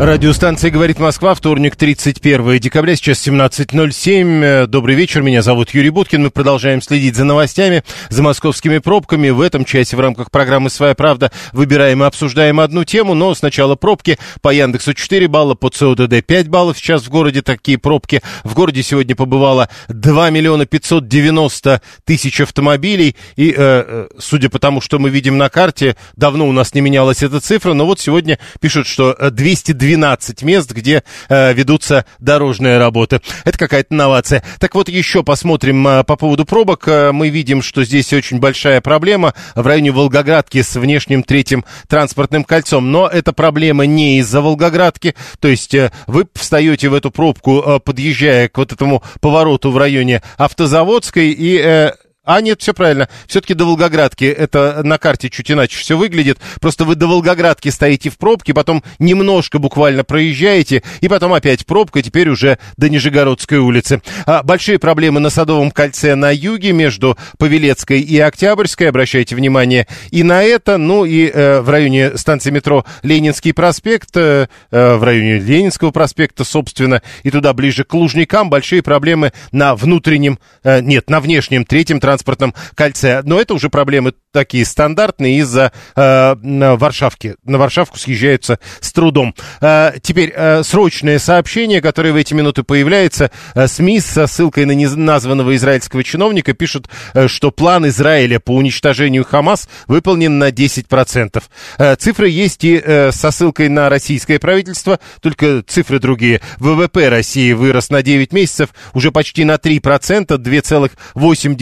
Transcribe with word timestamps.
Радиостанция 0.00 0.70
«Говорит 0.70 0.98
Москва», 0.98 1.34
вторник, 1.34 1.76
31 1.76 2.58
декабря, 2.58 2.96
сейчас 2.96 3.18
17.07. 3.28 4.66
Добрый 4.66 4.94
вечер, 4.94 5.20
меня 5.20 5.42
зовут 5.42 5.74
Юрий 5.74 5.90
Буткин. 5.90 6.22
Мы 6.22 6.30
продолжаем 6.30 6.80
следить 6.80 7.16
за 7.16 7.24
новостями, 7.24 7.84
за 8.08 8.22
московскими 8.22 8.78
пробками. 8.78 9.28
В 9.28 9.42
этом 9.42 9.66
часе 9.66 9.98
в 9.98 10.00
рамках 10.00 10.30
программы 10.30 10.70
«Своя 10.70 10.94
правда» 10.94 11.30
выбираем 11.52 12.02
и 12.02 12.06
обсуждаем 12.06 12.60
одну 12.60 12.84
тему, 12.84 13.12
но 13.12 13.34
сначала 13.34 13.76
пробки. 13.76 14.18
По 14.40 14.54
Яндексу 14.54 14.94
4 14.94 15.28
балла, 15.28 15.54
по 15.54 15.68
ЦОДД 15.68 16.24
5 16.24 16.48
баллов. 16.48 16.78
Сейчас 16.78 17.02
в 17.02 17.10
городе 17.10 17.42
такие 17.42 17.76
пробки. 17.76 18.22
В 18.42 18.54
городе 18.54 18.82
сегодня 18.82 19.14
побывало 19.14 19.68
2 19.88 20.30
миллиона 20.30 20.64
590 20.64 21.82
тысяч 22.06 22.40
автомобилей. 22.40 23.16
И, 23.36 23.50
э, 23.50 23.54
э, 23.58 24.08
судя 24.18 24.48
по 24.48 24.58
тому, 24.58 24.80
что 24.80 24.98
мы 24.98 25.10
видим 25.10 25.36
на 25.36 25.50
карте, 25.50 25.94
давно 26.16 26.48
у 26.48 26.52
нас 26.52 26.72
не 26.72 26.80
менялась 26.80 27.22
эта 27.22 27.38
цифра, 27.40 27.74
но 27.74 27.84
вот 27.84 28.00
сегодня 28.00 28.38
пишут, 28.62 28.86
что 28.86 29.14
э, 29.18 29.28
202 29.30 29.89
12 29.96 30.42
мест, 30.44 30.70
где 30.70 31.02
э, 31.28 31.52
ведутся 31.52 32.04
дорожные 32.20 32.78
работы. 32.78 33.20
Это 33.44 33.58
какая-то 33.58 33.92
новация. 33.92 34.44
Так 34.60 34.74
вот, 34.76 34.88
еще 34.88 35.24
посмотрим 35.24 35.86
э, 35.86 36.04
по 36.04 36.14
поводу 36.14 36.44
пробок. 36.44 36.86
Э, 36.86 37.10
мы 37.10 37.28
видим, 37.28 37.60
что 37.60 37.82
здесь 37.84 38.12
очень 38.12 38.38
большая 38.38 38.80
проблема 38.80 39.34
в 39.56 39.66
районе 39.66 39.90
Волгоградки 39.90 40.62
с 40.62 40.76
внешним 40.76 41.24
третьим 41.24 41.64
транспортным 41.88 42.44
кольцом. 42.44 42.92
Но 42.92 43.08
эта 43.08 43.32
проблема 43.32 43.84
не 43.84 44.18
из-за 44.18 44.40
Волгоградки. 44.40 45.16
То 45.40 45.48
есть 45.48 45.74
э, 45.74 45.90
вы 46.06 46.26
встаете 46.34 46.88
в 46.88 46.94
эту 46.94 47.10
пробку, 47.10 47.60
э, 47.60 47.80
подъезжая 47.80 48.48
к 48.48 48.58
вот 48.58 48.72
этому 48.72 49.02
повороту 49.20 49.72
в 49.72 49.76
районе 49.76 50.22
Автозаводской 50.36 51.30
и... 51.30 51.58
Э, 51.58 51.92
а, 52.22 52.42
нет, 52.42 52.60
все 52.60 52.74
правильно. 52.74 53.08
Все-таки 53.26 53.54
до 53.54 53.64
Волгоградки 53.64 54.24
это 54.24 54.82
на 54.84 54.98
карте 54.98 55.30
чуть 55.30 55.50
иначе 55.50 55.78
все 55.78 55.96
выглядит. 55.96 56.38
Просто 56.60 56.84
вы 56.84 56.94
до 56.94 57.06
Волгоградки 57.06 57.70
стоите 57.70 58.10
в 58.10 58.18
пробке, 58.18 58.52
потом 58.52 58.84
немножко 58.98 59.58
буквально 59.58 60.04
проезжаете, 60.04 60.82
и 61.00 61.08
потом 61.08 61.32
опять 61.32 61.64
пробка, 61.64 62.02
теперь 62.02 62.28
уже 62.28 62.58
до 62.76 62.90
Нижегородской 62.90 63.58
улицы. 63.58 64.02
А, 64.26 64.42
большие 64.42 64.78
проблемы 64.78 65.18
на 65.20 65.30
Садовом 65.30 65.70
кольце 65.70 66.14
на 66.14 66.30
юге 66.30 66.72
между 66.72 67.16
Павелецкой 67.38 68.00
и 68.00 68.18
Октябрьской. 68.18 68.90
Обращайте 68.90 69.34
внимание 69.34 69.86
и 70.10 70.22
на 70.22 70.42
это. 70.42 70.76
Ну 70.76 71.06
и 71.06 71.26
э, 71.26 71.60
в 71.60 71.70
районе 71.70 72.18
станции 72.18 72.50
метро 72.50 72.84
Ленинский 73.02 73.54
проспект, 73.54 74.14
э, 74.16 74.48
э, 74.70 74.94
в 74.96 75.02
районе 75.02 75.38
Ленинского 75.38 75.90
проспекта, 75.90 76.44
собственно, 76.44 77.02
и 77.22 77.30
туда 77.30 77.54
ближе 77.54 77.84
к 77.84 77.94
Лужникам 77.94 78.50
большие 78.50 78.82
проблемы 78.82 79.32
на 79.52 79.74
внутреннем, 79.74 80.38
э, 80.62 80.82
нет, 80.82 81.08
на 81.08 81.20
внешнем 81.20 81.64
третьем 81.64 81.98
транспортном 82.10 82.54
кольце. 82.74 83.22
Но 83.24 83.40
это 83.40 83.54
уже 83.54 83.70
проблемы 83.70 84.14
такие 84.32 84.64
стандартные 84.64 85.38
из-за 85.38 85.72
э, 85.94 86.34
Варшавки. 86.76 87.36
На 87.44 87.58
Варшавку 87.58 87.98
съезжаются 87.98 88.58
с 88.80 88.92
трудом. 88.92 89.34
Э, 89.60 89.92
теперь 90.02 90.32
э, 90.34 90.64
срочное 90.64 91.20
сообщение, 91.20 91.80
которое 91.80 92.12
в 92.12 92.16
эти 92.16 92.34
минуты 92.34 92.64
появляется. 92.64 93.30
Э, 93.54 93.68
СМИ 93.68 94.00
со 94.00 94.26
ссылкой 94.26 94.64
на 94.64 94.72
неназванного 94.72 95.54
израильского 95.54 96.02
чиновника 96.02 96.52
пишут, 96.52 96.88
э, 97.14 97.28
что 97.28 97.52
план 97.52 97.86
Израиля 97.86 98.40
по 98.40 98.56
уничтожению 98.56 99.24
Хамас 99.24 99.68
выполнен 99.86 100.38
на 100.38 100.50
10%. 100.50 101.42
Э, 101.78 101.94
цифры 101.94 102.28
есть 102.28 102.64
и 102.64 102.82
э, 102.84 103.12
со 103.12 103.30
ссылкой 103.30 103.68
на 103.68 103.88
российское 103.88 104.40
правительство, 104.40 104.98
только 105.20 105.62
цифры 105.62 106.00
другие. 106.00 106.40
ВВП 106.58 107.08
России 107.08 107.52
вырос 107.52 107.90
на 107.90 108.02
9 108.02 108.32
месяцев 108.32 108.70
уже 108.94 109.12
почти 109.12 109.44
на 109.44 109.54
3%, 109.54 110.26
2,8 110.26 111.54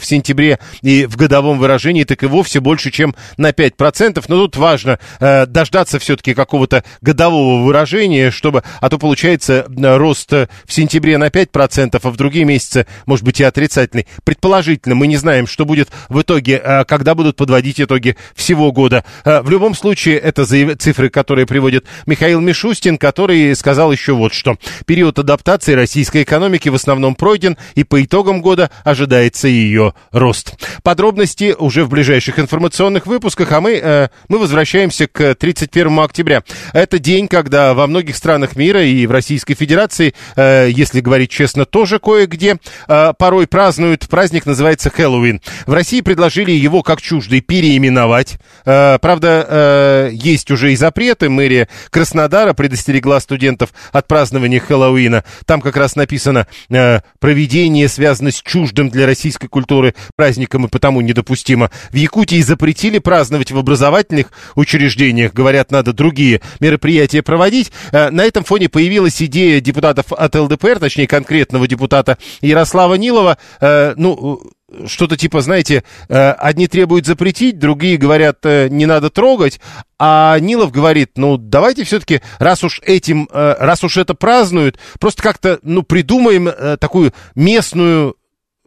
в 0.00 0.06
сентябре 0.06 0.58
и 0.82 1.06
в 1.06 1.16
годовом 1.16 1.58
выражении 1.58 2.04
так 2.04 2.22
и 2.22 2.26
вовсе 2.26 2.60
больше, 2.60 2.90
чем 2.90 3.14
на 3.36 3.50
5%. 3.50 4.24
Но 4.28 4.36
тут 4.36 4.56
важно 4.56 4.98
э, 5.20 5.46
дождаться 5.46 5.98
все-таки 5.98 6.34
какого-то 6.34 6.84
годового 7.00 7.64
выражения, 7.64 8.30
чтобы, 8.30 8.62
а 8.80 8.88
то 8.88 8.98
получается 8.98 9.66
э, 9.68 9.96
рост 9.96 10.32
э, 10.32 10.48
в 10.64 10.72
сентябре 10.72 11.18
на 11.18 11.28
5%, 11.28 12.00
а 12.02 12.10
в 12.10 12.16
другие 12.16 12.44
месяцы 12.44 12.86
может 13.06 13.24
быть 13.24 13.40
и 13.40 13.44
отрицательный. 13.44 14.06
Предположительно, 14.24 14.94
мы 14.94 15.06
не 15.06 15.16
знаем, 15.16 15.46
что 15.46 15.64
будет 15.64 15.90
в 16.08 16.20
итоге, 16.20 16.60
э, 16.62 16.84
когда 16.84 17.14
будут 17.14 17.36
подводить 17.36 17.80
итоги 17.80 18.16
всего 18.34 18.72
года. 18.72 19.04
Э, 19.24 19.42
в 19.42 19.50
любом 19.50 19.74
случае, 19.74 20.18
это 20.18 20.44
заяв... 20.44 20.78
цифры, 20.78 21.08
которые 21.08 21.46
приводит 21.46 21.86
Михаил 22.06 22.40
Мишустин, 22.40 22.98
который 22.98 23.54
сказал 23.56 23.92
еще 23.92 24.12
вот 24.12 24.32
что. 24.32 24.56
Период 24.86 25.18
адаптации 25.18 25.74
российской 25.74 26.22
экономики 26.22 26.68
в 26.68 26.74
основном 26.74 27.14
пройден, 27.14 27.56
и 27.74 27.84
по 27.84 28.02
итогам 28.02 28.40
года 28.40 28.70
ожидается 28.84 29.48
ее 29.48 29.81
рост. 30.10 30.54
Подробности 30.82 31.54
уже 31.58 31.84
в 31.84 31.88
ближайших 31.88 32.38
информационных 32.38 33.06
выпусках, 33.06 33.52
а 33.52 33.60
мы, 33.60 33.72
э, 33.72 34.08
мы 34.28 34.38
возвращаемся 34.38 35.06
к 35.06 35.34
31 35.34 35.98
октября. 36.04 36.42
Это 36.72 36.98
день, 36.98 37.28
когда 37.28 37.74
во 37.74 37.86
многих 37.86 38.16
странах 38.16 38.56
мира 38.56 38.84
и 38.84 39.06
в 39.06 39.10
Российской 39.10 39.54
Федерации, 39.54 40.14
э, 40.36 40.68
если 40.70 41.00
говорить 41.00 41.30
честно, 41.30 41.64
тоже 41.64 41.98
кое-где 41.98 42.56
э, 42.88 43.12
порой 43.18 43.46
празднуют. 43.46 44.08
Праздник 44.08 44.46
называется 44.46 44.90
Хэллоуин. 44.90 45.40
В 45.66 45.72
России 45.72 46.00
предложили 46.00 46.52
его 46.52 46.82
как 46.82 47.00
чуждый 47.00 47.40
переименовать. 47.40 48.38
Э, 48.64 48.98
правда, 49.00 49.46
э, 49.48 50.10
есть 50.12 50.50
уже 50.50 50.72
и 50.72 50.76
запреты. 50.76 51.28
Мэрия 51.28 51.68
Краснодара 51.90 52.52
предостерегла 52.52 53.20
студентов 53.20 53.70
от 53.92 54.06
празднования 54.06 54.60
Хэллоуина. 54.60 55.24
Там 55.46 55.60
как 55.60 55.76
раз 55.76 55.96
написано 55.96 56.46
э, 56.68 57.00
«Проведение 57.18 57.88
связано 57.88 58.30
с 58.30 58.40
чуждым 58.42 58.90
для 58.90 59.06
российской 59.06 59.48
культуры 59.48 59.71
праздником 60.16 60.66
и 60.66 60.68
потому 60.68 61.00
недопустимо». 61.00 61.70
В 61.90 61.96
Якутии 61.96 62.40
запретили 62.42 62.98
праздновать 62.98 63.52
в 63.52 63.58
образовательных 63.58 64.26
учреждениях. 64.54 65.32
Говорят, 65.32 65.70
надо 65.70 65.92
другие 65.92 66.40
мероприятия 66.60 67.22
проводить. 67.22 67.72
Э, 67.92 68.10
На 68.10 68.24
этом 68.24 68.44
фоне 68.44 68.68
появилась 68.68 69.20
идея 69.22 69.60
депутатов 69.60 70.12
от 70.12 70.34
ЛДПР, 70.34 70.78
точнее 70.78 71.06
конкретного 71.06 71.66
депутата 71.66 72.18
Ярослава 72.40 72.94
Нилова, 72.94 73.38
э, 73.60 73.94
ну, 73.96 74.42
что-то 74.86 75.16
типа, 75.18 75.42
знаете, 75.42 75.84
э, 76.08 76.30
одни 76.32 76.66
требуют 76.66 77.06
запретить, 77.06 77.58
другие 77.58 77.98
говорят, 77.98 78.38
не 78.44 78.86
надо 78.86 79.10
трогать, 79.10 79.60
а 79.98 80.38
Нилов 80.38 80.72
говорит, 80.72 81.10
ну, 81.16 81.36
давайте 81.36 81.84
все-таки, 81.84 82.22
раз 82.38 82.64
уж 82.64 82.80
этим, 82.80 83.28
раз 83.32 83.84
уж 83.84 83.98
это 83.98 84.14
празднуют, 84.14 84.78
просто 84.98 85.22
как-то, 85.22 85.58
ну, 85.62 85.82
придумаем 85.82 86.50
такую 86.78 87.12
местную 87.34 88.16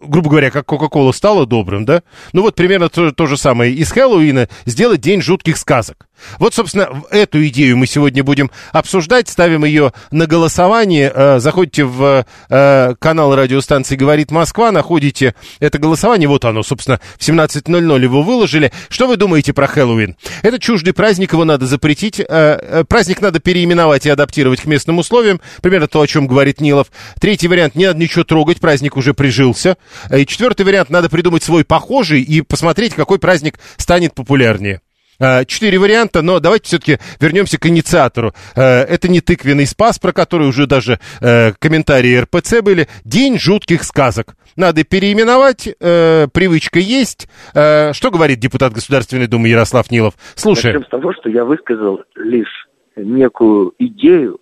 грубо 0.08 0.30
говоря, 0.30 0.52
как 0.52 0.66
Кока-Кола 0.66 1.12
стала 1.12 1.46
добрым, 1.46 1.86
да? 1.86 2.04
Ну 2.34 2.42
вот 2.42 2.56
примерно 2.56 2.90
то, 2.90 3.12
то 3.12 3.26
же 3.28 3.38
самое. 3.38 3.74
Из 3.74 3.92
Хэллоуина 3.92 4.50
сделать 4.66 5.02
день 5.02 5.22
жутких 5.22 5.58
сказок. 5.58 6.08
Вот, 6.40 6.54
собственно, 6.54 7.04
эту 7.12 7.46
идею 7.48 7.78
мы 7.78 7.88
сегодня 7.88 8.24
будем 8.24 8.50
обсуждать, 8.72 9.28
ставим 9.28 9.66
ее 9.66 9.92
на 10.12 10.28
голосование. 10.28 11.12
Э, 11.14 11.40
Заходите 11.40 11.84
в 11.84 12.26
э, 12.50 12.96
канал 13.00 13.36
радиостанции 13.36 13.96
«Говорит 13.96 14.32
Москва», 14.32 14.72
находите 14.72 15.36
это 15.60 15.78
голосование, 15.78 16.28
вот 16.30 16.46
оно, 16.46 16.64
собственно, 16.64 17.00
в 17.18 17.22
17.00 17.22 18.02
его 18.02 18.22
выложили. 18.24 18.72
Что 18.90 19.08
вы 19.08 19.18
думаете 19.18 19.54
про 19.54 19.68
Хэллоуин? 19.68 20.16
Это 20.42 20.58
чуждый 20.58 20.94
праздник, 20.94 21.34
его 21.34 21.44
надо 21.44 21.66
запретить. 21.66 22.20
Э, 22.20 22.84
Праздник 22.88 23.22
надо 23.22 23.40
переименовать 23.40 24.06
и 24.06 24.10
адаптировать 24.10 24.62
к 24.62 24.66
местным 24.66 25.00
условиям. 25.00 25.42
Примерно 25.62 25.88
то, 25.88 26.02
о 26.02 26.08
чем 26.08 26.28
говорит 26.28 26.62
Нилов. 26.62 26.88
Третий 27.20 27.48
вариант, 27.48 27.76
не 27.76 27.88
надо 27.88 28.00
ничего 28.00 28.24
трогать, 28.24 28.60
праздник 28.60 28.96
уже 28.98 29.14
прижился. 29.14 29.78
Э, 30.10 30.20
И 30.20 30.26
четвертый 30.26 30.66
вариант, 30.66 30.90
надо 30.90 31.10
придумать 31.10 31.44
свой 31.44 31.64
похожий 31.66 32.22
и 32.22 32.42
посмотреть, 32.42 32.94
какой 32.94 33.20
праздник 33.20 33.60
станет 33.78 34.14
популярнее. 34.14 34.82
Э, 35.20 35.46
Четыре 35.46 35.78
варианта, 35.80 36.22
но 36.22 36.40
давайте 36.40 36.66
все-таки 36.68 37.00
вернемся 37.20 37.58
к 37.58 37.66
инициатору. 37.68 38.34
Э, 38.56 38.82
Это 38.82 39.08
не 39.08 39.22
тыквенный 39.22 39.66
спас, 39.66 39.98
про 40.00 40.12
который 40.12 40.48
уже 40.48 40.68
даже 40.68 41.00
комментарии 41.20 42.18
РПЦ 42.18 42.62
были. 42.62 42.88
День 43.04 43.40
жутких 43.40 43.84
сказок. 43.84 44.36
Надо 44.56 44.84
переименовать, 44.86 45.64
привычка 45.80 46.80
есть. 46.80 47.28
Что 47.52 48.10
говорит 48.12 48.40
депутат 48.40 48.72
Государственной 48.74 49.28
Думы 49.28 49.50
Ярослав 49.50 49.92
Нилов? 49.92 50.14
Слушаем. 50.36 50.76
Начнем 50.76 50.88
с 50.88 50.92
того, 50.92 51.14
что 51.14 51.30
я 51.30 51.44
высказал 51.44 52.04
лишь 52.16 52.68
некую 52.96 53.74
идею, 53.80 54.40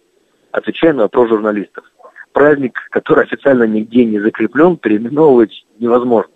отвечая 0.52 0.94
на 0.94 1.04
вопрос 1.04 1.30
журналистов. 1.30 1.84
Праздник, 2.33 2.88
который 2.89 3.24
официально 3.24 3.63
нигде 3.63 4.06
не 4.06 4.19
закреплен, 4.19 4.77
переименовывать 4.77 5.65
невозможно. 5.80 6.31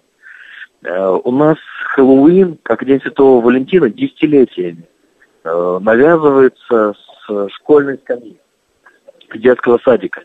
Э, 0.83 1.19
у 1.23 1.31
нас 1.31 1.57
Хэллоуин, 1.95 2.59
как 2.63 2.85
День 2.85 3.01
Святого 3.01 3.43
Валентина, 3.43 3.89
десятилетиями 3.89 4.87
э, 5.43 5.79
навязывается 5.81 6.93
с 6.93 7.49
школьной 7.55 7.97
скамьи, 7.97 8.37
детского 9.33 9.79
садика. 9.83 10.21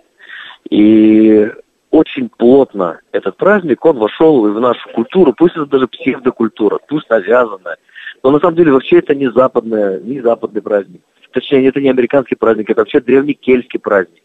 И 0.70 1.50
очень 1.90 2.28
плотно 2.28 3.00
этот 3.12 3.36
праздник, 3.36 3.84
он 3.84 3.98
вошел 3.98 4.46
и 4.46 4.50
в 4.50 4.60
нашу 4.60 4.88
культуру, 4.90 5.32
пусть 5.32 5.56
это 5.56 5.66
даже 5.66 5.88
псевдокультура, 5.88 6.78
пусть 6.86 7.08
навязанная. 7.08 7.78
Но 8.22 8.30
на 8.30 8.40
самом 8.40 8.56
деле 8.56 8.72
вообще 8.72 8.98
это 8.98 9.14
не 9.14 9.30
западная, 9.30 10.00
не 10.00 10.20
западный 10.20 10.62
праздник. 10.62 11.00
Точнее, 11.32 11.66
это 11.66 11.80
не 11.80 11.88
американский 11.88 12.34
праздник, 12.34 12.70
это 12.70 12.82
вообще 12.82 13.00
древний 13.00 13.34
кельтский 13.34 13.80
праздник. 13.80 14.22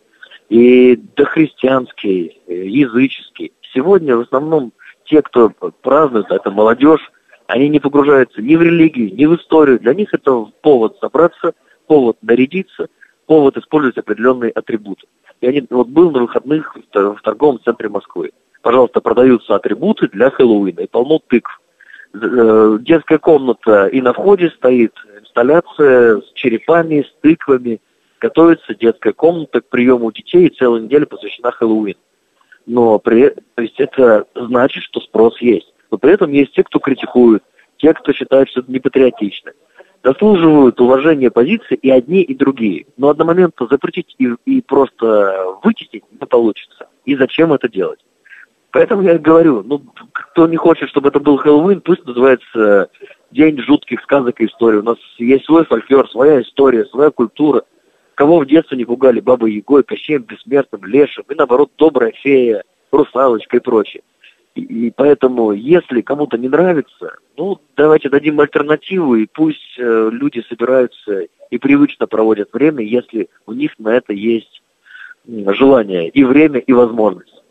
И 0.50 0.96
дохристианский, 1.16 2.42
э, 2.48 2.66
языческий. 2.66 3.54
Сегодня 3.74 4.16
в 4.16 4.22
основном 4.22 4.72
те, 5.06 5.22
кто 5.22 5.50
празднует, 5.82 6.32
это 6.32 6.52
молодежь, 6.52 7.12
они 7.48 7.70
не 7.70 7.80
погружаются 7.80 8.42
ни 8.42 8.56
в 8.56 8.62
религию, 8.62 9.14
ни 9.14 9.26
в 9.26 9.36
историю. 9.36 9.80
Для 9.80 9.94
них 9.94 10.14
это 10.14 10.48
повод 10.62 10.98
собраться, 11.00 11.54
повод 11.88 12.18
нарядиться, 12.22 12.88
повод 13.26 13.58
использовать 13.58 13.98
определенные 13.98 14.52
атрибуты. 14.52 15.08
Я 15.42 15.52
не, 15.52 15.66
вот 15.70 15.88
был 15.88 16.12
на 16.12 16.22
выходных 16.22 16.76
в, 16.76 17.16
в 17.16 17.22
торговом 17.22 17.60
центре 17.64 17.90
Москвы. 17.90 18.32
Пожалуйста, 18.62 19.02
продаются 19.02 19.56
атрибуты 19.56 20.08
для 20.10 20.30
Хэллоуина 20.30 20.82
и 20.82 20.88
полно 20.88 21.20
тыкв. 21.28 21.62
Э, 22.14 22.78
детская 22.82 23.18
комната 23.18 23.88
и 23.88 24.02
на 24.02 24.14
входе 24.14 24.50
стоит 24.50 24.94
инсталляция 25.20 26.22
с 26.22 26.32
черепами, 26.34 27.04
с 27.04 27.22
тыквами. 27.22 27.80
Готовится 28.20 28.76
детская 28.76 29.14
комната 29.14 29.62
к 29.62 29.70
приему 29.70 30.12
детей 30.12 30.48
и 30.48 30.56
целая 30.56 30.82
неделя 30.82 31.06
посвящена 31.06 31.52
Хэллоуину. 31.52 32.00
Но 32.66 33.00
при, 33.00 33.30
то 33.30 33.62
есть 33.62 33.80
это 33.80 34.26
значит, 34.36 34.84
что 34.84 35.00
спрос 35.00 35.40
есть. 35.40 35.74
Но 35.92 35.98
при 35.98 36.14
этом 36.14 36.32
есть 36.32 36.54
те, 36.54 36.64
кто 36.64 36.80
критикует, 36.80 37.44
те, 37.78 37.94
кто 37.94 38.12
считает, 38.12 38.50
что 38.50 38.62
это 38.62 38.72
непатриотично 38.72 39.54
заслуживают 40.04 40.80
уважения 40.80 41.30
позиции 41.30 41.76
и 41.76 41.90
одни, 41.90 42.22
и 42.22 42.36
другие. 42.36 42.86
Но 42.98 43.10
одномоментно 43.10 43.68
запретить 43.70 44.16
и, 44.18 44.30
и 44.46 44.62
просто 44.62 45.58
вычистить 45.64 46.04
не 46.12 46.26
получится. 46.26 46.88
И 47.06 47.16
зачем 47.16 47.54
это 47.54 47.68
делать? 47.70 48.00
Поэтому 48.72 49.02
я 49.02 49.18
говорю, 49.18 49.64
ну, 49.64 49.82
кто 50.12 50.48
не 50.48 50.56
хочет, 50.58 50.90
чтобы 50.90 51.10
это 51.10 51.20
был 51.20 51.38
Хэллоуин, 51.38 51.82
пусть 51.82 52.06
называется 52.06 52.90
День 53.32 53.60
жутких 53.60 54.02
сказок 54.02 54.40
и 54.40 54.46
историй. 54.46 54.80
У 54.80 54.84
нас 54.84 54.98
есть 55.18 55.46
свой 55.46 55.66
фольклор, 55.66 56.10
своя 56.10 56.42
история, 56.42 56.86
своя 56.86 57.10
культура. 57.10 57.64
Кого 58.18 58.40
в 58.40 58.48
детстве 58.48 58.76
не 58.80 58.84
пугали 58.84 59.20
Бабой 59.20 59.54
Егой, 59.54 59.84
Кощеем 59.84 60.24
Бессмертным, 60.24 60.84
Лешим, 60.86 61.24
и 61.30 61.36
наоборот, 61.36 61.70
добрая 61.78 62.12
фея, 62.14 62.64
русалочка 62.92 63.58
и 63.58 63.60
прочее. 63.60 64.02
И, 64.56 64.92
поэтому, 64.96 65.52
если 65.52 66.02
кому-то 66.02 66.36
не 66.36 66.48
нравится, 66.50 67.20
ну, 67.38 67.60
давайте 67.76 68.10
дадим 68.10 68.40
альтернативу, 68.40 69.14
и 69.18 69.28
пусть 69.28 69.78
э, 69.78 70.10
люди 70.12 70.44
собираются 70.50 71.28
и 71.52 71.58
привычно 71.60 72.08
проводят 72.08 72.52
время, 72.54 72.84
если 72.84 73.30
у 73.46 73.54
них 73.54 73.78
на 73.78 73.90
это 73.90 74.14
есть 74.14 74.64
желание, 75.28 76.10
и 76.10 76.24
время, 76.24 76.60
и 76.60 76.74
возможность. 76.74 77.44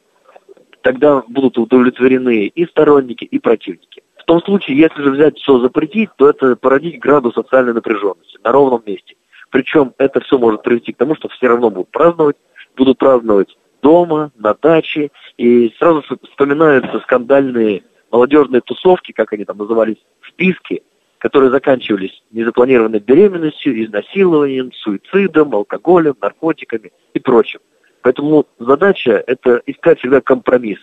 Тогда 0.80 1.22
будут 1.28 1.58
удовлетворены 1.58 2.46
и 2.46 2.66
сторонники, 2.66 3.22
и 3.22 3.38
противники. 3.38 4.02
В 4.16 4.24
том 4.24 4.42
случае, 4.42 4.78
если 4.78 5.00
же 5.00 5.12
взять 5.12 5.38
все 5.38 5.60
запретить, 5.60 6.10
то 6.16 6.28
это 6.28 6.56
породить 6.56 6.98
градус 6.98 7.34
социальной 7.34 7.72
напряженности 7.72 8.38
на 8.42 8.50
ровном 8.50 8.82
месте. 8.84 9.14
Причем 9.50 9.94
это 9.98 10.20
все 10.20 10.38
может 10.38 10.62
привести 10.62 10.92
к 10.92 10.96
тому, 10.96 11.14
что 11.14 11.28
все 11.28 11.48
равно 11.48 11.70
будут 11.70 11.90
праздновать, 11.90 12.36
будут 12.76 12.98
праздновать 12.98 13.56
дома, 13.82 14.32
на 14.36 14.54
даче, 14.54 15.10
и 15.36 15.72
сразу 15.78 16.02
вспоминаются 16.24 16.98
скандальные 17.00 17.82
молодежные 18.10 18.60
тусовки, 18.60 19.12
как 19.12 19.32
они 19.32 19.44
там 19.44 19.58
назывались, 19.58 19.98
списки, 20.26 20.82
которые 21.18 21.50
заканчивались 21.50 22.22
незапланированной 22.30 23.00
беременностью, 23.00 23.84
изнасилованием, 23.84 24.72
суицидом, 24.72 25.54
алкоголем, 25.54 26.16
наркотиками 26.20 26.92
и 27.14 27.20
прочим. 27.20 27.60
Поэтому 28.02 28.46
задача– 28.58 29.22
это 29.26 29.60
искать 29.66 29.98
всегда 29.98 30.20
компромисс 30.20 30.78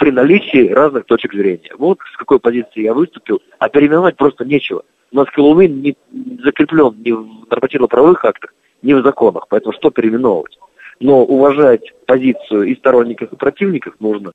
при 0.00 0.10
наличии 0.10 0.68
разных 0.68 1.04
точек 1.04 1.34
зрения. 1.34 1.70
Вот 1.78 1.98
с 2.12 2.16
какой 2.16 2.40
позиции 2.40 2.82
я 2.82 2.94
выступил, 2.94 3.40
а 3.58 3.68
переименовать 3.68 4.16
просто 4.16 4.44
нечего. 4.44 4.82
У 5.12 5.16
нас 5.16 5.28
Хэллоуин 5.28 5.82
не 5.82 5.96
закреплен 6.42 6.96
ни 7.04 7.12
в 7.12 7.46
нормативно-правовых 7.50 8.24
актах, 8.24 8.54
ни 8.82 8.94
в 8.94 9.02
законах, 9.02 9.46
поэтому 9.48 9.72
что 9.74 9.90
переименовывать? 9.90 10.58
но 11.00 11.24
уважать 11.24 11.82
позицию 12.06 12.64
и 12.64 12.76
сторонников, 12.76 13.32
и 13.32 13.36
противников 13.36 13.94
нужно. 14.00 14.32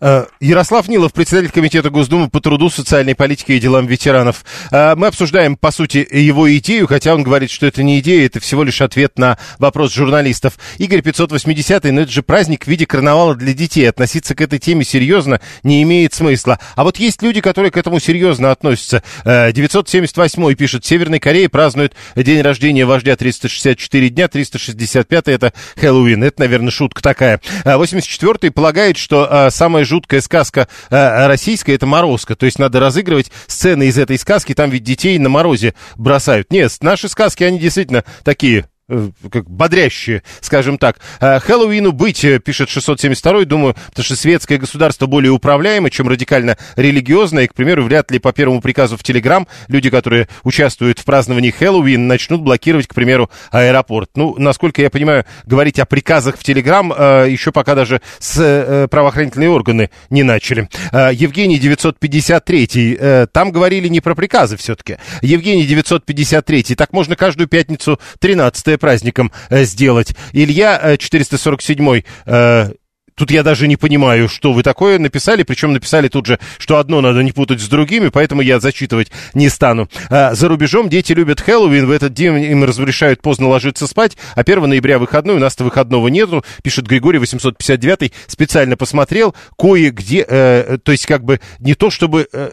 Э, 0.00 0.26
Ярослав 0.40 0.88
Нилов, 0.88 1.12
председатель 1.12 1.50
Комитета 1.50 1.90
Госдумы 1.90 2.28
по 2.28 2.40
труду, 2.40 2.70
социальной 2.70 3.14
политике 3.14 3.56
и 3.56 3.60
делам 3.60 3.86
ветеранов. 3.86 4.44
Э, 4.70 4.94
мы 4.94 5.08
обсуждаем, 5.08 5.56
по 5.56 5.70
сути, 5.70 6.06
его 6.10 6.54
идею, 6.56 6.86
хотя 6.86 7.14
он 7.14 7.22
говорит, 7.22 7.50
что 7.50 7.66
это 7.66 7.82
не 7.82 8.00
идея, 8.00 8.26
это 8.26 8.40
всего 8.40 8.62
лишь 8.62 8.80
ответ 8.80 9.18
на 9.18 9.38
вопрос 9.58 9.92
журналистов. 9.92 10.58
Игорь 10.78 11.02
580, 11.02 11.84
но 11.84 12.02
это 12.02 12.10
же 12.10 12.22
праздник 12.22 12.64
в 12.64 12.68
виде 12.68 12.86
карнавала 12.86 13.34
для 13.34 13.52
детей. 13.52 13.88
Относиться 13.88 14.34
к 14.34 14.40
этой 14.40 14.58
теме 14.58 14.84
серьезно 14.84 15.40
не 15.62 15.82
имеет 15.82 16.14
смысла. 16.14 16.58
А 16.74 16.84
вот 16.84 16.98
есть 16.98 17.22
люди, 17.22 17.40
которые 17.40 17.70
к 17.70 17.76
этому 17.76 18.00
серьезно 18.00 18.50
относятся. 18.50 19.02
978 19.24 20.50
э, 20.50 20.54
пишет, 20.54 20.84
в 20.84 20.86
Северной 20.86 21.20
Корее 21.20 21.48
празднуют 21.48 21.94
день 22.14 22.40
рождения 22.40 22.86
вождя 22.86 23.16
364 23.16 24.08
дня, 24.08 24.28
365 24.28 25.28
это 25.28 25.52
Хэллоуин. 25.76 26.24
Это, 26.24 26.40
наверное, 26.40 26.70
шутка 26.70 27.02
такая. 27.02 27.40
84 27.64 28.50
полагает, 28.50 28.96
что 28.96 29.50
сам 29.50 29.75
самая 29.76 29.84
жуткая 29.84 30.22
сказка 30.22 30.68
э, 30.88 31.26
российская 31.26 31.74
это 31.74 31.84
Морозко. 31.84 32.34
То 32.34 32.46
есть 32.46 32.58
надо 32.58 32.80
разыгрывать 32.80 33.30
сцены 33.46 33.88
из 33.88 33.98
этой 33.98 34.18
сказки. 34.18 34.54
Там 34.54 34.70
ведь 34.70 34.84
детей 34.84 35.18
на 35.18 35.28
морозе 35.28 35.74
бросают. 35.96 36.50
Нет, 36.50 36.72
наши 36.80 37.08
сказки, 37.08 37.44
они 37.44 37.58
действительно 37.58 38.02
такие 38.24 38.66
как 38.88 39.50
бодрящие, 39.50 40.22
скажем 40.40 40.78
так. 40.78 41.00
«Э, 41.20 41.40
Хэллоуину 41.40 41.90
быть, 41.90 42.24
э, 42.24 42.38
пишет 42.38 42.68
672 42.68 43.44
думаю, 43.44 43.74
потому 43.88 44.04
что 44.04 44.14
светское 44.14 44.58
государство 44.58 45.06
более 45.06 45.32
управляемо, 45.32 45.90
чем 45.90 46.08
радикально 46.08 46.56
религиозное. 46.76 47.44
И, 47.44 47.46
к 47.48 47.54
примеру, 47.54 47.82
вряд 47.82 48.12
ли 48.12 48.20
по 48.20 48.32
первому 48.32 48.60
приказу 48.60 48.96
в 48.96 49.02
Телеграм 49.02 49.48
люди, 49.66 49.90
которые 49.90 50.28
участвуют 50.44 51.00
в 51.00 51.04
праздновании 51.04 51.50
Хэллоуин, 51.50 52.06
начнут 52.06 52.42
блокировать, 52.42 52.86
к 52.86 52.94
примеру, 52.94 53.28
аэропорт. 53.50 54.10
Ну, 54.14 54.36
насколько 54.38 54.80
я 54.80 54.90
понимаю, 54.90 55.24
говорить 55.46 55.80
о 55.80 55.84
приказах 55.86 56.38
в 56.38 56.44
Телеграм 56.44 56.90
еще 57.28 57.50
пока 57.50 57.74
даже 57.74 58.00
с 58.18 58.86
правоохранительные 58.90 59.50
органы 59.50 59.90
не 60.10 60.22
начали. 60.22 60.68
Евгений 60.92 61.58
953, 61.58 63.26
там 63.32 63.50
говорили 63.50 63.88
не 63.88 64.00
про 64.00 64.14
приказы 64.14 64.56
все-таки. 64.56 64.98
Евгений 65.22 65.64
953, 65.64 66.74
так 66.76 66.92
можно 66.92 67.16
каждую 67.16 67.48
пятницу 67.48 67.98
13 68.20 68.75
праздником 68.78 69.32
э, 69.50 69.64
сделать. 69.64 70.14
Илья 70.32 70.96
447 70.96 72.02
э, 72.26 72.70
Тут 73.16 73.30
я 73.30 73.42
даже 73.42 73.66
не 73.66 73.76
понимаю, 73.76 74.28
что 74.28 74.52
вы 74.52 74.62
такое 74.62 74.98
написали, 74.98 75.42
причем 75.42 75.72
написали 75.72 76.08
тут 76.08 76.26
же, 76.26 76.38
что 76.58 76.76
одно 76.76 77.00
надо 77.00 77.22
не 77.22 77.32
путать 77.32 77.62
с 77.62 77.68
другими, 77.68 78.08
поэтому 78.08 78.42
я 78.42 78.60
зачитывать 78.60 79.10
не 79.32 79.48
стану. 79.48 79.88
За 80.10 80.48
рубежом 80.48 80.90
дети 80.90 81.14
любят 81.14 81.40
Хэллоуин, 81.40 81.86
в 81.86 81.90
этот 81.90 82.12
день 82.12 82.42
им 82.42 82.62
разрешают 82.62 83.22
поздно 83.22 83.48
ложиться 83.48 83.86
спать, 83.86 84.18
а 84.34 84.40
1 84.40 84.68
ноября 84.68 84.98
выходной, 84.98 85.36
у 85.36 85.38
нас-то 85.38 85.64
выходного 85.64 86.08
нету, 86.08 86.44
пишет 86.62 86.86
Григорий 86.86 87.18
859, 87.18 88.12
специально 88.26 88.76
посмотрел, 88.76 89.34
кое-где, 89.56 90.22
э, 90.28 90.76
то 90.82 90.92
есть 90.92 91.06
как 91.06 91.24
бы 91.24 91.40
не 91.58 91.74
то 91.74 91.88
чтобы... 91.88 92.28
Э, 92.30 92.50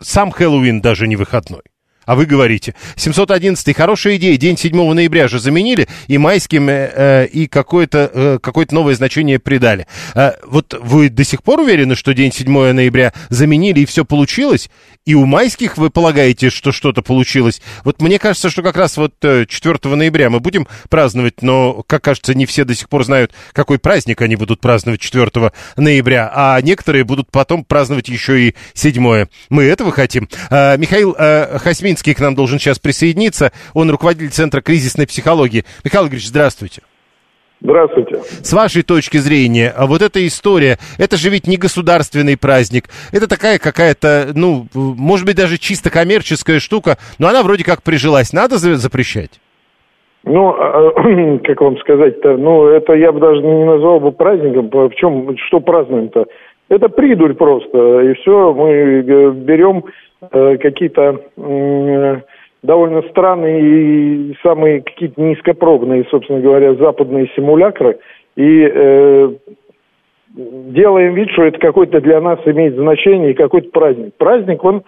сам 0.00 0.32
Хэллоуин 0.32 0.82
даже 0.82 1.08
не 1.08 1.16
выходной. 1.16 1.62
А 2.06 2.14
вы 2.14 2.26
говорите, 2.26 2.74
711 2.96 3.76
хорошая 3.76 4.16
идея, 4.16 4.36
день 4.36 4.56
7 4.56 4.92
ноября 4.92 5.28
же 5.28 5.38
заменили, 5.38 5.88
и 6.06 6.18
майским, 6.18 6.68
э, 6.68 6.92
э, 6.94 7.26
и 7.26 7.46
какое-то 7.46 8.10
э, 8.12 8.38
какое 8.42 8.66
новое 8.70 8.94
значение 8.94 9.38
придали. 9.38 9.86
Э, 10.14 10.32
вот 10.46 10.74
вы 10.80 11.08
до 11.08 11.24
сих 11.24 11.42
пор 11.42 11.60
уверены, 11.60 11.94
что 11.94 12.14
день 12.14 12.32
7 12.32 12.72
ноября 12.72 13.12
заменили, 13.28 13.80
и 13.80 13.86
все 13.86 14.04
получилось? 14.04 14.70
И 15.04 15.14
у 15.14 15.26
майских 15.26 15.76
вы 15.76 15.90
полагаете, 15.90 16.50
что 16.50 16.72
что-то 16.72 17.02
получилось? 17.02 17.60
Вот 17.84 18.00
мне 18.00 18.18
кажется, 18.18 18.50
что 18.50 18.62
как 18.62 18.76
раз 18.76 18.96
вот 18.96 19.14
4 19.20 19.46
э, 19.50 19.88
ноября 19.88 20.30
мы 20.30 20.40
будем 20.40 20.66
праздновать, 20.88 21.42
но, 21.42 21.82
как 21.86 22.02
кажется, 22.02 22.34
не 22.34 22.46
все 22.46 22.64
до 22.64 22.74
сих 22.74 22.88
пор 22.88 23.04
знают, 23.04 23.32
какой 23.52 23.78
праздник 23.78 24.22
они 24.22 24.36
будут 24.36 24.60
праздновать 24.60 25.00
4 25.00 25.52
ноября, 25.76 26.30
а 26.34 26.60
некоторые 26.60 27.04
будут 27.04 27.30
потом 27.30 27.64
праздновать 27.64 28.08
еще 28.08 28.48
и 28.48 28.54
7. 28.74 29.26
Мы 29.50 29.64
этого 29.64 29.92
хотим. 29.92 30.28
Э, 30.50 30.76
Михаил 30.76 31.14
э, 31.18 31.58
Хасмин 31.58 31.93
Минский 31.94 32.14
к 32.14 32.20
нам 32.20 32.34
должен 32.34 32.58
сейчас 32.58 32.80
присоединиться. 32.80 33.52
Он 33.72 33.88
руководитель 33.88 34.30
Центра 34.30 34.60
кризисной 34.60 35.06
психологии. 35.06 35.62
Михаил 35.84 36.06
Игоревич, 36.06 36.26
здравствуйте. 36.26 36.82
Здравствуйте. 37.60 38.16
С 38.16 38.52
вашей 38.52 38.82
точки 38.82 39.18
зрения, 39.18 39.72
а 39.76 39.86
вот 39.86 40.02
эта 40.02 40.26
история, 40.26 40.78
это 40.98 41.16
же 41.16 41.30
ведь 41.30 41.46
не 41.46 41.56
государственный 41.56 42.36
праздник, 42.36 42.86
это 43.12 43.28
такая 43.28 43.60
какая-то, 43.60 44.32
ну, 44.34 44.66
может 44.74 45.24
быть, 45.24 45.36
даже 45.36 45.56
чисто 45.56 45.88
коммерческая 45.88 46.58
штука, 46.58 46.98
но 47.20 47.28
она 47.28 47.44
вроде 47.44 47.62
как 47.62 47.84
прижилась. 47.84 48.32
Надо 48.32 48.56
запрещать? 48.58 49.40
Ну, 50.24 50.50
а, 50.50 50.88
а, 50.88 51.38
как 51.44 51.60
вам 51.60 51.78
сказать-то, 51.78 52.36
ну, 52.36 52.66
это 52.66 52.94
я 52.94 53.12
бы 53.12 53.20
даже 53.20 53.40
не 53.40 53.64
назвал 53.64 54.00
бы 54.00 54.10
праздником. 54.10 54.68
В 54.68 54.94
чем, 54.96 55.36
что 55.46 55.60
празднуем-то? 55.60 56.24
Это 56.68 56.88
придурь 56.88 57.34
просто. 57.34 58.00
И 58.02 58.14
все, 58.14 58.52
мы 58.54 58.70
э, 58.70 59.30
берем 59.32 59.84
э, 60.30 60.56
какие-то 60.58 62.22
довольно 62.62 63.02
странные 63.10 63.60
и 63.60 64.36
самые 64.42 64.80
какие-то 64.80 65.20
низкопробные, 65.20 66.06
собственно 66.10 66.40
говоря, 66.40 66.74
западные 66.74 67.30
симулякры 67.36 67.98
и 68.36 68.70
э, 68.72 69.32
делаем 70.28 71.14
вид, 71.14 71.30
что 71.30 71.44
это 71.44 71.58
какой-то 71.58 72.00
для 72.00 72.20
нас 72.20 72.38
имеет 72.46 72.74
значение 72.74 73.32
и 73.32 73.34
какой-то 73.34 73.68
праздник. 73.70 74.14
Праздник, 74.16 74.64
он 74.64 74.82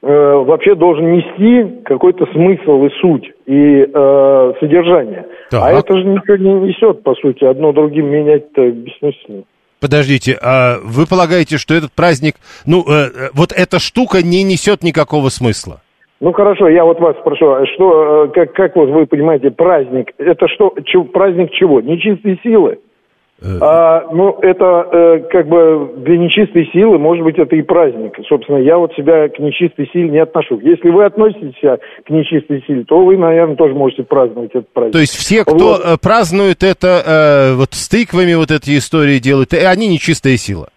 вообще 0.00 0.74
должен 0.74 1.12
нести 1.12 1.82
какой-то 1.84 2.26
смысл 2.26 2.84
и 2.84 2.90
суть, 3.00 3.32
и 3.46 3.86
э, 3.92 4.52
содержание. 4.60 5.26
Так. 5.50 5.62
А 5.62 5.72
это 5.72 5.96
же 5.98 6.04
ничего 6.04 6.36
не 6.36 6.68
несет, 6.68 7.02
по 7.02 7.14
сути. 7.14 7.44
Одно 7.44 7.72
другим 7.72 8.06
менять-то 8.06 8.70
бессмысленно. 8.70 9.42
Подождите, 9.80 10.36
а 10.42 10.78
вы 10.82 11.06
полагаете, 11.06 11.56
что 11.56 11.74
этот 11.74 11.92
праздник, 11.92 12.34
ну, 12.66 12.82
э, 12.82 13.06
э, 13.06 13.28
вот 13.32 13.52
эта 13.52 13.78
штука 13.78 14.22
не 14.24 14.42
несет 14.42 14.82
никакого 14.82 15.28
смысла? 15.28 15.80
Ну 16.20 16.32
хорошо, 16.32 16.68
я 16.68 16.84
вот 16.84 16.98
вас 16.98 17.16
спрошу, 17.20 17.46
а 17.52 17.64
что, 17.74 18.24
э, 18.24 18.28
как, 18.34 18.52
как 18.52 18.74
вот 18.74 18.88
вы 18.88 19.06
понимаете, 19.06 19.52
праздник, 19.52 20.12
это 20.18 20.48
что, 20.48 20.74
чё- 20.84 21.04
праздник 21.04 21.52
чего? 21.52 21.80
Нечистой 21.80 22.40
силы? 22.42 22.78
Э. 23.40 23.58
А, 23.60 24.04
ну, 24.12 24.36
это 24.42 24.88
э, 24.90 25.18
как 25.30 25.46
бы 25.46 25.92
для 25.98 26.18
нечистой 26.18 26.68
силы, 26.72 26.98
может 26.98 27.24
быть, 27.24 27.38
это 27.38 27.54
и 27.54 27.62
праздник. 27.62 28.14
Собственно, 28.28 28.58
я 28.58 28.78
вот 28.78 28.92
себя 28.94 29.28
к 29.28 29.38
нечистой 29.38 29.88
силе 29.92 30.08
не 30.08 30.18
отношу. 30.18 30.58
Если 30.60 30.90
вы 30.90 31.04
относитесь 31.04 31.56
себя 31.60 31.78
к 32.04 32.10
нечистой 32.10 32.64
силе, 32.66 32.82
то 32.82 33.04
вы, 33.04 33.16
наверное, 33.16 33.54
тоже 33.54 33.74
можете 33.74 34.02
праздновать 34.02 34.50
этот 34.50 34.72
праздник. 34.72 34.92
То 34.92 34.98
есть 34.98 35.14
все, 35.14 35.44
кто 35.44 35.54
Вот. 35.56 35.80
э, 35.84 35.96
празднует 36.02 36.64
это, 36.64 37.02
э, 37.06 37.54
вот 37.54 37.74
с 37.74 37.88
тыквами 37.88 38.34
вот 38.34 38.50
эти 38.50 38.76
истории 38.76 39.20
делают, 39.20 39.54
они 39.54 39.86
нечистая 39.86 40.36
сила. 40.36 40.68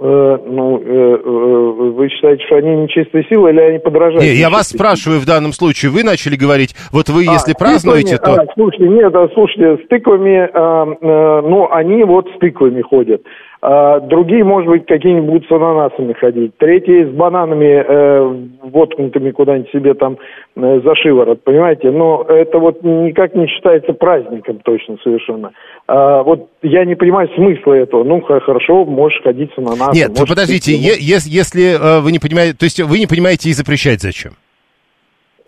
Э, 0.00 0.38
ну, 0.46 0.78
э, 0.78 0.84
э, 0.84 1.90
вы 1.90 2.08
считаете, 2.08 2.44
что 2.46 2.56
они 2.56 2.70
нечистая 2.82 3.24
сила 3.24 3.48
или 3.48 3.58
они 3.58 3.78
подражают? 3.80 4.22
Не, 4.22 4.32
я 4.34 4.48
вас 4.48 4.68
спрашиваю 4.68 5.18
в 5.18 5.26
данном 5.26 5.52
случае, 5.52 5.90
вы 5.90 6.04
начали 6.04 6.36
говорить, 6.36 6.76
вот 6.92 7.08
вы 7.08 7.24
А, 7.26 7.32
если 7.32 7.52
празднуете, 7.52 8.16
тыквами, 8.16 8.36
то... 8.36 8.42
а, 8.42 8.46
слушайте, 8.54 8.88
нет, 8.88 9.12
а, 9.12 9.28
слушайте, 9.34 9.82
с 9.84 9.88
тыквами, 9.88 10.36
а, 10.38 10.48
а, 10.54 11.42
ну, 11.42 11.68
они 11.72 12.04
вот 12.04 12.28
с 12.28 12.38
тыквами 12.38 12.80
ходят. 12.80 13.22
А, 13.60 13.98
другие, 13.98 14.44
может 14.44 14.68
быть, 14.68 14.86
какие-нибудь 14.86 15.28
будут 15.28 15.48
с 15.48 15.50
ананасами 15.52 16.12
ходить. 16.12 16.56
Третьи 16.58 17.04
с 17.04 17.10
бананами 17.10 17.84
э, 17.84 18.36
воткнутыми 18.62 19.32
куда-нибудь 19.32 19.70
себе 19.72 19.94
там 19.94 20.16
э, 20.54 20.80
за 20.84 20.94
шиворот, 20.94 21.42
понимаете? 21.42 21.90
Но 21.90 22.22
это 22.28 22.58
вот 22.60 22.84
никак 22.84 23.34
не 23.34 23.48
считается 23.48 23.94
праздником 23.94 24.60
точно 24.64 24.96
совершенно. 25.02 25.50
А, 25.88 26.22
вот 26.22 26.50
я 26.62 26.84
не 26.84 26.94
понимаю 26.94 27.28
смысла 27.34 27.72
этого. 27.72 28.04
Ну, 28.04 28.20
хорошо, 28.20 28.84
можешь 28.84 29.20
ходить 29.24 29.50
с 29.54 29.58
ананасом. 29.58 29.92
Нет, 29.92 30.10
можешь 30.10 30.28
подождите, 30.28 30.72
е- 30.72 30.96
ес- 31.00 31.26
если 31.26 31.98
э, 31.98 32.00
вы 32.00 32.12
не 32.12 32.20
понимаете, 32.20 32.56
то 32.56 32.64
есть 32.64 32.80
вы 32.80 33.00
не 33.00 33.06
понимаете 33.08 33.48
и 33.48 33.52
запрещать 33.52 34.00
зачем? 34.00 34.32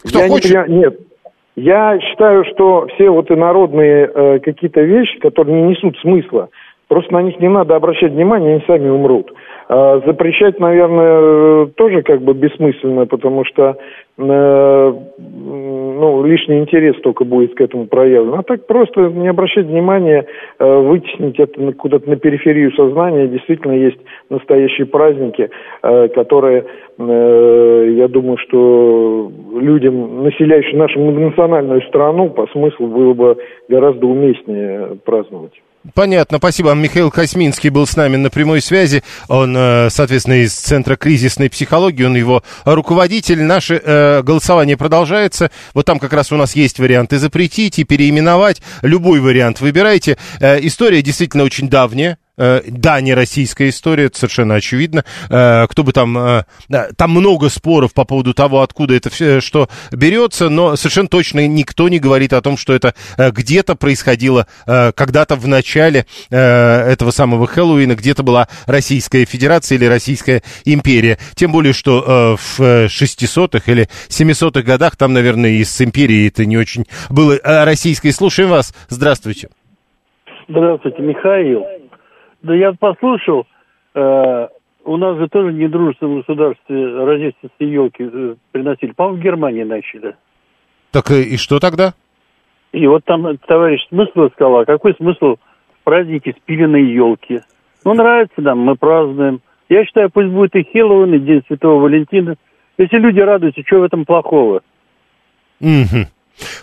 Кто 0.05 0.19
я 0.19 0.29
хочет- 0.29 0.51
Не 0.51 0.57
понимаю, 0.65 0.73
нет. 0.73 1.01
Я 1.57 1.99
считаю, 2.01 2.45
что 2.55 2.87
все 2.95 3.11
вот 3.11 3.31
инородные 3.31 4.11
э, 4.13 4.39
какие-то 4.41 4.81
вещи, 4.81 5.19
которые 5.21 5.63
не 5.63 5.69
несут 5.71 5.97
смысла, 5.99 6.49
просто 6.91 7.13
на 7.13 7.23
них 7.23 7.39
не 7.39 7.49
надо 7.49 7.77
обращать 7.77 8.13
внимание, 8.13 8.55
они 8.55 8.65
сами 8.67 8.89
умрут. 8.89 9.33
А 9.69 10.01
запрещать, 10.05 10.59
наверное, 10.59 11.67
тоже 11.67 12.03
как 12.03 12.21
бы 12.21 12.35
бессмысленно, 12.35 13.07
потому 13.07 13.45
что 13.45 13.77
э, 14.19 14.95
ну, 15.19 16.25
лишний 16.25 16.59
интерес 16.59 16.97
только 17.03 17.25
будет 17.25 17.55
к 17.55 17.61
этому 17.61 17.87
проявлен. 17.87 18.35
А 18.35 18.43
так 18.43 18.67
просто 18.67 19.03
не 19.03 19.29
обращать 19.29 19.67
внимания, 19.67 20.27
э, 20.59 20.79
вытеснить 20.81 21.39
это 21.39 21.73
куда-то 21.75 22.11
на 22.11 22.17
периферию 22.17 22.73
сознания. 22.73 23.29
Действительно 23.29 23.73
есть 23.73 23.99
настоящие 24.29 24.89
праздники, 24.89 25.49
э, 25.83 26.09
которые, 26.09 26.65
я 26.99 28.09
думаю, 28.09 28.37
что 28.39 29.31
людям, 29.55 30.25
населяющим 30.25 30.79
нашу 30.79 30.99
многонациональную 30.99 31.83
страну, 31.83 32.31
по 32.31 32.49
смыслу 32.49 32.89
было 32.89 33.15
бы 33.15 33.37
гораздо 33.69 34.07
уместнее 34.07 34.99
праздновать. 35.05 35.53
Понятно, 35.95 36.37
спасибо. 36.39 36.75
Михаил 36.75 37.11
Косминский 37.11 37.71
был 37.71 37.87
с 37.87 37.97
нами 37.97 38.17
на 38.17 38.29
прямой 38.29 38.61
связи. 38.61 39.03
Он, 39.29 39.57
э, 39.57 39.89
соответственно, 39.89 40.43
из 40.43 40.53
Центра 40.53 40.95
кризисной 40.97 41.49
психологии, 41.49 42.05
он 42.05 42.17
его 42.17 42.43
руководитель. 42.67 43.43
Наше 43.43 43.81
э, 43.83 44.23
голосование 44.23 44.77
продолжается. 44.77 45.51
Вот 45.73 45.87
там 45.87 45.99
как 45.99 46.13
раз 46.13 46.33
у 46.33 46.37
нас 46.37 46.55
есть 46.55 46.81
варианты 46.81 47.19
запретить 47.19 47.79
и 47.79 47.85
переименовать. 47.85 48.61
Любой 48.83 49.21
вариант 49.21 49.63
выбирайте. 49.63 50.19
Э, 50.39 50.59
история 50.61 51.01
действительно 51.01 51.45
очень 51.45 51.71
давняя. 51.71 52.19
Э, 52.41 52.63
Да, 52.67 53.01
не 53.03 53.13
российская 53.13 53.69
история, 53.69 54.05
это 54.07 54.19
совершенно 54.19 54.55
очевидно. 54.55 55.05
Э, 55.29 55.67
Кто 55.69 55.85
бы 55.85 55.93
там... 55.93 56.17
э, 56.17 56.45
Там 56.97 57.11
много 57.11 57.51
споров 57.51 57.93
по 57.93 58.05
поводу 58.05 58.33
того, 58.33 58.63
откуда 58.63 58.95
это 58.95 59.11
все, 59.11 59.41
что 59.43 59.69
берется, 59.93 60.49
но 60.49 60.75
совершенно 60.77 61.09
точно 61.09 61.47
никто 61.47 61.89
не 61.91 61.99
говорит 61.99 62.33
о 62.33 62.41
том, 62.41 62.57
что 62.57 62.73
это 62.73 62.95
где-то 63.19 63.75
происходило 63.75 64.47
когда-то 64.67 65.37
в 65.37 65.47
начале 65.47 66.07
этого 66.31 67.11
самого 67.11 67.47
Хэллоуина, 67.47 67.95
где-то 67.95 68.23
была 68.23 68.49
Российская 68.67 69.25
Федерация 69.25 69.77
или 69.77 69.85
Российская 69.85 70.43
империя. 70.65 71.19
Тем 71.35 71.53
более, 71.53 71.73
что 71.73 72.37
в 72.39 72.61
600-х 72.61 73.71
или 73.71 73.89
700-х 74.09 74.63
годах 74.63 74.97
там, 74.97 75.13
наверное, 75.13 75.51
и 75.51 75.65
с 75.65 75.81
империей 75.83 76.29
это 76.29 76.47
не 76.47 76.57
очень 76.57 76.87
было 77.11 77.39
российской. 77.43 78.11
Слушаем 78.13 78.51
вас. 78.51 78.73
Здравствуйте. 78.89 79.49
Здравствуйте, 80.49 81.03
Михаил. 81.03 81.65
Да 82.43 82.55
я 82.55 82.73
послушал, 82.73 83.47
э, 83.95 84.49
у 84.85 84.97
нас 84.97 85.19
же 85.19 85.29
тоже 85.29 85.49
в 85.49 85.53
недружественном 85.53 86.21
государстве 86.21 87.05
рождественские 87.05 87.73
елки 87.73 88.09
э, 88.11 88.35
приносили. 88.53 88.93
По-моему, 88.93 89.19
в 89.19 89.23
Германии 89.23 89.63
начали. 89.63 90.17
Так 90.91 91.11
э, 91.11 91.23
и 91.23 91.37
что 91.37 91.59
тогда? 91.59 91.95
И 92.73 92.87
вот 92.87 93.05
там 93.05 93.37
товарищ 93.47 93.87
смысл 93.89 94.31
сказал, 94.33 94.61
а 94.61 94.65
какой 94.65 94.95
смысл 94.95 95.37
в 95.37 95.85
празднике 95.85 96.35
спиленной 96.41 96.85
елки? 96.85 97.41
Ну, 97.85 97.95
нравится 97.95 98.41
нам, 98.41 98.61
мы 98.61 98.77
празднуем. 98.77 99.41
Я 99.69 99.85
считаю, 99.85 100.11
пусть 100.11 100.29
будет 100.29 100.55
и 100.55 100.65
Хэллоуин, 100.65 101.15
и 101.15 101.19
День 101.19 101.43
Святого 101.47 101.83
Валентина. 101.83 102.37
Если 102.79 102.97
люди 102.97 103.21
радуются, 103.21 103.63
что 103.67 103.81
в 103.81 103.85
этом 103.85 104.05
плохого? 104.05 104.63
Мгм. 105.61 106.07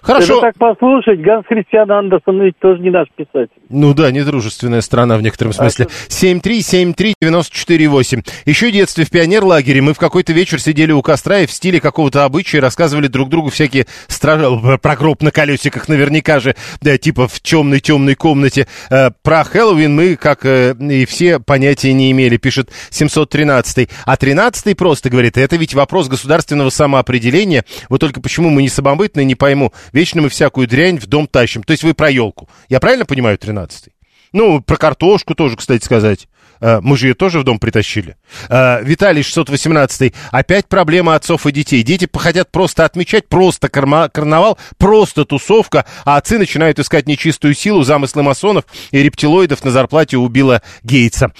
Хорошо. 0.02 0.40
Это 0.40 0.48
так 0.48 0.58
послушать, 0.58 1.22
Ганс 1.22 1.46
Христиан 1.48 1.90
Андерсон 1.92 2.42
ведь 2.42 2.58
тоже 2.60 2.82
не 2.82 2.90
наш 2.90 3.08
писатель. 3.16 3.52
Ну 3.70 3.94
да, 3.94 4.12
недружественная 4.12 4.82
страна 4.82 5.18
в 5.18 5.22
некотором 5.22 5.54
смысле. 5.54 5.88
7373948. 6.10 8.26
Еще 8.46 8.70
в 8.70 8.72
детстве 8.72 9.06
в 9.06 9.10
пионерлагере 9.10 9.82
мы 9.82 9.94
в 9.94 9.98
какой-то 9.98 10.34
вечер 10.34 10.60
сидели 10.60 10.92
у 10.92 11.02
костра 11.02 11.40
и 11.40 11.46
в 11.46 11.52
стиле 11.52 11.80
какого-то 11.82 12.26
обычая 12.26 12.62
рассказывали 12.62 13.08
друг 13.08 13.30
другу 13.30 13.50
всякие 13.50 13.86
стра... 14.08 14.38
про 14.82 14.96
гроб 14.96 15.22
на 15.22 15.32
колесиках 15.32 15.88
наверняка 15.88 16.40
же, 16.40 16.56
да, 16.82 16.98
типа 16.98 17.28
в 17.28 17.40
темной-темной 17.42 18.16
комнате. 18.16 18.68
Э, 18.90 19.12
Про 19.24 19.44
Хэллоуин 19.44 19.94
мы, 19.94 20.16
как 20.16 20.46
э, 20.46 20.76
и 20.80 21.06
все, 21.06 21.40
понятия 21.40 21.94
не 21.94 22.12
имели, 22.12 22.38
пишет 22.38 22.72
713 22.90 23.90
А 24.06 24.18
13 24.18 24.78
просто 24.78 25.10
говорит, 25.10 25.38
это 25.38 25.56
ведь 25.56 25.74
вопрос 25.74 26.08
государственного 26.08 26.70
самоопределения. 26.70 27.64
Вот 27.90 28.00
только 28.00 28.22
почему 28.22 28.50
мы 28.50 28.62
не 28.62 28.70
самобытные, 28.70 29.26
не 29.26 29.36
пойму. 29.36 29.67
Вечно 29.94 30.22
мы 30.22 30.30
всякую 30.30 30.68
дрянь 30.68 30.98
в 31.00 31.08
дом 31.08 31.28
тащим. 31.28 31.64
То 31.64 31.72
есть 31.72 31.84
вы 31.84 31.94
про 31.94 32.10
елку. 32.10 32.50
Я 32.70 32.80
правильно 32.80 33.06
понимаю 33.06 33.38
13 33.38 33.90
Ну, 34.34 34.62
про 34.62 34.78
картошку 34.78 35.36
тоже, 35.36 35.56
кстати 35.58 35.84
сказать. 35.84 36.28
Э, 36.60 36.80
Мы 36.82 36.98
же 36.98 37.08
ее 37.08 37.14
тоже 37.14 37.40
в 37.40 37.44
дом 37.44 37.60
притащили. 37.60 38.16
Э, 38.50 38.84
Виталий 38.84 39.24
618. 39.24 40.14
Опять 40.32 40.68
проблема 40.68 41.16
отцов 41.16 41.46
и 41.46 41.52
детей. 41.52 41.84
Дети 41.84 42.08
хотят 42.14 42.52
просто 42.52 42.84
отмечать, 42.86 43.28
просто 43.28 43.68
карма- 43.68 44.10
карнавал, 44.10 44.58
просто 44.78 45.24
тусовка, 45.26 45.86
а 46.04 46.18
отцы 46.18 46.38
начинают 46.40 46.80
искать 46.80 47.08
нечистую 47.08 47.54
силу, 47.54 47.84
замыслы 47.84 48.24
масонов 48.24 48.66
и 48.92 49.02
рептилоидов 49.04 49.64
на 49.64 49.72
зарплате 49.72 50.18
у 50.18 50.28
Билла 50.28 50.62
Гейтса. 50.84 51.32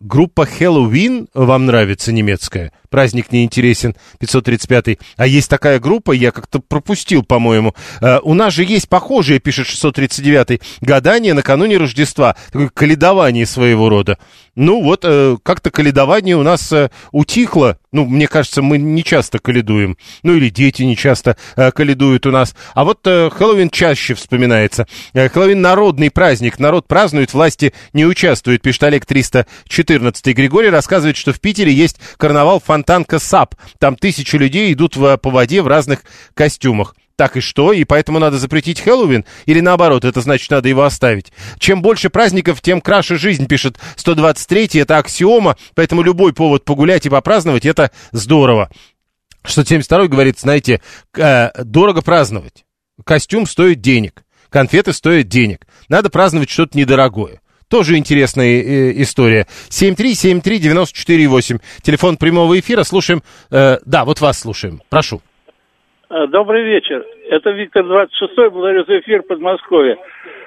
Группа 0.00 0.46
Хэллоуин 0.46 1.28
вам 1.34 1.66
нравится 1.66 2.10
немецкая? 2.10 2.72
Праздник 2.88 3.30
не 3.32 3.44
интересен, 3.44 3.94
535 4.18 4.98
А 5.16 5.26
есть 5.26 5.50
такая 5.50 5.78
группа, 5.78 6.12
я 6.12 6.32
как-то 6.32 6.58
пропустил, 6.58 7.22
по-моему. 7.22 7.74
Э, 8.00 8.18
у 8.22 8.32
нас 8.32 8.54
же 8.54 8.64
есть 8.64 8.88
похожие, 8.88 9.40
пишет 9.40 9.66
639 9.66 10.62
гадание 10.80 11.34
накануне 11.34 11.76
Рождества. 11.76 12.34
Такое 12.46 12.70
колядование 12.70 13.44
своего 13.44 13.90
рода. 13.90 14.18
Ну 14.56 14.82
вот, 14.82 15.04
э, 15.04 15.36
как-то 15.42 15.70
колядование 15.70 16.36
у 16.36 16.42
нас 16.42 16.72
э, 16.72 16.90
утихло. 17.12 17.78
Ну, 17.92 18.04
мне 18.04 18.26
кажется, 18.26 18.62
мы 18.62 18.78
не 18.78 19.04
часто 19.04 19.38
колядуем. 19.38 19.96
Ну, 20.22 20.34
или 20.34 20.48
дети 20.48 20.82
не 20.82 20.96
часто 20.96 21.36
э, 21.56 21.70
колядуют 21.70 22.26
у 22.26 22.30
нас. 22.30 22.54
А 22.74 22.84
вот 22.84 23.06
э, 23.06 23.30
Хэллоуин 23.30 23.70
чаще 23.70 24.14
вспоминается. 24.14 24.86
Э, 25.12 25.28
Хэллоуин 25.28 25.60
народный 25.60 26.10
праздник. 26.10 26.58
Народ 26.58 26.88
празднует, 26.88 27.32
власти 27.32 27.72
не 27.92 28.04
участвуют, 28.04 28.62
пишет 28.62 28.82
Олег 28.84 29.06
314. 29.06 30.26
Григорий 30.34 30.70
рассказывает, 30.70 31.16
что 31.16 31.32
в 31.32 31.40
Питере 31.40 31.72
есть 31.72 31.98
карнавал 32.16 32.60
Фонтанка 32.60 33.18
SUP. 33.18 33.54
Там 33.78 33.96
тысячи 33.96 34.36
людей 34.36 34.72
идут 34.72 34.96
в- 34.96 35.16
по 35.18 35.30
воде 35.30 35.62
в 35.62 35.66
разных 35.68 36.00
костюмах. 36.34 36.94
Так 37.20 37.36
и 37.36 37.40
что? 37.40 37.74
И 37.74 37.84
поэтому 37.84 38.18
надо 38.18 38.38
запретить 38.38 38.80
Хэллоуин? 38.80 39.26
Или 39.44 39.60
наоборот, 39.60 40.06
это 40.06 40.22
значит, 40.22 40.50
надо 40.50 40.70
его 40.70 40.84
оставить? 40.84 41.34
Чем 41.58 41.82
больше 41.82 42.08
праздников, 42.08 42.62
тем 42.62 42.80
краше 42.80 43.18
жизнь, 43.18 43.46
пишет 43.46 43.78
123 43.96 44.80
это 44.80 44.96
аксиома, 44.96 45.58
поэтому 45.74 46.00
любой 46.00 46.32
повод 46.32 46.64
погулять 46.64 47.04
и 47.04 47.10
попраздновать, 47.10 47.66
это 47.66 47.90
здорово. 48.12 48.70
672 49.44 50.06
говорит, 50.06 50.38
знаете, 50.38 50.80
э, 51.14 51.50
дорого 51.62 52.00
праздновать. 52.00 52.64
Костюм 53.04 53.44
стоит 53.44 53.82
денег, 53.82 54.24
конфеты 54.48 54.94
стоят 54.94 55.28
денег. 55.28 55.66
Надо 55.90 56.08
праздновать 56.08 56.48
что-то 56.48 56.78
недорогое. 56.78 57.42
Тоже 57.68 57.98
интересная 57.98 58.62
э, 58.62 59.02
история. 59.02 59.46
7373948. 59.68 61.60
Телефон 61.82 62.16
прямого 62.16 62.58
эфира. 62.58 62.82
Слушаем. 62.82 63.22
Э, 63.50 63.76
да, 63.84 64.06
вот 64.06 64.22
вас 64.22 64.38
слушаем. 64.38 64.80
Прошу. 64.88 65.20
Э, 66.10 66.26
добрый 66.26 66.64
вечер. 66.64 67.04
Это 67.28 67.50
Виктор 67.50 67.84
26-й. 67.84 68.50
Благодарю 68.50 68.84
за 68.84 68.98
эфир 68.98 69.22
Подмосковье. 69.22 69.96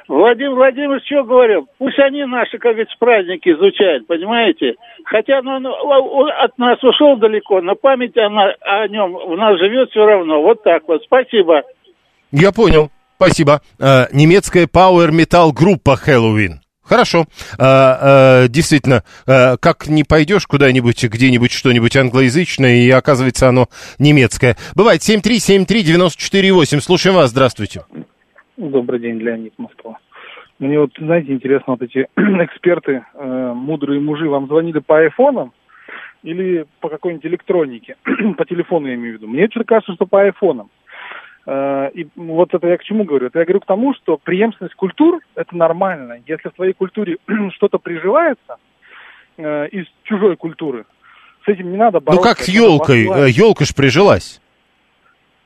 Владимир 0.09 0.51
Владимирович 0.55 1.05
что 1.05 1.23
говорил? 1.23 1.67
Пусть 1.77 1.97
они 1.99 2.25
наши, 2.25 2.57
как 2.57 2.73
говорится, 2.73 2.93
праздники 2.99 3.47
изучают, 3.47 4.05
понимаете? 4.05 4.75
Хотя 5.05 5.41
ну, 5.41 5.59
ну, 5.59 5.71
он 5.71 6.29
от 6.29 6.57
нас 6.57 6.83
ушел 6.83 7.15
далеко, 7.15 7.61
но 7.61 7.75
память 7.75 8.17
о, 8.17 8.25
о 8.25 8.87
нем 8.89 9.13
в 9.13 9.37
нас 9.37 9.57
живет 9.57 9.89
все 9.91 10.05
равно. 10.05 10.41
Вот 10.41 10.61
так 10.63 10.83
вот. 10.87 11.01
Спасибо. 11.03 11.63
Я 12.31 12.51
понял. 12.51 12.89
Спасибо. 13.15 13.61
Э, 13.79 14.07
немецкая 14.11 14.65
Power 14.65 15.11
Metal 15.11 15.51
группа 15.53 15.95
Хэллоуин. 15.95 16.62
Хорошо. 16.83 17.25
А, 17.57 18.43
а, 18.43 18.47
действительно, 18.47 19.03
а, 19.25 19.57
как 19.57 19.87
не 19.87 20.03
пойдешь 20.03 20.45
куда-нибудь, 20.47 21.03
где-нибудь 21.03 21.51
что-нибудь 21.51 21.95
англоязычное, 21.95 22.75
и 22.75 22.89
оказывается 22.89 23.47
оно 23.47 23.67
немецкое. 23.99 24.57
Бывает 24.75 25.01
7373948. 25.01 26.79
Слушаем 26.81 27.15
вас. 27.15 27.31
Здравствуйте. 27.31 27.85
Добрый 28.57 28.99
день, 28.99 29.19
Леонид 29.19 29.53
Москва. 29.57 29.97
Мне 30.59 30.79
вот, 30.79 30.91
знаете, 30.97 31.31
интересно, 31.31 31.73
вот 31.73 31.81
эти 31.81 32.07
эксперты, 32.17 33.03
э, 33.13 33.53
мудрые 33.55 33.99
мужи, 33.99 34.29
вам 34.29 34.47
звонили 34.47 34.79
по 34.79 34.99
айфонам 34.99 35.51
или 36.21 36.65
по 36.79 36.89
какой-нибудь 36.89 37.25
электронике? 37.25 37.95
по 38.37 38.45
телефону 38.45 38.87
я 38.87 38.95
имею 38.95 39.13
в 39.13 39.17
виду. 39.17 39.27
Мне 39.27 39.47
что-то 39.49 39.65
кажется, 39.65 39.93
что 39.93 40.05
по 40.05 40.21
айфонам. 40.21 40.69
Э, 41.45 41.89
и 41.93 42.07
вот 42.15 42.53
это 42.53 42.67
я 42.67 42.77
к 42.77 42.83
чему 42.83 43.03
говорю? 43.03 43.27
Это 43.27 43.39
я 43.39 43.45
говорю 43.45 43.59
к 43.59 43.65
тому, 43.65 43.93
что 43.95 44.17
преемственность 44.17 44.75
культур– 44.75 45.19
это 45.35 45.55
нормально. 45.55 46.19
Если 46.25 46.49
в 46.49 46.53
твоей 46.53 46.73
культуре 46.73 47.17
что-то 47.55 47.77
приживается 47.79 48.57
э, 49.37 49.67
из 49.69 49.85
чужой 50.03 50.37
культуры, 50.37 50.85
с 51.45 51.49
этим 51.49 51.71
не 51.71 51.77
надо 51.77 51.99
бороться. 51.99 52.27
Ну 52.27 52.35
как 52.35 52.39
с 52.39 52.47
елкой? 52.47 53.31
Елка 53.31 53.65
ж 53.65 53.75
прижилась. 53.75 54.41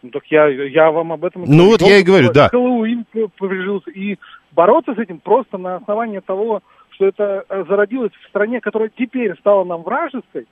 Ну, 0.03 0.11
так 0.11 0.25
я, 0.27 0.47
я 0.47 0.91
вам 0.91 1.11
об 1.11 1.25
этом 1.25 1.43
Ну 1.47 1.65
вот 1.71 1.81
я 1.81 1.97
и 1.97 2.03
говорю, 2.03 2.31
да. 2.31 2.49
Хэллоуин 2.49 3.05
прижился. 3.11 3.89
И 3.89 4.17
бороться 4.51 4.93
с 4.93 4.97
этим 4.99 5.19
просто 5.19 5.57
на 5.57 5.77
основании 5.77 6.19
того, 6.19 6.61
что 6.91 7.07
это 7.07 7.45
э, 7.49 7.65
зародилось 7.67 8.11
в 8.13 8.29
стране, 8.29 8.61
которая 8.61 8.89
теперь 8.89 9.35
стала 9.39 9.63
нам 9.63 9.83
вражеской, 9.83 10.47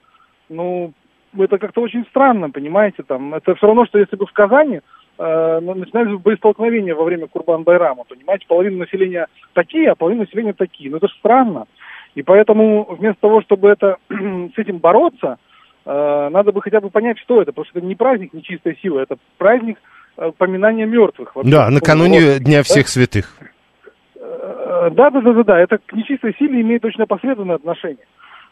ну, 0.49 0.93
это 1.37 1.57
как-то 1.57 1.81
очень 1.81 2.05
странно, 2.05 2.49
понимаете, 2.49 3.03
там, 3.03 3.33
это 3.33 3.55
все 3.55 3.67
равно, 3.67 3.85
что 3.85 3.99
если 3.99 4.15
бы 4.15 4.25
в 4.25 4.31
Казани 4.31 4.81
начинались 5.17 6.19
боестолкновения 6.19 6.93
во 6.93 7.05
время 7.05 7.27
Курбан-Байрама, 7.27 8.03
понимаете, 8.07 8.45
половина 8.47 8.79
населения 8.79 9.27
такие, 9.53 9.91
а 9.91 9.95
половина 9.95 10.23
населения 10.23 10.53
такие, 10.53 10.89
ну 10.89 10.97
это 10.97 11.07
же 11.07 11.13
странно. 11.19 11.65
И 12.15 12.21
поэтому 12.21 12.83
вместо 12.83 13.21
того, 13.21 13.41
чтобы 13.41 13.69
это, 13.69 13.97
с 14.09 14.57
этим 14.57 14.79
бороться, 14.79 15.37
Э, 15.85 16.29
надо 16.31 16.51
бы 16.51 16.61
хотя 16.61 16.81
бы 16.81 16.89
понять, 16.89 17.19
что 17.19 17.41
это, 17.41 17.51
потому 17.51 17.65
что 17.65 17.79
это 17.79 17.87
не 17.87 17.95
праздник 17.95 18.33
нечистой 18.33 18.77
силы, 18.81 19.01
это 19.01 19.17
праздник 19.37 19.77
э, 20.17 20.31
поминания 20.37 20.85
мертвых. 20.85 21.35
Вообще, 21.35 21.51
да, 21.51 21.69
накануне 21.69 22.39
Дня 22.39 22.63
всех 22.63 22.85
да? 22.85 22.89
святых. 22.89 23.37
Э, 24.15 24.89
да, 24.91 25.11
да, 25.11 25.21
да, 25.21 25.33
да, 25.33 25.43
да, 25.43 25.59
это 25.59 25.77
к 25.77 25.93
нечистой 25.93 26.35
силе 26.39 26.61
имеет 26.61 26.81
точно 26.81 27.03
опосредованное 27.03 27.55
отношение. 27.55 28.05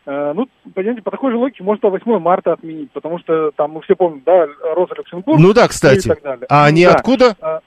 Ну, 0.05 0.48
понимаете, 0.74 1.01
по 1.01 1.12
такой 1.12 1.31
же 1.31 1.38
логике 1.38 1.63
можно 1.63 1.89
8 1.89 2.19
марта 2.19 2.54
отменить, 2.54 2.91
потому 2.91 3.19
что 3.19 3.51
там 3.51 3.71
мы 3.71 3.82
все 3.82 3.95
помним, 3.95 4.21
да, 4.25 4.47
Роза 4.75 4.95
Люксембург. 4.95 5.39
Ну 5.39 5.54
да, 5.54 5.67
кстати. 5.67 6.13
А 6.49 6.65
они 6.65 6.86
да. 6.86 6.91
откуда? 6.91 7.36
А 7.39 7.62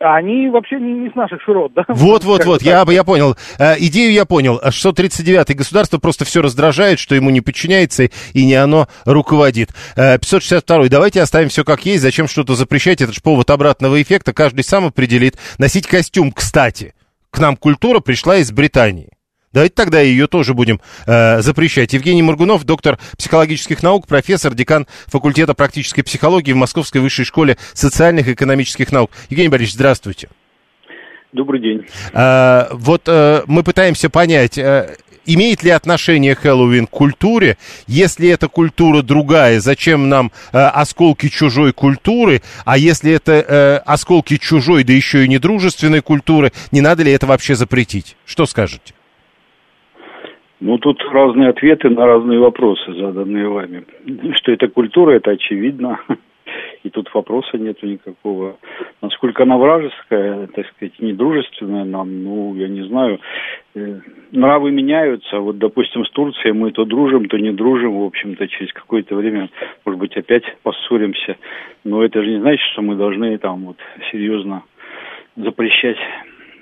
они 0.00 0.48
вообще 0.48 0.76
не, 0.76 0.94
не 0.94 1.10
с 1.10 1.14
наших 1.14 1.42
широт, 1.42 1.74
да? 1.74 1.84
Вот, 1.88 2.24
вот, 2.24 2.46
вот, 2.46 2.62
я, 2.62 2.84
я 2.88 3.04
понял. 3.04 3.36
Э, 3.58 3.74
идею 3.78 4.12
я 4.12 4.24
понял. 4.24 4.58
639-й 4.64 5.54
государство 5.54 5.98
просто 5.98 6.24
все 6.24 6.40
раздражает, 6.40 6.98
что 6.98 7.14
ему 7.14 7.28
не 7.28 7.42
подчиняется 7.42 8.04
и 8.32 8.46
не 8.46 8.54
оно 8.54 8.88
руководит. 9.04 9.70
Э, 9.96 10.16
562-й, 10.16 10.88
давайте 10.88 11.20
оставим 11.20 11.50
все 11.50 11.64
как 11.64 11.84
есть, 11.84 12.02
зачем 12.02 12.28
что-то 12.28 12.54
запрещать, 12.54 13.02
это 13.02 13.12
же 13.12 13.20
повод 13.20 13.50
обратного 13.50 14.00
эффекта, 14.00 14.32
каждый 14.32 14.64
сам 14.64 14.86
определит. 14.86 15.36
Носить 15.58 15.86
костюм, 15.86 16.32
кстати, 16.32 16.94
к 17.30 17.38
нам 17.38 17.58
культура 17.58 18.00
пришла 18.00 18.36
из 18.36 18.50
Британии. 18.52 19.10
Давайте 19.52 19.74
тогда 19.74 20.00
ее 20.00 20.28
тоже 20.28 20.54
будем 20.54 20.80
э, 21.06 21.40
запрещать. 21.40 21.92
Евгений 21.92 22.22
Моргунов, 22.22 22.64
доктор 22.64 23.00
психологических 23.18 23.82
наук, 23.82 24.06
профессор, 24.06 24.54
декан 24.54 24.86
факультета 25.06 25.54
практической 25.54 26.02
психологии 26.02 26.52
в 26.52 26.56
Московской 26.56 27.00
высшей 27.00 27.24
школе 27.24 27.56
социальных 27.72 28.28
и 28.28 28.34
экономических 28.34 28.92
наук. 28.92 29.10
Евгений 29.28 29.48
Борисович, 29.48 29.74
здравствуйте. 29.74 30.28
Добрый 31.32 31.60
день. 31.60 31.84
Э, 32.12 32.68
вот 32.70 33.02
э, 33.08 33.42
мы 33.48 33.64
пытаемся 33.64 34.08
понять, 34.08 34.56
э, 34.56 34.96
имеет 35.26 35.64
ли 35.64 35.70
отношение 35.70 36.36
Хэллоуин 36.36 36.86
к 36.86 36.90
культуре? 36.90 37.58
Если 37.88 38.28
эта 38.28 38.46
культура 38.46 39.02
другая, 39.02 39.58
зачем 39.58 40.08
нам 40.08 40.30
э, 40.52 40.58
осколки 40.58 41.28
чужой 41.28 41.72
культуры? 41.72 42.40
А 42.64 42.78
если 42.78 43.10
это 43.10 43.32
э, 43.32 43.76
осколки 43.78 44.36
чужой, 44.36 44.84
да 44.84 44.92
еще 44.92 45.24
и 45.24 45.28
недружественной 45.28 46.02
культуры, 46.02 46.52
не 46.70 46.80
надо 46.80 47.02
ли 47.02 47.10
это 47.10 47.26
вообще 47.26 47.56
запретить? 47.56 48.16
Что 48.24 48.46
скажете? 48.46 48.94
Ну, 50.60 50.76
тут 50.76 51.02
разные 51.10 51.48
ответы 51.48 51.88
на 51.88 52.04
разные 52.04 52.38
вопросы, 52.38 52.92
заданные 52.92 53.48
вами. 53.48 53.84
Что 54.36 54.52
это 54.52 54.68
культура, 54.68 55.12
это 55.12 55.30
очевидно. 55.30 56.00
И 56.82 56.90
тут 56.90 57.12
вопроса 57.14 57.56
нету 57.56 57.86
никакого. 57.86 58.56
Насколько 59.00 59.44
она 59.44 59.56
вражеская, 59.56 60.48
так 60.48 60.66
сказать, 60.68 60.98
недружественная 60.98 61.84
нам, 61.84 62.24
ну, 62.24 62.54
я 62.56 62.68
не 62.68 62.82
знаю. 62.86 63.20
Э, 63.74 64.00
нравы 64.32 64.70
меняются. 64.70 65.38
Вот, 65.38 65.58
допустим, 65.58 66.04
с 66.04 66.10
Турцией 66.10 66.52
мы 66.52 66.72
то 66.72 66.84
дружим, 66.84 67.28
то 67.28 67.38
не 67.38 67.52
дружим. 67.52 67.98
В 67.98 68.04
общем-то, 68.04 68.46
через 68.48 68.72
какое-то 68.72 69.14
время, 69.14 69.48
может 69.84 70.00
быть, 70.00 70.16
опять 70.16 70.44
поссоримся. 70.62 71.36
Но 71.84 72.04
это 72.04 72.22
же 72.22 72.30
не 72.30 72.40
значит, 72.40 72.66
что 72.72 72.82
мы 72.82 72.96
должны 72.96 73.38
там 73.38 73.64
вот 73.64 73.78
серьезно 74.10 74.64
запрещать 75.36 75.98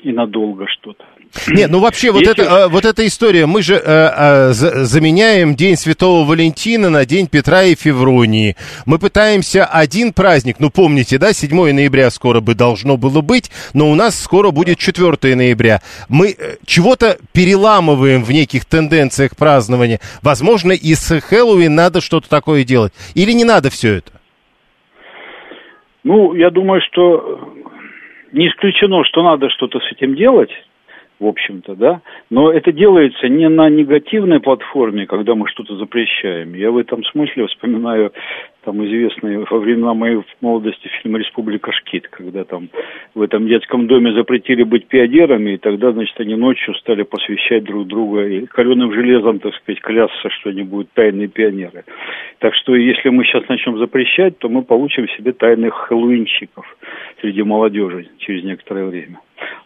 и 0.03 0.13
надолго 0.13 0.67
что-то. 0.69 1.05
Нет, 1.49 1.71
ну 1.71 1.81
вообще 1.81 2.11
вот, 2.11 2.21
Если... 2.21 2.43
это, 2.43 2.43
э, 2.43 2.69
вот 2.69 2.85
эта 2.85 3.07
история, 3.07 3.47
мы 3.47 3.63
же 3.63 3.75
э, 3.75 3.81
э, 3.85 4.53
заменяем 4.53 5.55
День 5.55 5.77
Святого 5.77 6.27
Валентина 6.27 6.91
на 6.91 7.05
День 7.05 7.27
Петра 7.27 7.65
и 7.65 7.75
Февронии. 7.75 8.57
Мы 8.87 8.99
пытаемся 8.99 9.65
один 9.65 10.13
праздник, 10.13 10.57
ну 10.59 10.71
помните, 10.71 11.19
да, 11.19 11.33
7 11.33 11.73
ноября 11.73 12.11
скоро 12.11 12.41
бы 12.41 12.55
должно 12.55 12.97
было 12.97 13.21
быть, 13.21 13.51
но 13.75 13.91
у 13.91 13.95
нас 13.95 14.21
скоро 14.21 14.51
будет 14.51 14.79
4 14.79 15.35
ноября. 15.37 15.81
Мы 16.09 16.31
э, 16.31 16.57
чего-то 16.65 17.19
переламываем 17.33 18.25
в 18.25 18.33
неких 18.33 18.65
тенденциях 18.65 19.37
празднования. 19.37 20.01
Возможно, 20.23 20.73
и 20.73 20.95
с 20.95 21.21
Хэллоуин 21.21 21.75
надо 21.75 22.01
что-то 22.01 22.29
такое 22.29 22.65
делать. 22.65 22.93
Или 23.15 23.33
не 23.33 23.45
надо 23.45 23.71
все 23.71 23.97
это? 23.97 24.13
Ну, 26.05 26.35
я 26.35 26.51
думаю, 26.51 26.81
что 26.91 27.55
не 28.33 28.49
исключено, 28.49 29.05
что 29.05 29.23
надо 29.23 29.49
что-то 29.51 29.79
с 29.81 29.93
этим 29.93 30.15
делать 30.15 30.51
в 31.21 31.27
общем-то, 31.27 31.75
да. 31.75 32.01
Но 32.31 32.53
это 32.53 32.73
делается 32.73 33.29
не 33.29 33.49
на 33.49 33.69
негативной 33.69 34.41
платформе, 34.41 35.07
когда 35.07 35.35
мы 35.35 35.49
что-то 35.49 35.77
запрещаем. 35.77 36.55
Я 36.55 36.71
в 36.71 36.79
этом 36.79 37.05
смысле 37.05 37.47
вспоминаю 37.47 38.13
там 38.69 38.85
известный 38.85 39.47
во 39.51 39.59
времена 39.61 39.95
моей 39.95 40.21
молодости 40.43 40.89
фильм 41.01 41.17
«Республика 41.17 41.73
Шкит», 41.73 42.07
когда 42.09 42.45
там 42.45 42.69
в 43.15 43.23
этом 43.23 43.49
детском 43.49 43.87
доме 43.87 44.13
запретили 44.13 44.63
быть 44.63 44.89
пионерами, 44.89 45.53
и 45.53 45.57
тогда, 45.57 45.93
значит, 45.93 46.21
они 46.21 46.35
ночью 46.35 46.75
стали 46.75 47.03
посвящать 47.03 47.65
друг 47.65 47.87
друга 47.87 48.27
и 48.27 48.45
каленым 48.45 48.93
железом, 48.93 49.39
так 49.39 49.55
сказать, 49.55 49.81
клясться, 49.81 50.29
что 50.29 50.51
они 50.51 50.65
будут 50.65 50.93
тайные 50.93 51.29
пионеры. 51.29 51.85
Так 52.41 52.55
что 52.57 52.77
если 52.77 53.09
мы 53.09 53.25
сейчас 53.25 53.49
начнем 53.49 53.79
запрещать, 53.79 54.37
то 54.37 54.51
мы 54.51 54.61
получим 54.61 55.09
себе 55.17 55.33
тайных 55.33 55.73
хэллоуинщиков 55.89 56.67
среди 57.23 57.43
молодежи 57.43 58.09
через 58.19 58.45
некоторое 58.45 58.85
время. 58.85 59.19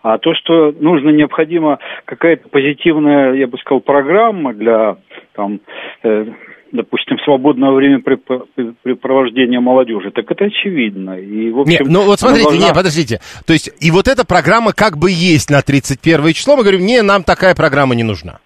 А 0.03 0.19
то, 0.19 0.33
что 0.35 0.73
нужно, 0.79 1.11
необходимо 1.11 1.81
какая-то 2.05 2.49
позитивная, 2.51 3.35
я 3.35 3.49
бы 3.49 3.59
сказал, 3.59 3.81
программа 3.81 4.55
для 4.55 4.97
там, 5.35 5.59
э, 6.05 6.27
допустим, 6.73 7.19
свободного 7.25 7.77
времяпрепровождения 7.77 9.61
молодежи, 9.61 10.11
так 10.11 10.31
это 10.31 10.47
очевидно. 10.47 11.19
И, 11.19 11.51
в 11.51 11.61
общем, 11.61 11.73
нет, 11.73 11.83
ну 11.87 12.03
вот 12.05 12.19
смотрите, 12.19 12.49
должна... 12.49 12.67
нет, 12.67 12.75
подождите. 12.75 13.21
То 13.47 13.53
есть, 13.53 13.71
и 13.81 13.91
вот 13.91 14.09
эта 14.09 14.27
программа 14.27 14.73
как 14.73 14.97
бы 14.97 15.11
есть 15.11 15.51
на 15.51 15.63
31 15.63 16.33
число, 16.33 16.57
мы 16.57 16.63
говорим, 16.63 16.85
не, 16.85 17.03
нам 17.03 17.23
такая 17.23 17.55
программа 17.55 17.95
не 17.95 18.03
нужна. 18.03 18.41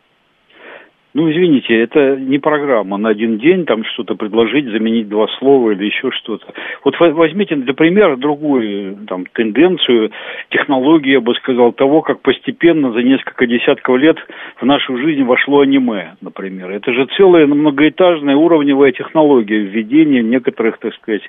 Ну, 1.17 1.33
извините, 1.33 1.75
это 1.81 2.17
не 2.17 2.39
программа 2.39 2.99
на 2.99 3.09
один 3.09 3.39
день, 3.39 3.65
там 3.65 3.87
что-то 3.87 4.17
предложить, 4.17 4.67
заменить 4.67 5.09
два 5.09 5.29
слова 5.39 5.71
или 5.71 5.87
еще 5.87 6.11
что-то. 6.11 6.45
Вот 6.85 6.95
возьмите 7.01 7.57
для 7.57 7.73
примера 7.73 8.19
другую 8.19 8.99
там, 9.09 9.25
тенденцию, 9.33 10.11
технологию, 10.51 11.15
я 11.15 11.21
бы 11.23 11.35
сказал, 11.37 11.73
того, 11.73 12.03
как 12.03 12.21
постепенно 12.21 12.93
за 12.93 13.03
несколько 13.03 13.47
десятков 13.47 13.97
лет 13.97 14.19
в 14.61 14.67
нашу 14.67 14.99
жизнь 14.99 15.23
вошло 15.23 15.61
аниме, 15.61 16.17
например. 16.21 16.71
Это 16.71 16.93
же 16.93 17.07
целая 17.17 17.47
многоэтажная 17.47 18.37
уровневая 18.37 18.93
технология 18.93 19.61
введения 19.61 20.23
некоторых, 20.23 20.77
так 20.81 20.93
сказать, 20.97 21.23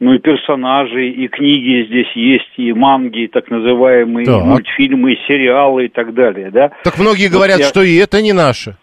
ну 0.00 0.12
и 0.12 0.18
персонажей, 0.18 1.12
и 1.12 1.28
книги 1.28 1.86
здесь 1.86 2.12
есть, 2.14 2.52
и 2.58 2.74
манги, 2.74 3.20
и 3.20 3.28
так 3.28 3.50
называемые, 3.50 4.26
так. 4.26 4.36
и 4.36 4.46
мультфильмы, 4.46 5.14
и 5.14 5.18
сериалы 5.26 5.86
и 5.86 5.88
так 5.88 6.12
далее, 6.12 6.50
да? 6.50 6.72
Так 6.84 6.98
многие 6.98 7.28
вот 7.28 7.36
говорят, 7.36 7.60
я... 7.60 7.64
что 7.64 7.80
и 7.82 7.96
это 7.96 8.20
не 8.20 8.34
наше. 8.34 8.76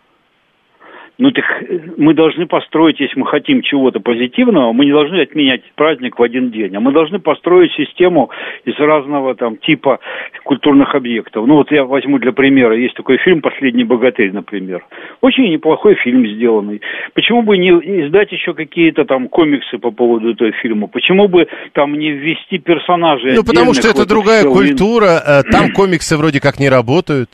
Ну 1.18 1.32
так 1.32 1.46
э, 1.62 1.80
мы 1.98 2.14
должны 2.14 2.46
построить, 2.46 3.00
если 3.00 3.20
мы 3.20 3.26
хотим 3.26 3.62
чего-то 3.64 4.00
позитивного, 4.00 4.72
мы 4.72 4.86
не 4.86 4.92
должны 4.92 5.20
отменять 5.22 5.62
праздник 5.76 6.20
в 6.20 6.24
один 6.24 6.52
день, 6.52 6.76
а 6.76 6.80
мы 6.80 6.92
должны 6.92 7.20
построить 7.20 7.72
систему 7.74 8.30
из 8.66 8.78
разного 8.78 9.34
там 9.36 9.58
типа 9.58 10.00
культурных 10.44 10.94
объектов. 10.94 11.48
Ну 11.48 11.56
вот 11.56 11.72
я 11.72 11.86
возьму 11.86 12.20
для 12.20 12.34
примера, 12.34 12.78
есть 12.78 12.96
такой 12.96 13.18
фильм 13.18 13.42
«Последний 13.42 13.84
богатырь», 13.84 14.32
например. 14.32 14.86
Очень 15.22 15.52
неплохой 15.52 15.96
фильм 15.96 16.26
сделанный. 16.28 16.82
Почему 17.16 17.42
бы 17.42 17.58
не 17.58 17.70
издать 18.06 18.32
еще 18.32 18.54
какие-то 18.54 19.06
там 19.06 19.28
комиксы 19.28 19.80
по 19.80 19.90
поводу 19.92 20.32
этого 20.34 20.52
фильма? 20.62 20.88
Почему 20.88 21.28
бы 21.28 21.48
там 21.74 21.98
не 21.98 22.12
ввести 22.12 22.60
персонажей 22.60 23.34
Ну 23.36 23.44
потому 23.44 23.74
что 23.74 23.90
это 23.90 24.08
другая 24.08 24.44
культура, 24.44 25.22
э, 25.26 25.44
там 25.52 25.72
комиксы 25.74 26.16
вроде 26.16 26.40
как 26.40 26.60
не 26.60 26.70
работают. 26.70 27.30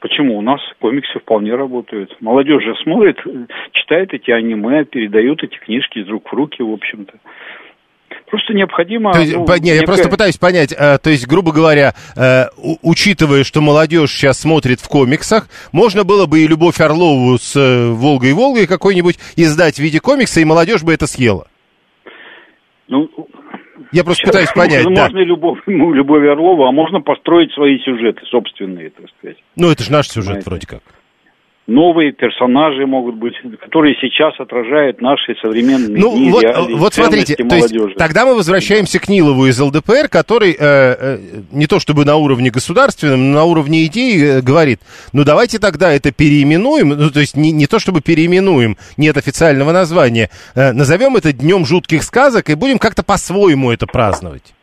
Почему? 0.00 0.38
У 0.38 0.42
нас 0.42 0.60
комиксы 0.80 1.18
вполне 1.18 1.54
работают. 1.54 2.16
Молодежь 2.20 2.64
же 2.64 2.74
смотрит, 2.82 3.18
читает 3.72 4.12
эти 4.14 4.30
аниме, 4.30 4.84
передают 4.84 5.42
эти 5.44 5.58
книжки 5.58 5.98
из 5.98 6.08
рук 6.08 6.32
в 6.32 6.34
руки, 6.34 6.62
в 6.62 6.72
общем-то. 6.72 7.12
Просто 8.26 8.54
необходимо... 8.54 9.12
То 9.12 9.20
есть, 9.20 9.34
ну, 9.34 9.44
не, 9.44 9.60
некая... 9.60 9.80
Я 9.80 9.82
просто 9.82 10.08
пытаюсь 10.08 10.38
понять, 10.38 10.72
э, 10.72 10.98
то 10.98 11.10
есть, 11.10 11.26
грубо 11.26 11.52
говоря, 11.52 11.94
э, 12.16 12.44
учитывая, 12.82 13.44
что 13.44 13.60
молодежь 13.60 14.12
сейчас 14.12 14.40
смотрит 14.40 14.80
в 14.80 14.88
комиксах, 14.88 15.48
можно 15.72 16.04
было 16.04 16.26
бы 16.26 16.40
и 16.40 16.46
Любовь 16.46 16.80
Орлову 16.80 17.36
с 17.38 17.56
э, 17.56 17.90
«Волгой-Волгой» 17.90 18.66
какой-нибудь 18.66 19.16
издать 19.36 19.76
в 19.76 19.80
виде 19.80 20.00
комикса, 20.00 20.40
и 20.40 20.44
молодежь 20.44 20.82
бы 20.82 20.94
это 20.94 21.06
съела. 21.06 21.48
Ну, 22.88 23.10
я 23.92 24.04
просто 24.04 24.26
пытаюсь 24.26 24.52
понять. 24.52 24.84
Можно, 24.84 24.96
да. 24.96 25.02
можно 25.02 25.18
любовь, 25.24 25.58
ну, 25.66 25.92
любовь 25.92 26.26
Орлова, 26.26 26.68
а 26.68 26.72
можно 26.72 27.00
построить 27.00 27.52
свои 27.52 27.78
сюжеты 27.78 28.24
собственные, 28.26 28.90
так 28.90 29.06
сказать. 29.18 29.38
Ну, 29.56 29.70
это 29.70 29.82
же 29.82 29.92
наш 29.92 30.08
сюжет 30.08 30.44
Понимаете? 30.44 30.50
вроде 30.50 30.66
как 30.66 30.99
новые 31.70 32.12
персонажи 32.12 32.84
могут 32.86 33.14
быть, 33.14 33.34
которые 33.60 33.94
сейчас 34.00 34.38
отражают 34.38 35.00
наши 35.00 35.34
современные 35.40 35.98
ну, 35.98 36.16
дни, 36.16 36.30
вот, 36.30 36.42
реалии, 36.42 36.74
вот 36.74 36.94
смотрите, 36.94 37.36
то 37.36 37.54
есть, 37.54 37.74
тогда 37.96 38.26
мы 38.26 38.34
возвращаемся 38.34 38.98
к 38.98 39.08
Нилову 39.08 39.46
из 39.46 39.58
ЛДПР, 39.58 40.08
который 40.08 40.52
э, 40.52 40.56
э, 40.58 41.18
не 41.52 41.66
то 41.66 41.78
чтобы 41.78 42.04
на 42.04 42.16
уровне 42.16 42.50
государственном, 42.50 43.30
но 43.30 43.38
на 43.38 43.44
уровне 43.44 43.86
идеи 43.86 44.38
э, 44.38 44.42
говорит, 44.42 44.80
ну 45.12 45.24
давайте 45.24 45.58
тогда 45.58 45.92
это 45.92 46.12
переименуем, 46.12 46.88
ну 46.88 47.10
то 47.10 47.20
есть 47.20 47.36
не, 47.36 47.52
не 47.52 47.66
то 47.66 47.78
чтобы 47.78 48.00
переименуем, 48.00 48.76
нет 48.96 49.16
официального 49.16 49.72
названия, 49.72 50.28
э, 50.54 50.72
назовем 50.72 51.16
это 51.16 51.32
Днем 51.32 51.64
жутких 51.64 52.02
сказок 52.02 52.50
и 52.50 52.54
будем 52.54 52.78
как-то 52.78 53.02
по-своему 53.02 53.70
это 53.70 53.86
праздновать. 53.86 54.54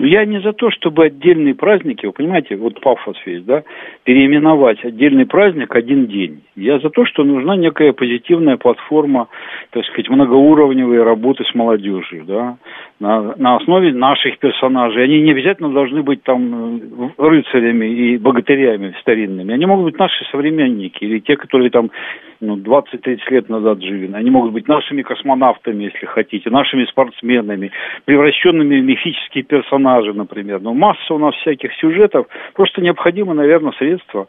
Но 0.00 0.06
я 0.06 0.24
не 0.24 0.40
за 0.40 0.54
то, 0.54 0.70
чтобы 0.70 1.04
отдельные 1.04 1.54
праздники, 1.54 2.06
вы 2.06 2.12
понимаете, 2.12 2.56
вот 2.56 2.80
пафос 2.80 3.18
весь, 3.26 3.44
да, 3.44 3.64
переименовать 4.04 4.82
отдельный 4.82 5.26
праздник 5.26 5.76
один 5.76 6.06
день. 6.06 6.40
Я 6.56 6.78
за 6.78 6.88
то, 6.88 7.04
что 7.04 7.22
нужна 7.22 7.54
некая 7.54 7.92
позитивная 7.92 8.56
платформа, 8.56 9.28
так 9.68 9.84
сказать, 9.84 10.08
многоуровневой 10.08 11.02
работы 11.02 11.44
с 11.44 11.54
молодежью, 11.54 12.24
да, 12.24 12.56
на, 12.98 13.34
на 13.36 13.56
основе 13.56 13.92
наших 13.92 14.38
персонажей. 14.38 15.04
Они 15.04 15.20
не 15.20 15.32
обязательно 15.32 15.70
должны 15.70 16.02
быть 16.02 16.22
там 16.22 16.78
э, 16.78 17.08
рыцарями 17.18 17.84
и 17.84 18.16
богатырями 18.16 18.94
старинными. 19.02 19.52
Они 19.52 19.66
могут 19.66 19.84
быть 19.84 19.98
наши 19.98 20.24
современники 20.30 21.04
или 21.04 21.18
те, 21.18 21.36
которые 21.36 21.68
там 21.68 21.90
ну, 22.40 22.56
20-30 22.56 23.18
лет 23.30 23.48
назад 23.48 23.82
жили. 23.82 24.10
Они 24.14 24.30
могут 24.30 24.52
быть 24.52 24.66
нашими 24.66 25.02
космонавтами, 25.02 25.84
если 25.84 26.06
хотите, 26.06 26.50
нашими 26.50 26.84
спортсменами, 26.86 27.70
превращенными 28.06 28.80
в 28.80 28.84
мифические 28.84 29.44
персонажи, 29.44 30.12
например. 30.14 30.60
Но 30.60 30.72
масса 30.74 31.14
у 31.14 31.18
нас 31.18 31.34
всяких 31.36 31.72
сюжетов. 31.74 32.26
Просто 32.54 32.80
необходимо, 32.80 33.34
наверное, 33.34 33.72
средства 33.72 34.28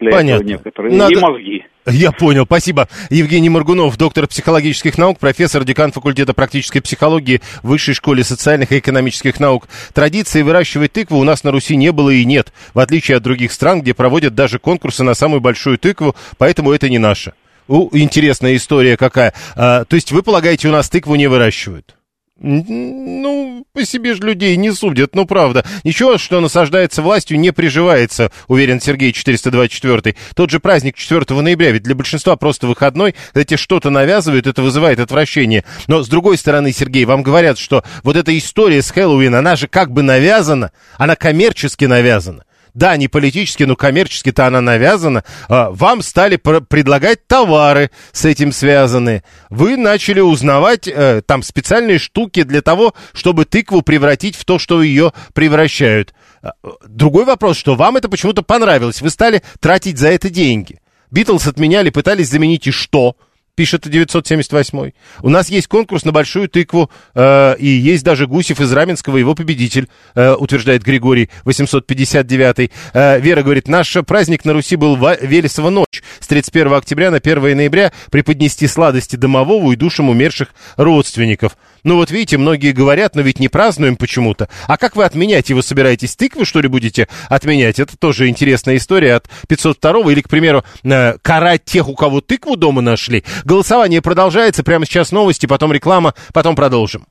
для 0.00 0.10
Понятно. 0.10 0.42
этого 0.42 0.48
некоторые. 0.48 0.96
Надо... 0.96 1.12
И 1.12 1.20
мозги. 1.20 1.64
Я 1.86 2.12
понял, 2.12 2.44
спасибо. 2.44 2.88
Евгений 3.10 3.48
Моргунов, 3.48 3.96
доктор 3.96 4.26
психологических 4.26 4.96
наук, 4.98 5.18
профессор, 5.18 5.64
декан 5.64 5.92
факультета 5.92 6.34
практической 6.34 6.80
психологии 6.80 7.40
Высшей 7.62 7.94
школе 7.94 8.22
социальных 8.22 8.72
и 8.72 8.78
экономических 8.78 9.40
наук. 9.40 9.66
Традиции 9.94 10.42
выращивать 10.42 10.92
тыкву 10.92 11.18
у 11.18 11.24
нас 11.24 11.42
на 11.42 11.50
Руси 11.50 11.76
не 11.76 11.90
было 11.90 12.10
и 12.10 12.24
нет, 12.24 12.52
в 12.74 12.78
отличие 12.78 13.16
от 13.16 13.22
других 13.22 13.50
стран, 13.52 13.80
где 13.80 13.94
проводят 13.94 14.34
даже 14.34 14.58
конкурсы 14.58 15.04
на 15.04 15.14
самую 15.14 15.40
большую 15.40 15.78
тыкву, 15.78 16.14
поэтому 16.38 16.72
это 16.72 16.88
не 16.88 16.98
наше. 16.98 17.32
У, 17.70 17.88
интересная 17.96 18.56
история 18.56 18.96
какая. 18.96 19.32
А, 19.54 19.84
то 19.84 19.94
есть 19.94 20.10
вы 20.10 20.24
полагаете, 20.24 20.66
у 20.66 20.72
нас 20.72 20.90
тыкву 20.90 21.14
не 21.14 21.28
выращивают? 21.28 21.94
Ну, 22.42 23.64
по 23.72 23.84
себе 23.84 24.14
же 24.14 24.22
людей 24.22 24.56
не 24.56 24.72
судят, 24.72 25.14
ну 25.14 25.24
правда. 25.24 25.64
Ничего, 25.84 26.18
что 26.18 26.40
насаждается 26.40 27.00
властью, 27.00 27.38
не 27.38 27.52
приживается, 27.52 28.32
уверен 28.48 28.80
Сергей 28.80 29.12
424. 29.12 30.16
Тот 30.34 30.50
же 30.50 30.58
праздник 30.58 30.96
4 30.96 31.40
ноября, 31.40 31.70
ведь 31.70 31.84
для 31.84 31.94
большинства 31.94 32.34
просто 32.34 32.66
выходной, 32.66 33.14
тебе 33.34 33.56
что-то 33.56 33.90
навязывают, 33.90 34.48
это 34.48 34.62
вызывает 34.62 34.98
отвращение. 34.98 35.64
Но 35.86 36.02
с 36.02 36.08
другой 36.08 36.38
стороны, 36.38 36.72
Сергей, 36.72 37.04
вам 37.04 37.22
говорят, 37.22 37.56
что 37.56 37.84
вот 38.02 38.16
эта 38.16 38.36
история 38.36 38.82
с 38.82 38.90
Хэллоуин, 38.90 39.34
она 39.36 39.54
же 39.54 39.68
как 39.68 39.92
бы 39.92 40.02
навязана, 40.02 40.72
она 40.98 41.14
коммерчески 41.14 41.84
навязана 41.84 42.44
да, 42.74 42.96
не 42.96 43.08
политически, 43.08 43.64
но 43.64 43.76
коммерчески-то 43.76 44.46
она 44.46 44.60
навязана, 44.60 45.24
а, 45.48 45.70
вам 45.70 46.02
стали 46.02 46.36
предлагать 46.36 47.26
товары 47.26 47.90
с 48.12 48.24
этим 48.24 48.52
связанные. 48.52 49.24
Вы 49.48 49.76
начали 49.76 50.20
узнавать 50.20 50.88
э, 50.88 51.22
там 51.26 51.42
специальные 51.42 51.98
штуки 51.98 52.42
для 52.42 52.62
того, 52.62 52.94
чтобы 53.12 53.44
тыкву 53.44 53.82
превратить 53.82 54.36
в 54.36 54.44
то, 54.44 54.58
что 54.58 54.82
ее 54.82 55.12
превращают. 55.34 56.14
А, 56.42 56.52
другой 56.86 57.24
вопрос, 57.24 57.56
что 57.56 57.74
вам 57.74 57.96
это 57.96 58.08
почему-то 58.08 58.42
понравилось. 58.42 59.02
Вы 59.02 59.10
стали 59.10 59.42
тратить 59.60 59.98
за 59.98 60.08
это 60.08 60.30
деньги. 60.30 60.80
Битлз 61.10 61.46
отменяли, 61.46 61.90
пытались 61.90 62.28
заменить 62.28 62.66
и 62.66 62.70
что? 62.70 63.16
Пишет 63.60 63.86
978. 63.86 64.92
У 65.20 65.28
нас 65.28 65.50
есть 65.50 65.66
конкурс 65.66 66.06
на 66.06 66.12
большую 66.12 66.48
тыкву, 66.48 66.90
э, 67.14 67.56
и 67.58 67.66
есть 67.66 68.02
даже 68.02 68.26
Гусев 68.26 68.58
из 68.58 68.72
Раменского, 68.72 69.18
его 69.18 69.34
победитель, 69.34 69.86
э, 70.14 70.32
утверждает 70.32 70.82
Григорий 70.82 71.28
859. 71.44 72.70
Э, 72.94 73.20
Вера 73.20 73.42
говорит, 73.42 73.68
наш 73.68 73.98
праздник 74.06 74.46
на 74.46 74.54
Руси 74.54 74.76
был 74.76 74.96
Велесова 74.96 75.68
ночь. 75.68 76.02
С 76.20 76.26
31 76.26 76.72
октября 76.72 77.10
на 77.10 77.18
1 77.18 77.54
ноября 77.54 77.92
преподнести 78.10 78.66
сладости 78.66 79.16
домового 79.16 79.72
и 79.72 79.76
душам 79.76 80.08
умерших 80.08 80.54
родственников. 80.78 81.58
Ну 81.84 81.96
вот 81.96 82.10
видите, 82.10 82.36
многие 82.38 82.72
говорят, 82.72 83.14
но 83.14 83.22
ведь 83.22 83.40
не 83.40 83.48
празднуем 83.48 83.96
почему-то. 83.96 84.48
А 84.66 84.76
как 84.76 84.96
вы 84.96 85.04
отменять 85.04 85.50
его 85.50 85.62
собираетесь? 85.62 86.16
Тыквы, 86.16 86.44
что 86.44 86.60
ли, 86.60 86.68
будете 86.68 87.08
отменять? 87.28 87.78
Это 87.78 87.96
тоже 87.96 88.28
интересная 88.28 88.76
история 88.76 89.14
от 89.14 89.28
502 89.48 90.12
или, 90.12 90.20
к 90.20 90.28
примеру, 90.28 90.64
э, 90.84 91.14
карать 91.22 91.64
тех, 91.64 91.88
у 91.88 91.94
кого 91.94 92.20
тыкву 92.20 92.56
дома 92.56 92.80
нашли. 92.80 93.24
Голосование 93.44 94.02
продолжается. 94.02 94.62
Прямо 94.62 94.86
сейчас 94.86 95.12
новости, 95.12 95.46
потом 95.46 95.72
реклама, 95.72 96.14
потом 96.32 96.54
продолжим. 96.56 97.06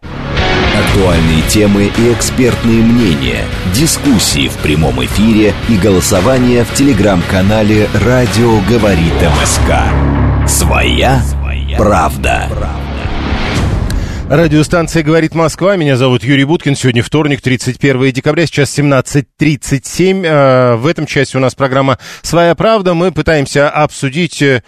Актуальные 0.80 1.42
темы 1.50 1.92
и 1.98 2.14
экспертные 2.14 2.82
мнения, 2.82 3.44
дискуссии 3.74 4.48
в 4.48 4.56
прямом 4.58 5.04
эфире 5.04 5.54
и 5.68 5.76
голосование 5.76 6.64
в 6.64 6.74
телеграм-канале 6.74 7.90
«Радио 7.94 8.60
говорит 8.62 9.14
МСК». 9.42 10.48
Своя, 10.48 11.22
Своя 11.24 11.78
правда. 11.78 12.48
правда. 12.50 12.89
Радиостанция 14.30 15.02
«Говорит 15.02 15.34
Москва». 15.34 15.76
Меня 15.76 15.98
зовут 15.98 16.24
Юрий 16.24 16.44
Буткин. 16.44 16.76
Сегодня 16.76 17.02
вторник, 17.02 17.42
31 17.42 18.12
декабря, 18.12 18.46
сейчас 18.46 18.78
17.37. 18.78 20.24
Э, 20.24 20.76
в 20.76 20.86
этом 20.86 21.08
части 21.08 21.36
у 21.36 21.40
нас 21.40 21.56
программа 21.56 21.98
«Своя 22.22 22.54
правда». 22.54 22.94
Мы 22.94 23.12
пытаемся 23.12 23.72
обсудить, 23.72 24.40
э, 24.44 24.62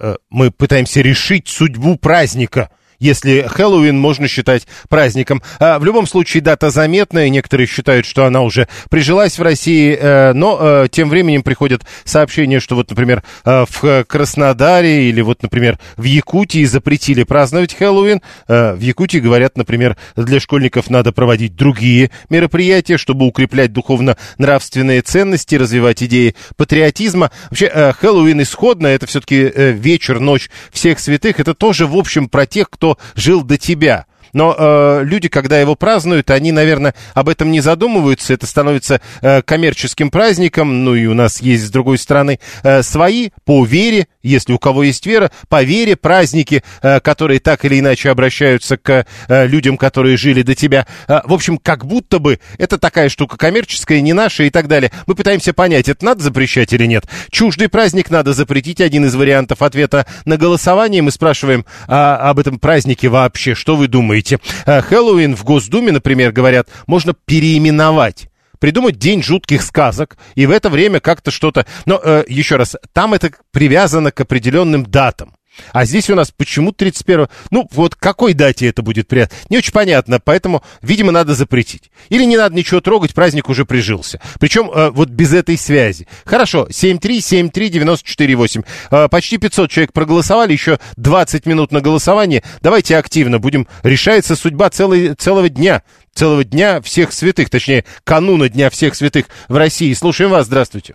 э, 0.00 0.16
мы 0.28 0.50
пытаемся 0.50 1.02
решить 1.02 1.46
судьбу 1.46 1.96
праздника. 1.96 2.68
Если 2.98 3.42
Хэллоуин 3.48 3.98
можно 3.98 4.28
считать 4.28 4.66
праздником. 4.88 5.42
А, 5.58 5.78
в 5.78 5.84
любом 5.84 6.06
случае, 6.06 6.42
дата 6.42 6.70
заметная. 6.70 7.28
Некоторые 7.28 7.66
считают, 7.66 8.06
что 8.06 8.24
она 8.24 8.42
уже 8.42 8.68
прижилась 8.90 9.38
в 9.38 9.42
России, 9.42 9.96
э, 9.98 10.32
но 10.32 10.58
э, 10.60 10.88
тем 10.90 11.08
временем 11.08 11.42
приходят 11.42 11.82
сообщения, 12.04 12.60
что 12.60 12.76
вот, 12.76 12.90
например, 12.90 13.22
э, 13.44 13.64
в 13.68 14.04
Краснодаре 14.04 15.08
или 15.08 15.20
вот, 15.20 15.42
например, 15.42 15.78
в 15.96 16.04
Якутии 16.04 16.64
запретили 16.64 17.22
праздновать 17.24 17.74
Хэллоуин. 17.74 18.22
Э, 18.48 18.74
в 18.74 18.80
Якутии 18.80 19.18
говорят, 19.18 19.56
например, 19.56 19.96
для 20.14 20.40
школьников 20.40 20.90
надо 20.90 21.12
проводить 21.12 21.56
другие 21.56 22.10
мероприятия, 22.30 22.98
чтобы 22.98 23.26
укреплять 23.26 23.72
духовно-нравственные 23.72 25.02
ценности, 25.02 25.54
развивать 25.56 26.02
идеи 26.02 26.34
патриотизма. 26.56 27.30
Вообще, 27.50 27.66
э, 27.66 27.92
Хэллоуин 27.92 28.42
исходно, 28.42 28.86
это 28.86 29.06
все-таки 29.06 29.50
э, 29.52 29.72
вечер, 29.72 30.20
ночь 30.20 30.50
всех 30.70 31.00
святых. 31.00 31.40
Это 31.40 31.54
тоже, 31.54 31.86
в 31.86 31.96
общем, 31.96 32.28
про 32.28 32.46
тех, 32.46 32.70
кто 32.70 32.85
кто 32.86 32.98
жил 33.16 33.42
до 33.42 33.58
тебя. 33.58 34.06
Но 34.36 34.54
э, 34.56 35.00
люди, 35.04 35.28
когда 35.28 35.58
его 35.58 35.76
празднуют, 35.76 36.30
они, 36.30 36.52
наверное, 36.52 36.94
об 37.14 37.30
этом 37.30 37.50
не 37.50 37.62
задумываются. 37.62 38.34
Это 38.34 38.46
становится 38.46 39.00
э, 39.22 39.40
коммерческим 39.40 40.10
праздником. 40.10 40.84
Ну 40.84 40.94
и 40.94 41.06
у 41.06 41.14
нас 41.14 41.40
есть, 41.40 41.64
с 41.64 41.70
другой 41.70 41.96
стороны, 41.96 42.38
э, 42.62 42.82
свои 42.82 43.30
по 43.46 43.64
вере, 43.64 44.08
если 44.22 44.52
у 44.52 44.58
кого 44.58 44.82
есть 44.82 45.06
вера, 45.06 45.30
по 45.48 45.62
вере 45.62 45.96
праздники, 45.96 46.62
э, 46.82 47.00
которые 47.00 47.40
так 47.40 47.64
или 47.64 47.80
иначе 47.80 48.10
обращаются 48.10 48.76
к 48.76 49.06
э, 49.26 49.46
людям, 49.46 49.78
которые 49.78 50.18
жили 50.18 50.42
до 50.42 50.54
тебя. 50.54 50.86
Э, 51.08 51.20
в 51.24 51.32
общем, 51.32 51.56
как 51.56 51.86
будто 51.86 52.18
бы 52.18 52.38
это 52.58 52.76
такая 52.76 53.08
штука 53.08 53.38
коммерческая, 53.38 54.02
не 54.02 54.12
наша 54.12 54.42
и 54.42 54.50
так 54.50 54.68
далее. 54.68 54.92
Мы 55.06 55.14
пытаемся 55.14 55.54
понять, 55.54 55.88
это 55.88 56.04
надо 56.04 56.22
запрещать 56.22 56.74
или 56.74 56.84
нет. 56.84 57.06
Чуждый 57.30 57.70
праздник 57.70 58.10
надо 58.10 58.34
запретить. 58.34 58.82
Один 58.82 59.06
из 59.06 59.14
вариантов 59.14 59.62
ответа 59.62 60.04
на 60.26 60.36
голосование. 60.36 61.00
Мы 61.00 61.10
спрашиваем 61.10 61.64
а, 61.88 62.16
об 62.16 62.38
этом 62.38 62.58
празднике 62.58 63.08
вообще. 63.08 63.54
Что 63.54 63.76
вы 63.76 63.88
думаете? 63.88 64.25
Думаете? 64.26 64.40
Э, 64.66 64.82
Хэллоуин 64.82 65.36
в 65.36 65.44
Госдуме, 65.44 65.92
например, 65.92 66.32
говорят, 66.32 66.68
можно 66.86 67.14
переименовать 67.14 68.28
придумать 68.58 68.98
день 68.98 69.22
жутких 69.22 69.60
сказок, 69.60 70.16
и 70.34 70.46
в 70.46 70.50
это 70.50 70.70
время 70.70 70.98
как-то 70.98 71.30
что-то... 71.30 71.66
Но, 71.84 72.00
э, 72.02 72.24
еще 72.26 72.56
раз, 72.56 72.74
там 72.94 73.12
это 73.12 73.30
привязано 73.50 74.12
к 74.12 74.20
определенным 74.22 74.86
датам. 74.86 75.34
А 75.72 75.84
здесь 75.84 76.10
у 76.10 76.14
нас 76.14 76.30
почему 76.30 76.72
31 76.72 77.28
Ну, 77.50 77.68
вот 77.72 77.94
какой 77.94 78.34
дате 78.34 78.68
это 78.68 78.82
будет 78.82 79.08
приятно? 79.08 79.36
Не 79.50 79.58
очень 79.58 79.72
понятно, 79.72 80.20
поэтому, 80.22 80.62
видимо, 80.82 81.12
надо 81.12 81.34
запретить. 81.34 81.90
Или 82.08 82.24
не 82.24 82.36
надо 82.36 82.54
ничего 82.54 82.80
трогать, 82.80 83.14
праздник 83.14 83.48
уже 83.48 83.64
прижился. 83.64 84.20
Причем 84.40 84.70
э, 84.70 84.90
вот 84.90 85.08
без 85.10 85.32
этой 85.32 85.56
связи. 85.56 86.06
Хорошо, 86.24 86.66
7373948. 86.70 88.64
Э, 88.90 89.08
почти 89.08 89.38
500 89.38 89.70
человек 89.70 89.92
проголосовали, 89.92 90.52
еще 90.52 90.78
20 90.96 91.46
минут 91.46 91.72
на 91.72 91.80
голосование. 91.80 92.42
Давайте 92.60 92.96
активно 92.96 93.38
будем. 93.38 93.68
Решается 93.82 94.36
судьба 94.36 94.70
целый, 94.70 95.14
целого 95.14 95.48
дня. 95.48 95.82
Целого 96.14 96.44
дня 96.44 96.80
всех 96.80 97.12
святых, 97.12 97.50
точнее, 97.50 97.84
кануна 98.04 98.48
Дня 98.48 98.70
всех 98.70 98.94
святых 98.94 99.26
в 99.48 99.56
России. 99.56 99.92
Слушаем 99.92 100.30
вас, 100.30 100.46
здравствуйте. 100.46 100.94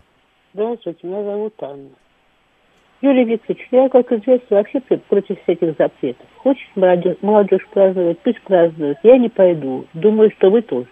Здравствуйте, 0.53 0.99
меня 1.03 1.23
зовут 1.23 1.53
Анна. 1.61 1.89
Юрий 3.01 3.23
Викторович, 3.25 3.67
я, 3.71 3.89
как 3.89 4.11
известно, 4.11 4.57
вообще 4.57 4.79
против 4.79 5.37
этих 5.47 5.75
запретов. 5.77 6.25
Хочет 6.37 6.67
молодежь, 6.75 7.17
молодежь 7.21 7.67
праздновать, 7.73 8.19
пусть 8.19 8.41
празднует. 8.41 8.97
Я 9.01 9.17
не 9.17 9.29
пойду. 9.29 9.85
Думаю, 9.93 10.31
что 10.37 10.51
вы 10.51 10.61
тоже. 10.61 10.87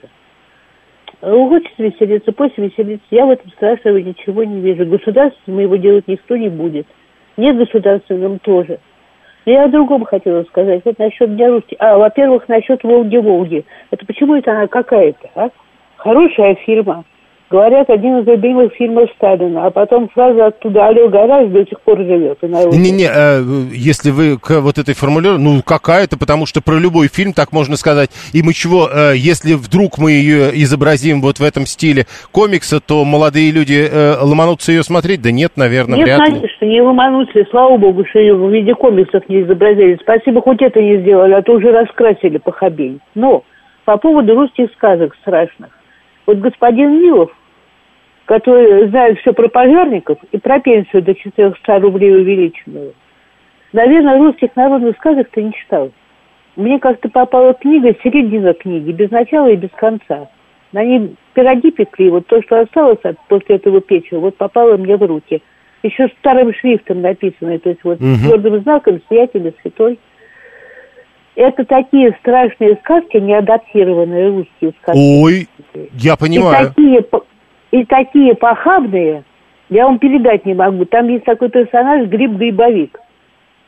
Хочет 1.21 1.77
веселиться, 1.77 2.31
пусть 2.31 2.57
веселиться. 2.57 3.05
Я 3.11 3.27
в 3.27 3.29
этом 3.29 3.51
страшного 3.51 3.97
ничего 3.97 4.43
не 4.43 4.59
вижу. 4.59 4.87
Государственным 4.87 5.59
его 5.59 5.75
делать 5.75 6.07
никто 6.07 6.35
не 6.35 6.49
будет. 6.49 6.87
Не 7.37 7.53
государственным 7.53 8.39
тоже. 8.39 8.79
Но 9.45 9.51
я 9.51 9.65
о 9.65 9.69
другом 9.69 10.03
хотела 10.05 10.43
сказать. 10.45 10.81
Вот 10.85 10.97
насчет 10.97 11.35
Дня 11.35 11.49
Руси. 11.49 11.75
А, 11.77 11.97
во-первых, 11.97 12.47
насчет 12.47 12.83
Волги-Волги. 12.83 13.65
Это 13.91 14.05
почему 14.05 14.35
это 14.35 14.51
она 14.51 14.67
какая-то, 14.67 15.29
а? 15.35 15.49
Хорошая 15.97 16.55
фирма 16.55 17.03
говорят, 17.49 17.89
один 17.89 18.19
из 18.19 18.27
любимых 18.27 18.73
фильмов 18.73 19.09
Сталина, 19.15 19.65
а 19.65 19.71
потом 19.71 20.09
сразу 20.13 20.43
оттуда 20.43 20.87
Олег 20.87 21.11
Гараж 21.11 21.49
до 21.49 21.65
сих 21.65 21.79
пор 21.81 21.97
живет. 21.97 22.41
Не-не, 22.43 23.09
э, 23.11 23.41
если 23.71 24.11
вы 24.11 24.37
к 24.37 24.59
вот 24.61 24.77
этой 24.77 24.93
формулировке, 24.93 25.41
ну 25.41 25.61
какая-то, 25.63 26.17
потому 26.17 26.45
что 26.45 26.61
про 26.61 26.79
любой 26.79 27.07
фильм 27.07 27.33
так 27.33 27.51
можно 27.51 27.75
сказать. 27.75 28.11
И 28.33 28.43
мы 28.43 28.53
чего, 28.53 28.87
э, 28.87 29.13
если 29.15 29.53
вдруг 29.53 29.97
мы 29.97 30.11
ее 30.11 30.51
изобразим 30.63 31.21
вот 31.21 31.39
в 31.39 31.43
этом 31.43 31.65
стиле 31.65 32.05
комикса, 32.31 32.79
то 32.79 33.03
молодые 33.03 33.51
люди 33.51 33.87
э, 33.89 34.15
ломанутся 34.21 34.71
ее 34.71 34.83
смотреть? 34.83 35.21
Да 35.21 35.31
нет, 35.31 35.53
наверное, 35.55 35.97
нет, 35.97 36.05
вряд 36.05 36.19
ли. 36.19 36.25
Нет, 36.25 36.41
конечно, 36.41 36.65
не 36.65 36.81
ломанутся, 36.81 37.45
слава 37.49 37.77
богу, 37.77 38.05
что 38.05 38.19
ее 38.19 38.35
в 38.35 38.51
виде 38.51 38.73
комиксов 38.75 39.27
не 39.27 39.41
изобразили. 39.41 39.97
Спасибо, 40.01 40.41
хоть 40.41 40.61
это 40.61 40.81
не 40.81 41.01
сделали, 41.01 41.33
а 41.33 41.41
то 41.41 41.53
уже 41.53 41.71
раскрасили 41.71 42.37
по 42.37 42.51
хабень. 42.51 42.99
Но 43.15 43.43
по 43.85 43.97
поводу 43.97 44.35
русских 44.35 44.71
сказок 44.73 45.15
страшных. 45.21 45.69
Вот 46.27 46.37
господин 46.37 47.01
Нилов 47.01 47.31
который 48.29 48.87
знает 48.89 49.17
все 49.19 49.33
про 49.33 49.47
пожарников 49.47 50.19
и 50.31 50.37
про 50.37 50.59
пенсию 50.59 51.01
до 51.01 51.15
400 51.15 51.79
рублей 51.79 52.15
увеличенную. 52.15 52.93
Наверное, 53.73 54.19
русских 54.19 54.55
народных 54.55 54.95
сказок 54.97 55.29
ты 55.31 55.41
не 55.41 55.51
читал. 55.51 55.91
Мне 56.55 56.77
как-то 56.77 57.09
попала 57.09 57.55
книга, 57.55 57.95
середина 58.03 58.53
книги, 58.53 58.91
без 58.91 59.09
начала 59.09 59.47
и 59.47 59.55
без 59.55 59.71
конца. 59.71 60.29
На 60.73 60.83
ней 60.83 61.15
пироги 61.33 61.71
пекли, 61.71 62.11
вот 62.11 62.27
то, 62.27 62.39
что 62.43 62.59
осталось 62.59 62.99
после 63.29 63.55
этого 63.55 63.81
печива, 63.81 64.19
вот 64.19 64.37
попало 64.37 64.77
мне 64.77 64.95
в 64.95 65.01
руки. 65.01 65.41
Еще 65.81 66.07
старым 66.19 66.53
шрифтом 66.53 67.01
написано, 67.01 67.57
то 67.57 67.69
есть 67.69 67.83
вот 67.83 67.99
угу. 67.99 68.13
твердым 68.13 68.61
знаком 68.61 69.01
сиятельный, 69.09 69.55
святой. 69.63 69.97
Это 71.33 71.65
такие 71.65 72.15
страшные 72.19 72.75
сказки, 72.83 73.17
неадаптированные 73.17 74.29
русские 74.29 74.73
сказки. 74.83 74.99
Ой, 74.99 75.47
я 75.93 76.15
понимаю. 76.15 76.67
И 76.67 76.69
такие 76.69 77.03
и 77.71 77.85
такие 77.85 78.35
похабные, 78.35 79.23
я 79.69 79.85
вам 79.85 79.99
передать 79.99 80.45
не 80.45 80.53
могу. 80.53 80.85
Там 80.85 81.07
есть 81.09 81.25
такой 81.25 81.49
персонаж 81.49 82.07
Гриб-Грибовик, 82.07 82.99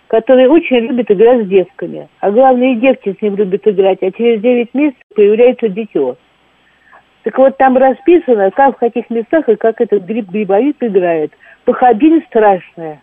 который 0.08 0.48
очень 0.48 0.78
любит 0.78 1.12
играть 1.12 1.46
с 1.46 1.48
девками. 1.48 2.08
А 2.20 2.32
главное, 2.32 2.76
девки 2.76 3.16
с 3.18 3.22
ним 3.22 3.36
любят 3.36 3.68
играть, 3.68 4.00
а 4.02 4.12
через 4.12 4.42
9 4.42 4.74
месяцев 4.74 5.04
появляется 5.16 5.70
дитё. 5.70 6.16
Так 7.24 7.38
вот, 7.38 7.58
там 7.58 7.78
расписано, 7.78 8.50
как 8.50 8.76
в 8.76 8.80
каких 8.80 9.10
местах 9.12 9.48
и 9.48 9.56
как 9.56 9.80
этот 9.80 10.04
Гриб-Грибовик 10.04 10.78
играет. 10.80 11.32
Похабиль 11.66 12.24
страшная. 12.28 13.00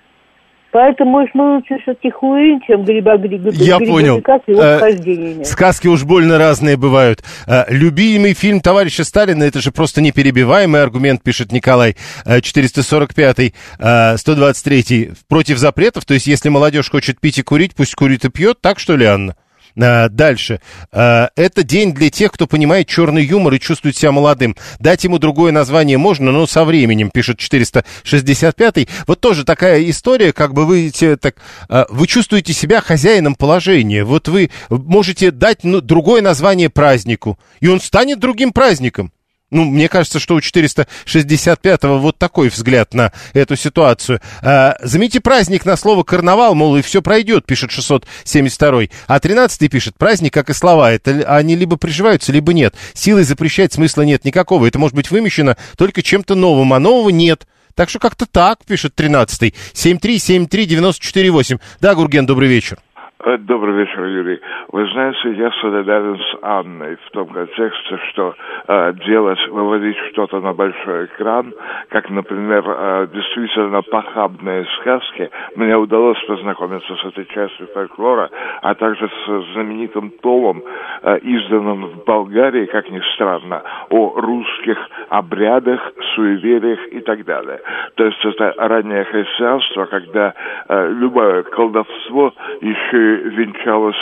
Поэтому, 0.70 1.10
может, 1.10 1.34
мы 1.34 1.56
лучше 1.56 1.76
Хуин, 2.12 2.60
чем 2.66 2.84
гриба 2.84 3.16
гриба. 3.16 3.50
Я 3.52 3.78
понял. 3.78 4.22
Э, 4.48 5.44
сказки 5.44 5.88
уж 5.88 6.04
больно 6.04 6.36
разные 6.36 6.76
бывают. 6.76 7.24
Э, 7.46 7.64
любимый 7.68 8.34
фильм 8.34 8.60
товарища 8.60 9.04
Сталина, 9.04 9.44
это 9.44 9.60
же 9.60 9.72
просто 9.72 10.02
неперебиваемый 10.02 10.82
аргумент, 10.82 11.22
пишет 11.22 11.52
Николай. 11.52 11.96
Э, 12.26 12.38
445-й, 12.40 13.54
э, 13.78 14.14
123-й. 14.16 15.12
Против 15.26 15.56
запретов, 15.56 16.04
то 16.04 16.12
есть 16.12 16.26
если 16.26 16.50
молодежь 16.50 16.90
хочет 16.90 17.18
пить 17.18 17.38
и 17.38 17.42
курить, 17.42 17.74
пусть 17.74 17.94
курит 17.94 18.26
и 18.26 18.30
пьет, 18.30 18.60
так 18.60 18.78
что 18.78 18.94
ли, 18.94 19.06
Анна? 19.06 19.36
А, 19.80 20.08
дальше. 20.08 20.60
А, 20.90 21.30
это 21.36 21.62
день 21.62 21.94
для 21.94 22.10
тех, 22.10 22.32
кто 22.32 22.46
понимает 22.46 22.88
черный 22.88 23.24
юмор 23.24 23.54
и 23.54 23.60
чувствует 23.60 23.96
себя 23.96 24.12
молодым. 24.12 24.56
Дать 24.80 25.04
ему 25.04 25.18
другое 25.18 25.52
название 25.52 25.98
можно, 25.98 26.32
но 26.32 26.46
со 26.46 26.64
временем, 26.64 27.10
пишет 27.10 27.38
465-й. 27.38 28.88
Вот 29.06 29.20
тоже 29.20 29.44
такая 29.44 29.88
история, 29.88 30.32
как 30.32 30.52
бы 30.52 30.66
вы, 30.66 30.90
так, 31.20 31.36
а, 31.68 31.86
вы 31.90 32.06
чувствуете 32.06 32.52
себя 32.52 32.80
хозяином 32.80 33.34
положения. 33.34 34.04
Вот 34.04 34.28
вы 34.28 34.50
можете 34.68 35.30
дать 35.30 35.62
ну, 35.62 35.80
другое 35.80 36.22
название 36.22 36.70
празднику, 36.70 37.38
и 37.60 37.68
он 37.68 37.80
станет 37.80 38.18
другим 38.18 38.52
праздником. 38.52 39.12
Ну, 39.50 39.64
мне 39.64 39.88
кажется, 39.88 40.18
что 40.18 40.34
у 40.34 40.40
465-го 40.40 41.98
вот 41.98 42.18
такой 42.18 42.48
взгляд 42.50 42.92
на 42.92 43.12
эту 43.32 43.56
ситуацию. 43.56 44.20
А, 44.42 44.76
заметьте 44.82 45.20
праздник 45.20 45.64
на 45.64 45.76
слово 45.76 46.02
«карнавал», 46.02 46.54
мол, 46.54 46.76
и 46.76 46.82
все 46.82 47.00
пройдет, 47.00 47.46
пишет 47.46 47.70
672-й. 47.70 48.90
А 49.06 49.18
13-й 49.18 49.68
пишет, 49.68 49.96
праздник, 49.96 50.34
как 50.34 50.50
и 50.50 50.54
слова, 50.54 50.92
это 50.92 51.24
они 51.34 51.56
либо 51.56 51.76
приживаются, 51.76 52.30
либо 52.30 52.52
нет. 52.52 52.74
Силой 52.92 53.24
запрещать 53.24 53.72
смысла 53.72 54.02
нет 54.02 54.24
никакого. 54.24 54.66
Это 54.66 54.78
может 54.78 54.94
быть 54.94 55.10
вымещено 55.10 55.56
только 55.76 56.02
чем-то 56.02 56.34
новым, 56.34 56.74
а 56.74 56.78
нового 56.78 57.08
нет. 57.08 57.46
Так 57.74 57.88
что 57.88 58.00
как-то 58.00 58.26
так, 58.26 58.64
пишет 58.66 58.94
13-й. 58.98 59.54
7373948. 59.72 61.60
Да, 61.80 61.94
Гурген, 61.94 62.26
добрый 62.26 62.48
вечер. 62.48 62.78
Э, 63.24 63.36
добрый 63.36 63.74
вечер, 63.74 64.04
Юрий. 64.04 64.40
Вы 64.70 64.86
знаете, 64.92 65.32
я 65.32 65.50
солидарен 65.60 66.18
с 66.18 66.38
Анной 66.40 66.96
в 67.04 67.10
том 67.10 67.26
контексте, 67.26 67.98
что 68.10 68.34
э, 68.68 68.92
делать, 69.06 69.44
выводить 69.48 69.96
что-то 70.12 70.38
на 70.40 70.52
большой 70.52 71.06
экран, 71.06 71.52
как, 71.88 72.08
например, 72.10 72.62
э, 72.64 73.08
действительно 73.12 73.82
похабные 73.82 74.64
сказки. 74.78 75.30
Мне 75.56 75.76
удалось 75.76 76.22
познакомиться 76.28 76.94
с 76.94 77.04
этой 77.06 77.24
частью 77.26 77.66
фольклора, 77.74 78.30
а 78.62 78.74
также 78.76 79.08
с 79.08 79.52
знаменитым 79.52 80.10
томом, 80.22 80.62
э, 81.02 81.18
изданным 81.18 81.86
в 81.86 82.04
Болгарии, 82.04 82.66
как 82.66 82.88
ни 82.88 83.00
странно, 83.14 83.62
о 83.90 84.12
русских 84.20 84.78
обрядах, 85.08 85.80
суевериях 86.14 86.86
и 86.92 87.00
так 87.00 87.24
далее. 87.24 87.58
То 87.96 88.04
есть 88.04 88.24
это 88.24 88.54
раннее 88.58 89.02
христианство, 89.06 89.86
когда 89.86 90.34
э, 90.68 90.92
любое 90.92 91.42
колдовство 91.42 92.32
еще 92.60 93.07
венчалась 93.16 93.96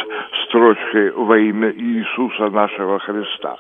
строчкой 0.45 1.11
во 1.13 1.39
имя 1.39 1.71
Иисуса 1.71 2.51
нашего 2.51 2.99
Христа. 2.99 3.57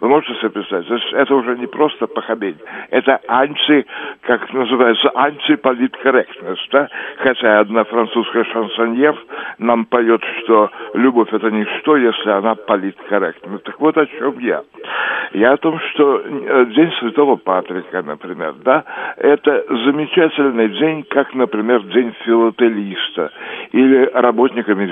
Вы 0.00 0.08
можете 0.08 0.34
себе 0.40 0.50
представить? 0.50 1.12
Это 1.12 1.34
уже 1.34 1.56
не 1.56 1.66
просто 1.66 2.06
похабень, 2.06 2.56
это 2.90 3.20
анти, 3.28 3.86
как 4.22 4.52
называется, 4.52 5.10
антиполиткорректность, 5.14 6.68
да? 6.72 6.88
Хотя 7.18 7.60
одна 7.60 7.84
французская 7.84 8.44
шансоньер 8.44 9.16
нам 9.58 9.84
поет, 9.86 10.22
что 10.42 10.70
любовь 10.94 11.32
это 11.32 11.50
ничто, 11.50 11.96
если 11.96 12.30
она 12.30 12.54
политкорректна. 12.54 13.58
Так 13.58 13.80
вот 13.80 13.96
о 13.96 14.06
чем 14.06 14.38
я. 14.38 14.62
Я 15.32 15.52
о 15.52 15.56
том, 15.58 15.78
что 15.90 16.22
э, 16.24 16.66
День 16.74 16.92
Святого 17.00 17.36
Патрика, 17.36 18.02
например, 18.02 18.54
да, 18.64 18.84
это 19.16 19.64
замечательный 19.68 20.68
день, 20.68 21.04
как, 21.04 21.34
например, 21.34 21.82
День 21.82 22.14
филателиста, 22.24 23.30
или 23.72 24.10
работника 24.14 24.74
медицины, 24.74 24.87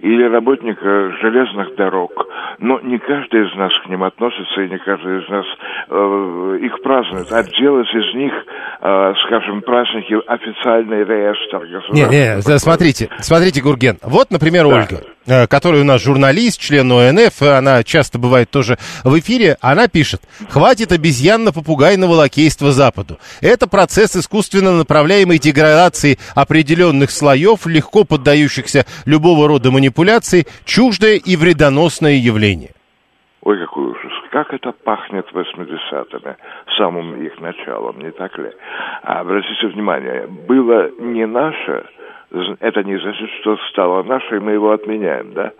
или 0.00 0.24
работника 0.24 1.12
железных 1.20 1.74
дорог. 1.76 2.12
Но 2.58 2.80
не 2.80 2.98
каждый 2.98 3.46
из 3.46 3.56
нас 3.56 3.72
к 3.84 3.88
ним 3.88 4.02
относится, 4.02 4.62
и 4.62 4.68
не 4.68 4.78
каждый 4.78 5.22
из 5.22 5.28
нас 5.28 5.46
э, 5.88 6.58
их 6.62 6.82
празднует. 6.82 7.32
А 7.32 7.42
делать 7.42 7.88
из 7.94 8.14
них, 8.14 8.32
э, 8.80 9.12
скажем, 9.26 9.62
праздники 9.62 10.14
официальный 10.26 11.04
реестр. 11.04 11.64
Не, 11.92 12.04
не, 12.08 12.40
смотрите, 12.58 13.08
смотрите, 13.18 13.62
Гурген. 13.62 13.96
Вот, 14.02 14.30
например, 14.30 14.64
да. 14.64 14.76
Ольга, 14.76 15.04
э, 15.26 15.46
которая 15.46 15.82
у 15.82 15.84
нас 15.84 16.02
журналист, 16.02 16.60
член 16.60 16.90
ОНФ, 16.90 17.42
она 17.42 17.82
часто 17.82 18.18
бывает 18.18 18.50
тоже 18.50 18.78
в 19.04 19.18
эфире, 19.18 19.56
она 19.60 19.88
пишет, 19.88 20.22
хватит 20.48 20.92
обезьянно-попугайного 20.92 22.12
лакейства 22.12 22.72
Западу. 22.72 23.18
Это 23.40 23.68
процесс 23.68 24.16
искусственно 24.16 24.72
направляемой 24.72 25.38
деградации 25.38 26.18
определенных 26.34 27.10
слоев, 27.10 27.66
легко 27.66 28.04
поддающихся 28.04 28.86
любого 29.04 29.48
рода 29.48 29.70
манипуляции, 29.70 30.46
чуждое 30.64 31.16
и 31.16 31.36
вредоносное 31.36 32.14
явление. 32.14 32.70
Ой, 33.42 33.58
какой 33.58 33.84
ужас. 33.84 34.12
Как 34.30 34.52
это 34.52 34.72
пахнет 34.72 35.26
80-ми, 35.32 36.36
самым 36.76 37.20
их 37.24 37.40
началом, 37.40 37.98
не 38.00 38.10
так 38.12 38.36
ли? 38.38 38.50
А 39.02 39.20
обратите 39.20 39.66
внимание, 39.66 40.26
было 40.26 40.90
не 41.00 41.26
наше, 41.26 41.84
это 42.60 42.84
не 42.84 42.96
значит, 42.98 43.28
что 43.40 43.56
стало 43.70 44.02
нашей, 44.04 44.40
мы 44.40 44.52
его 44.52 44.70
отменяем, 44.70 45.32
да? 45.32 45.52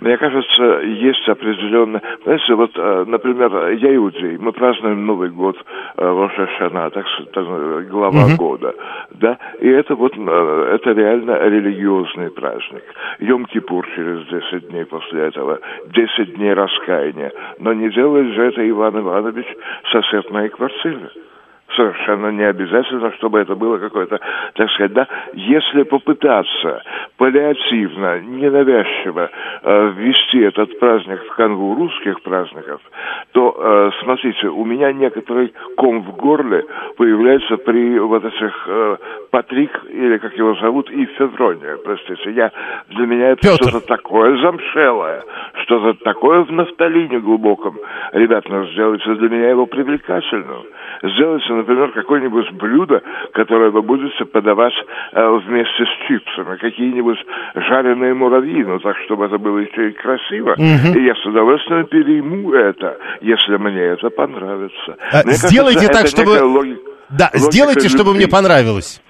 Мне 0.00 0.16
кажется, 0.16 0.80
есть 0.82 1.28
определенно... 1.28 2.00
Знаете, 2.22 2.54
вот, 2.54 2.70
э, 2.76 3.04
например, 3.06 3.70
я 3.72 3.94
иудей, 3.96 4.38
мы 4.38 4.52
празднуем 4.52 5.04
Новый 5.04 5.30
год, 5.30 5.56
э, 5.56 6.02
Роша 6.02 6.46
Шана, 6.58 6.90
так 6.90 7.06
что 7.08 7.82
глава 7.90 8.26
uh-huh. 8.26 8.36
года, 8.36 8.74
да? 9.10 9.36
И 9.60 9.68
это 9.68 9.94
вот, 9.96 10.12
э, 10.16 10.74
это 10.74 10.92
реально 10.92 11.48
религиозный 11.48 12.30
праздник. 12.30 12.84
Йом-Кипур 13.18 13.84
через 13.94 14.26
10 14.28 14.68
дней 14.68 14.84
после 14.84 15.22
этого, 15.22 15.58
10 15.86 16.34
дней 16.36 16.54
раскаяния. 16.54 17.32
Но 17.58 17.72
не 17.72 17.90
делает 17.90 18.32
же 18.34 18.44
это 18.44 18.68
Иван 18.68 18.98
Иванович 18.98 19.46
сосед 19.90 20.30
моей 20.30 20.50
квартиры 20.50 21.10
совершенно 21.76 22.28
не 22.28 22.44
обязательно, 22.44 23.12
чтобы 23.12 23.40
это 23.40 23.54
было 23.54 23.78
какое-то, 23.78 24.20
так 24.54 24.70
сказать, 24.70 24.92
да, 24.92 25.06
если 25.34 25.82
попытаться 25.82 26.82
паллиативно, 27.16 28.20
ненавязчиво 28.20 29.30
э, 29.62 29.92
ввести 29.96 30.40
этот 30.40 30.78
праздник 30.78 31.22
в 31.24 31.34
канву 31.36 31.74
русских 31.74 32.20
праздников, 32.22 32.80
то, 33.32 33.56
э, 33.56 33.90
смотрите, 34.02 34.48
у 34.48 34.64
меня 34.64 34.92
некоторый 34.92 35.52
ком 35.76 36.02
в 36.02 36.16
горле 36.16 36.64
появляется 36.96 37.56
при 37.58 37.98
вот 37.98 38.24
этих 38.24 38.64
э, 38.66 38.96
Патрик, 39.30 39.70
или 39.88 40.18
как 40.18 40.36
его 40.36 40.54
зовут, 40.56 40.90
и 40.90 41.06
Феврония, 41.06 41.78
простите, 41.84 42.32
я, 42.32 42.52
для 42.88 43.06
меня 43.06 43.30
это 43.30 43.42
Петр. 43.42 43.68
что-то 43.68 43.86
такое 43.86 44.36
замшелое, 44.42 45.22
что-то 45.64 45.94
такое 46.04 46.40
в 46.44 46.52
нафталине 46.52 47.20
глубоком. 47.20 47.78
Ребят, 48.12 48.44
ну 48.48 48.66
сделайте 48.68 49.14
для 49.14 49.28
меня 49.28 49.50
его 49.50 49.66
привлекательным. 49.66 50.64
Сделайте, 51.02 51.52
например, 51.62 51.92
какое-нибудь 51.92 52.50
блюдо, 52.52 53.02
которое 53.32 53.70
вы 53.70 53.82
будете 53.82 54.24
подавать 54.24 54.74
э, 55.12 55.38
вместе 55.46 55.84
с 55.84 56.08
чипсами, 56.08 56.56
какие-нибудь 56.58 57.18
жареные 57.54 58.14
муравьи, 58.14 58.64
ну 58.64 58.78
так, 58.80 58.96
чтобы 59.06 59.26
это 59.26 59.38
было 59.38 59.58
еще 59.58 59.90
и 59.90 59.92
красиво. 59.92 60.52
Угу. 60.52 60.98
И 60.98 61.04
я 61.04 61.14
с 61.14 61.26
удовольствием 61.26 61.86
перейму 61.86 62.52
это, 62.52 62.98
если 63.20 63.56
мне 63.56 63.80
это 63.80 64.10
понравится. 64.10 64.96
А, 65.12 65.22
сделайте 65.30 65.88
кажется, 65.88 66.16
так, 66.16 66.26
чтобы... 66.26 66.44
Логика, 66.44 66.80
да, 67.10 67.30
логика 67.32 67.52
сделайте, 67.52 67.80
любви. 67.80 67.96
чтобы 67.96 68.14
мне 68.14 68.28
понравилось. 68.28 69.01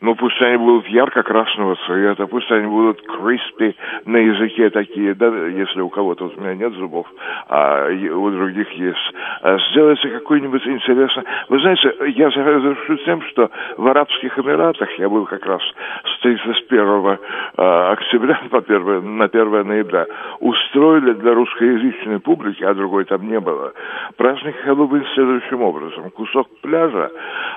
Ну, 0.00 0.14
пусть 0.14 0.40
они 0.40 0.56
будут 0.58 0.86
ярко-красного 0.86 1.76
цвета, 1.86 2.26
пусть 2.28 2.50
они 2.52 2.66
будут 2.66 3.02
криспи 3.02 3.74
на 4.04 4.16
языке 4.18 4.70
такие, 4.70 5.14
да, 5.14 5.26
если 5.26 5.80
у 5.80 5.88
кого-то 5.88 6.26
у 6.26 6.40
меня 6.40 6.54
нет 6.54 6.72
зубов, 6.74 7.06
а 7.48 7.88
у 7.88 8.30
других 8.30 8.70
есть. 8.72 9.14
А 9.42 9.58
сделайте 9.70 10.08
какой-нибудь 10.10 10.64
интересный... 10.66 11.24
Вы 11.48 11.60
знаете, 11.60 11.92
я 12.16 12.30
завершу 12.30 12.96
тем, 12.98 13.22
что 13.22 13.50
в 13.76 13.86
Арабских 13.88 14.38
Эмиратах, 14.38 14.88
я 14.98 15.08
был 15.08 15.26
как 15.26 15.44
раз 15.44 15.62
с 16.04 16.20
31 16.20 17.18
а, 17.56 17.92
октября 17.92 18.40
по 18.50 18.58
1, 18.58 19.16
на 19.16 19.24
1 19.24 19.66
ноября, 19.66 20.06
устроили 20.38 21.14
для 21.14 21.34
русскоязычной 21.34 22.20
публики, 22.20 22.62
а 22.62 22.72
другой 22.72 23.04
там 23.04 23.28
не 23.28 23.40
было, 23.40 23.72
праздник 24.16 24.56
Хэллоуин 24.62 25.04
следующим 25.14 25.62
образом. 25.62 26.10
Кусок 26.10 26.46
пляжа 26.60 27.10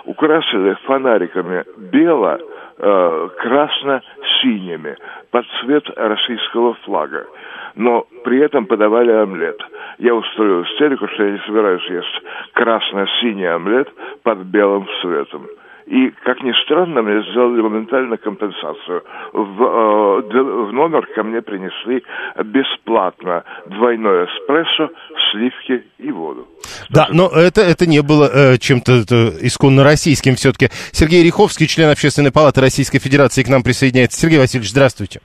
украсили 0.05 0.75
фонариками 0.85 1.63
бело, 1.91 2.30
э, 2.39 3.29
красно-синими 3.37 4.97
под 5.31 5.45
цвет 5.61 5.83
российского 5.95 6.73
флага. 6.85 7.27
Но 7.75 8.05
при 8.23 8.39
этом 8.39 8.65
подавали 8.65 9.11
омлет. 9.11 9.61
Я 9.97 10.13
устроил 10.13 10.63
истерику, 10.63 11.07
что 11.07 11.23
я 11.23 11.31
не 11.31 11.39
собираюсь 11.39 11.85
есть 11.89 12.21
красно-синий 12.53 13.45
омлет 13.45 13.89
под 14.23 14.39
белым 14.39 14.87
цветом. 15.01 15.47
И, 15.91 16.09
как 16.23 16.41
ни 16.41 16.53
странно, 16.63 17.01
мне 17.01 17.21
сделали 17.31 17.61
моментально 17.61 18.15
компенсацию. 18.15 19.03
В, 19.33 19.61
э, 19.61 20.21
в 20.21 20.71
номер 20.71 21.05
ко 21.13 21.21
мне 21.21 21.41
принесли 21.41 22.01
бесплатно 22.45 23.43
двойное 23.65 24.25
эспрессо, 24.25 24.89
сливки 25.31 25.83
и 25.97 26.11
воду. 26.13 26.47
Да, 26.89 27.09
но 27.11 27.27
это, 27.27 27.59
это 27.59 27.85
не 27.89 28.01
было 28.01 28.29
э, 28.33 28.57
чем-то 28.57 29.03
исконно 29.41 29.83
российским 29.83 30.35
все-таки. 30.35 30.69
Сергей 30.93 31.25
Риховский, 31.25 31.67
член 31.67 31.89
Общественной 31.89 32.31
палаты 32.31 32.61
Российской 32.61 32.99
Федерации, 32.99 33.43
к 33.43 33.49
нам 33.49 33.61
присоединяется. 33.61 34.17
Сергей 34.17 34.39
Васильевич, 34.39 34.71
здравствуйте. 34.71 35.19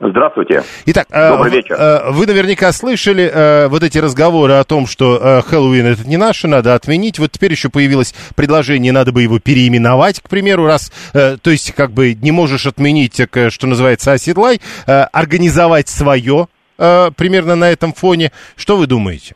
Здравствуйте. 0.00 0.62
Итак, 0.86 1.06
э, 1.10 1.30
добрый 1.30 1.52
вечер. 1.52 1.76
Э, 1.78 2.10
вы 2.10 2.26
наверняка 2.26 2.72
слышали 2.72 3.30
э, 3.32 3.68
вот 3.68 3.82
эти 3.82 3.98
разговоры 3.98 4.54
о 4.54 4.64
том, 4.64 4.86
что 4.86 5.42
Хэллоуин 5.46 5.86
это 5.86 6.06
не 6.06 6.16
наше, 6.16 6.48
надо 6.48 6.74
отменить. 6.74 7.18
Вот 7.18 7.32
теперь 7.32 7.52
еще 7.52 7.70
появилось 7.70 8.14
предложение, 8.36 8.92
надо 8.92 9.12
бы 9.12 9.22
его 9.22 9.38
переименовать, 9.38 10.20
к 10.20 10.28
примеру, 10.28 10.66
раз, 10.66 10.90
то 11.12 11.50
есть 11.50 11.74
как 11.74 11.90
бы 11.90 12.14
не 12.14 12.32
можешь 12.32 12.66
отменить, 12.66 13.20
что 13.48 13.66
называется, 13.66 14.12
оседлай, 14.12 14.60
организовать 14.86 15.88
свое 15.88 16.48
примерно 16.76 17.56
на 17.56 17.70
этом 17.70 17.92
фоне. 17.92 18.32
Что 18.56 18.76
вы 18.76 18.86
думаете? 18.86 19.34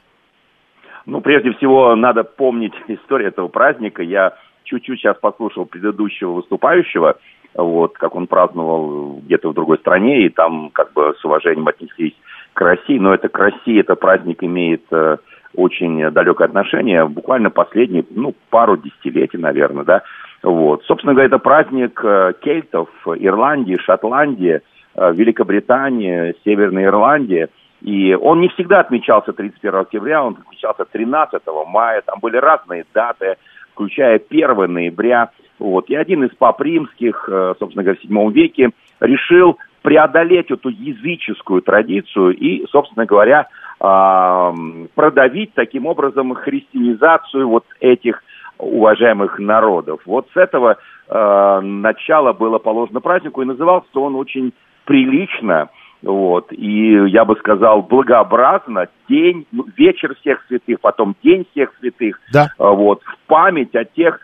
Ну, 1.07 1.20
прежде 1.20 1.53
всего, 1.53 1.94
надо 1.96 2.25
помнить 2.25 2.75
историю 2.88 3.29
этого 3.29 3.49
праздника. 3.49 4.03
Я 4.03 4.35
чуть-чуть 4.64 5.01
сейчас 5.01 5.16
послушал 5.18 5.64
предыдущего 5.64 6.33
выступающего 6.33 7.16
вот, 7.54 7.98
как 7.98 8.14
он 8.14 8.26
праздновал 8.26 9.20
где-то 9.24 9.50
в 9.50 9.54
другой 9.54 9.78
стране, 9.78 10.26
и 10.26 10.28
там 10.28 10.70
как 10.70 10.92
бы 10.92 11.14
с 11.18 11.24
уважением 11.24 11.68
отнеслись 11.68 12.14
к 12.54 12.60
России, 12.60 12.98
но 12.98 13.14
это 13.14 13.28
к 13.28 13.38
России, 13.38 13.80
это 13.80 13.96
праздник 13.96 14.42
имеет 14.42 14.82
э, 14.92 15.16
очень 15.54 16.10
далекое 16.10 16.48
отношение, 16.48 17.06
буквально 17.06 17.50
последние, 17.50 18.04
ну, 18.10 18.34
пару 18.50 18.76
десятилетий, 18.76 19.38
наверное, 19.38 19.84
да, 19.84 20.02
вот. 20.42 20.84
Собственно 20.84 21.12
говоря, 21.12 21.28
это 21.28 21.38
праздник 21.38 22.00
э, 22.04 22.32
кельтов, 22.40 22.88
Ирландии, 23.06 23.76
Шотландии, 23.76 24.60
э, 24.94 25.12
Великобритании, 25.12 26.34
Северной 26.44 26.84
Ирландии, 26.84 27.48
и 27.82 28.14
он 28.14 28.40
не 28.40 28.48
всегда 28.48 28.80
отмечался 28.80 29.32
31 29.32 29.80
октября, 29.80 30.22
он 30.22 30.36
отмечался 30.40 30.84
13 30.84 31.42
мая, 31.66 32.02
там 32.02 32.18
были 32.20 32.36
разные 32.36 32.84
даты, 32.94 33.36
включая 33.72 34.20
1 34.28 34.72
ноября, 34.72 35.30
вот. 35.59 35.90
И 35.90 35.94
один 35.94 36.24
из 36.24 36.35
пап 36.37 36.61
римских, 36.61 37.28
э, 37.30 37.54
собственно 37.59 37.85
говоря, 37.85 37.98
в 38.02 38.11
VII 38.11 38.33
веке 38.33 38.70
решил 39.00 39.59
преодолеть 39.83 40.50
эту 40.50 40.68
языческую 40.68 41.62
традицию 41.62 42.37
и, 42.37 42.66
собственно 42.66 43.06
говоря, 43.06 43.48
продавить 43.78 45.54
таким 45.54 45.87
образом 45.87 46.35
христианизацию 46.35 47.48
вот 47.48 47.64
этих 47.80 48.22
уважаемых 48.59 49.38
народов. 49.38 50.00
Вот 50.04 50.28
с 50.35 50.37
этого 50.37 50.76
э, 51.09 51.61
начала 51.62 52.35
было 52.35 52.59
положено 52.59 53.00
празднику, 53.00 53.40
и 53.40 53.46
назывался 53.46 53.88
он 53.94 54.16
очень 54.16 54.52
прилично, 54.85 55.70
вот, 56.02 56.52
и 56.52 56.92
я 57.08 57.24
бы 57.24 57.36
сказал 57.36 57.82
благообразно, 57.82 58.88
день, 59.08 59.46
ну, 59.52 59.66
вечер 59.77 60.14
всех 60.20 60.42
святых, 60.48 60.81
потом 60.81 61.14
день 61.22 61.46
всех 61.52 61.72
святых, 61.81 62.20
да. 62.33 62.48
вот, 62.58 63.02
в 63.02 63.16
память 63.27 63.75
о 63.75 63.85
тех 63.85 64.18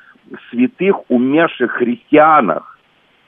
святых 0.51 0.97
умерших 1.09 1.71
христианах, 1.73 2.79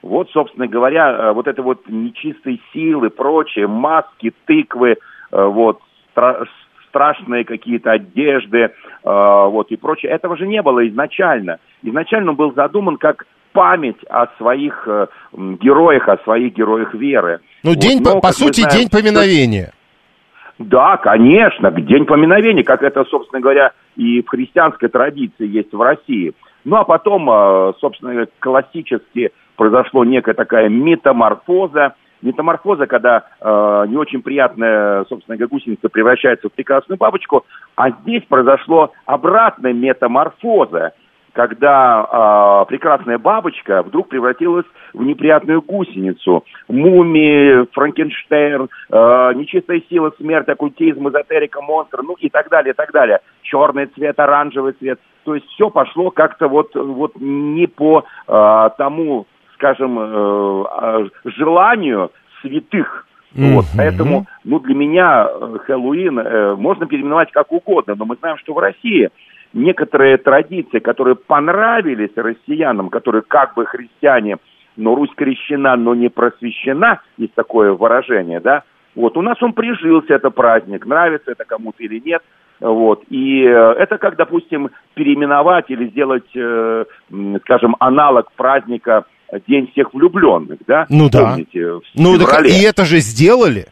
Вот, 0.01 0.29
собственно 0.31 0.67
говоря, 0.67 1.11
э, 1.11 1.31
вот 1.33 1.47
это 1.47 1.61
вот 1.61 1.81
нечистые 1.89 2.59
силы, 2.71 3.09
прочее, 3.09 3.67
маски, 3.67 4.33
тыквы, 4.45 4.91
э, 5.31 5.43
вот, 5.43 5.81
стра- 6.15 6.45
страшные 6.87 7.43
какие-то 7.43 7.91
одежды, 7.91 8.57
э, 8.57 8.69
вот, 9.03 9.71
и 9.71 9.75
прочее. 9.75 10.11
Этого 10.11 10.37
же 10.37 10.47
не 10.47 10.61
было 10.61 10.87
изначально. 10.87 11.59
Изначально 11.83 12.31
он 12.31 12.37
был 12.37 12.53
задуман 12.53 12.97
как 12.97 13.25
память 13.51 14.01
о 14.09 14.27
своих 14.37 14.87
героях, 15.33 16.07
о 16.07 16.17
своих 16.19 16.53
героях 16.53 16.93
веры. 16.93 17.39
Ну, 17.63 17.71
Вот, 17.71 17.79
день, 17.79 18.01
но, 18.01 18.15
по, 18.15 18.27
по 18.27 18.31
сути, 18.31 18.61
знаем, 18.61 18.77
день 18.77 18.89
поминовения. 18.89 19.73
да, 20.57 20.97
конечно, 20.97 21.71
день 21.71 22.05
поминовения, 22.05 22.63
как 22.63 22.83
это, 22.83 23.03
собственно 23.05 23.41
говоря, 23.41 23.71
и 23.95 24.21
в 24.21 24.29
христианской 24.29 24.89
традиции 24.89 25.47
есть 25.47 25.73
в 25.73 25.81
России. 25.81 26.33
Ну 26.65 26.75
а 26.77 26.83
потом, 26.83 27.29
э, 27.29 27.73
собственно 27.79 28.11
говоря, 28.11 28.29
классически 28.39 29.31
произошло 29.55 30.03
некая 30.05 30.33
такая 30.33 30.69
метаморфоза. 30.69 31.95
Метаморфоза, 32.21 32.85
когда 32.85 33.23
э, 33.39 33.85
не 33.87 33.97
очень 33.97 34.21
приятная, 34.21 35.05
собственно 35.05 35.37
говоря, 35.37 35.49
гусеница 35.49 35.87
превращается 35.87 36.49
в 36.49 36.53
прекрасную 36.53 36.97
бабочку, 36.97 37.45
а 37.75 37.91
здесь 37.91 38.23
произошло 38.27 38.91
обратная 39.05 39.73
метаморфоза, 39.73 40.91
когда 41.33 42.63
э, 42.63 42.69
прекрасная 42.69 43.17
бабочка 43.17 43.83
вдруг 43.83 44.09
превратилась 44.09 44.65
в 44.93 45.03
неприятную 45.03 45.61
гусеницу. 45.61 46.43
Мумии, 46.67 47.67
Франкенштейн, 47.73 48.69
э, 48.91 49.33
нечистая 49.35 49.81
сила, 49.89 50.11
смерть, 50.17 50.49
оккультизм, 50.49 51.07
эзотерика, 51.09 51.61
монстр, 51.61 52.01
ну 52.03 52.15
и 52.19 52.29
так 52.29 52.49
далее, 52.49 52.73
и 52.73 52.75
так 52.75 52.91
далее. 52.91 53.19
Черный 53.43 53.87
цвет, 53.87 54.19
оранжевый 54.19 54.73
цвет. 54.73 54.99
То 55.23 55.35
есть 55.35 55.47
все 55.47 55.69
пошло 55.69 56.11
как-то 56.11 56.47
вот, 56.47 56.73
вот 56.75 57.13
не 57.19 57.67
по 57.67 58.03
э, 58.27 58.69
тому, 58.77 59.27
скажем, 59.55 59.99
э, 59.99 61.09
желанию 61.25 62.11
святых. 62.41 63.05
Вот, 63.35 63.65
Мгм. 63.65 63.77
поэтому, 63.77 64.25
ну, 64.43 64.59
для 64.59 64.73
меня 64.73 65.27
э, 65.29 65.57
Хэллоуин 65.65 66.17
э, 66.17 66.55
можно 66.55 66.87
переименовать 66.87 67.31
как 67.31 67.51
угодно, 67.51 67.93
но 67.95 68.05
мы 68.05 68.15
знаем, 68.15 68.37
что 68.37 68.53
в 68.53 68.57
России 68.57 69.09
некоторые 69.53 70.17
традиции, 70.17 70.79
которые 70.79 71.15
понравились 71.15 72.11
россиянам, 72.15 72.89
которые 72.89 73.23
как 73.27 73.55
бы 73.55 73.65
христиане, 73.65 74.37
но 74.77 74.95
Русь 74.95 75.11
крещена, 75.15 75.75
но 75.75 75.95
не 75.95 76.09
просвещена, 76.09 77.01
есть 77.17 77.33
такое 77.33 77.73
выражение, 77.73 78.39
да, 78.39 78.63
вот, 78.95 79.17
у 79.17 79.21
нас 79.21 79.41
он 79.41 79.53
прижился, 79.53 80.13
это 80.13 80.29
праздник, 80.29 80.85
нравится 80.85 81.31
это 81.31 81.45
кому-то 81.45 81.83
или 81.83 81.99
нет, 82.03 82.21
вот, 82.59 83.03
и 83.09 83.43
э, 83.43 83.49
это 83.79 83.97
как, 83.97 84.15
допустим, 84.17 84.69
переименовать 84.93 85.65
или 85.69 85.87
сделать, 85.89 86.29
э, 86.35 86.85
скажем, 87.43 87.75
аналог 87.79 88.31
праздника 88.33 89.05
День 89.47 89.69
всех 89.71 89.93
влюбленных, 89.93 90.57
да? 90.65 90.87
Ну 90.89 91.07
да. 91.09 91.31
Помните, 91.31 91.73
в 91.73 91.81
Ну, 91.95 92.17
так 92.17 92.29
феврале. 92.29 92.49
и 92.49 92.63
это 92.63 92.83
же 92.83 92.97
сделали. 92.97 93.65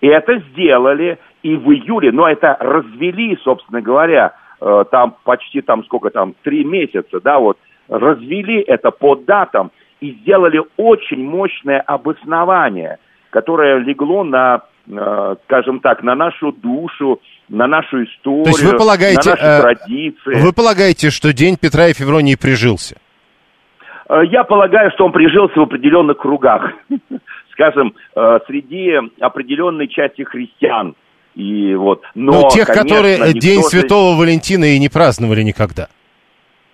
Это 0.00 0.38
сделали 0.52 1.18
и 1.42 1.56
в 1.56 1.68
июле, 1.72 2.12
но 2.12 2.28
это 2.28 2.56
развели, 2.60 3.36
собственно 3.42 3.80
говоря, 3.80 4.34
там 4.58 5.16
почти 5.24 5.60
там 5.60 5.84
сколько 5.84 6.10
там, 6.10 6.34
три 6.42 6.64
месяца, 6.64 7.20
да, 7.20 7.38
вот, 7.38 7.58
развели 7.88 8.60
это 8.60 8.90
по 8.90 9.14
датам 9.16 9.70
и 10.00 10.12
сделали 10.20 10.62
очень 10.76 11.24
мощное 11.24 11.80
обоснование, 11.80 12.98
которое 13.30 13.78
легло 13.78 14.24
на, 14.24 14.62
э, 14.88 15.36
скажем 15.44 15.80
так, 15.80 16.02
на 16.02 16.14
нашу 16.14 16.52
душу, 16.52 17.20
на 17.48 17.66
нашу 17.66 18.04
историю, 18.04 18.44
То 18.44 18.50
есть 18.50 18.64
вы 18.64 18.76
полагаете, 18.76 19.30
на 19.30 19.36
наши 19.36 19.46
э, 19.46 19.60
традиции. 19.60 20.42
Вы 20.42 20.52
полагаете, 20.52 21.10
что 21.10 21.32
день 21.32 21.56
Петра 21.60 21.88
и 21.88 21.92
Февронии 21.92 22.34
прижился? 22.34 22.96
Э, 24.08 24.22
Я 24.30 24.44
полагаю, 24.44 24.90
что 24.92 25.06
он 25.06 25.12
прижился 25.12 25.58
в 25.58 25.62
определенных 25.62 26.18
кругах, 26.18 26.72
скажем, 27.52 27.94
э, 28.14 28.38
среди 28.46 28.92
определенной 29.20 29.88
части 29.88 30.22
христиан. 30.22 30.94
И 31.36 31.74
вот, 31.74 32.02
но, 32.14 32.32
ну, 32.32 32.48
тех, 32.48 32.66
конечно, 32.66 32.82
которые 32.82 33.34
День 33.34 33.62
Святого 33.62 34.18
Валентина 34.18 34.64
и 34.64 34.78
не 34.78 34.88
праздновали 34.88 35.42
никогда. 35.42 35.88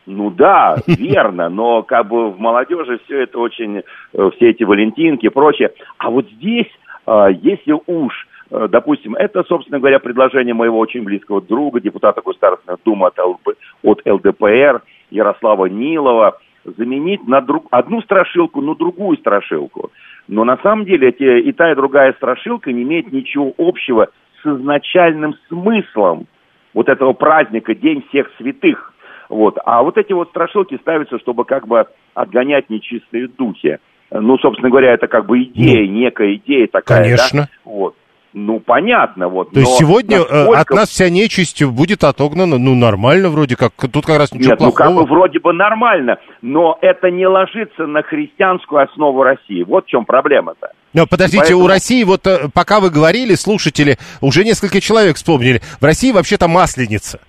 Ну 0.07 0.31
да, 0.31 0.77
верно, 0.87 1.49
но 1.49 1.83
как 1.83 2.07
бы 2.09 2.31
в 2.31 2.39
молодежи 2.39 3.01
все 3.05 3.23
это 3.23 3.41
очень, 3.41 3.79
э, 3.79 4.31
все 4.37 4.51
эти 4.51 4.63
валентинки 4.63 5.27
и 5.27 5.31
прочее. 5.31 5.73
А 5.99 6.11
вот 6.11 6.29
здесь, 6.31 6.71
э, 7.07 7.29
если 7.43 7.75
уж, 7.87 8.13
э, 8.53 8.69
допустим, 8.71 9.17
это, 9.17 9.43
собственно 9.49 9.81
говоря, 9.81 9.99
предложение 9.99 10.55
моего 10.55 10.79
очень 10.79 11.03
близкого 11.03 11.41
друга, 11.41 11.81
депутата 11.81 12.21
Государственной 12.25 12.79
Думы 12.85 13.09
от, 13.09 13.19
ЛБ 13.19 13.57
от 13.83 14.03
ЛДПР 14.07 14.83
Ярослава 15.11 15.67
Нилова, 15.67 16.39
заменить 16.65 17.27
на 17.27 17.41
друг, 17.41 17.67
одну 17.71 18.01
страшилку 18.03 18.61
на 18.61 18.77
другую 18.77 19.19
страшилку. 19.19 19.91
Но 20.29 20.45
на 20.45 20.57
самом 20.59 20.85
деле 20.85 21.09
эти, 21.09 21.49
и 21.49 21.53
та, 21.53 21.73
и 21.73 21.75
другая 21.75 22.13
страшилка 22.13 22.73
не 22.73 22.83
имеет 22.83 23.13
ничего 23.13 23.53
общего 23.59 24.09
с 24.43 24.47
изначальным 24.47 25.35
смыслом 25.49 26.27
вот 26.75 26.89
этого 26.89 27.13
праздника 27.13 27.75
День 27.75 28.05
всех 28.09 28.31
святых. 28.39 28.93
Вот. 29.29 29.59
А 29.65 29.83
вот 29.83 29.97
эти 29.97 30.13
вот 30.13 30.29
страшилки 30.31 30.77
ставятся, 30.79 31.19
чтобы 31.19 31.45
как 31.45 31.67
бы 31.67 31.87
отгонять 32.15 32.69
нечистые 32.71 33.29
духи. 33.29 33.79
Ну, 34.11 34.37
собственно 34.39 34.69
говоря, 34.69 34.93
это 34.93 35.07
как 35.07 35.27
бы 35.27 35.43
идея, 35.43 35.89
некая 35.89 36.35
идея 36.35 36.67
такая. 36.67 37.03
Конечно. 37.03 37.43
Да? 37.43 37.49
Вот. 37.65 37.95
Ну, 38.35 38.61
понятно, 38.61 39.29
вот. 39.29 39.51
То 39.53 39.61
есть 39.61 39.77
сегодня 39.77 40.17
э, 40.17 40.21
насколько- 40.21 40.61
от 40.61 40.71
нас 40.71 40.89
вся 40.89 41.11
нечисть 41.11 41.63
будет 41.63 42.03
отогнана, 42.03 42.57
ну, 42.57 42.75
нормально 42.75 43.29
вроде 43.29 43.57
как. 43.57 43.73
Тут 43.93 44.07
как 44.07 44.17
раз 44.19 44.33
ничего 44.33 44.53
Нет, 44.53 44.61
ну 44.61 44.73
как 44.73 44.87
плохого. 44.87 45.05
бы 45.07 45.11
вроде 45.15 45.39
бы 45.39 45.53
нормально, 45.53 46.17
но 46.41 46.79
это 46.81 47.11
не 47.11 47.27
ложится 47.27 47.87
на 47.87 48.03
христианскую 48.03 48.83
основу 48.83 49.23
России. 49.23 49.63
Вот 49.65 49.85
в 49.85 49.89
чем 49.89 50.07
проблема-то. 50.07 50.69
Но 50.95 51.07
подождите, 51.07 51.41
Поэтому- 51.43 51.65
у 51.65 51.67
России, 51.69 52.03
вот 52.05 52.27
э, 52.27 52.49
пока 52.55 52.81
вы 52.81 52.89
говорили, 52.89 53.35
слушатели, 53.35 53.99
уже 54.23 54.45
несколько 54.45 54.81
человек 54.81 55.17
вспомнили, 55.17 55.61
в 55.81 55.85
России 55.85 56.11
вообще-то 56.11 56.49
масленица. 56.49 57.21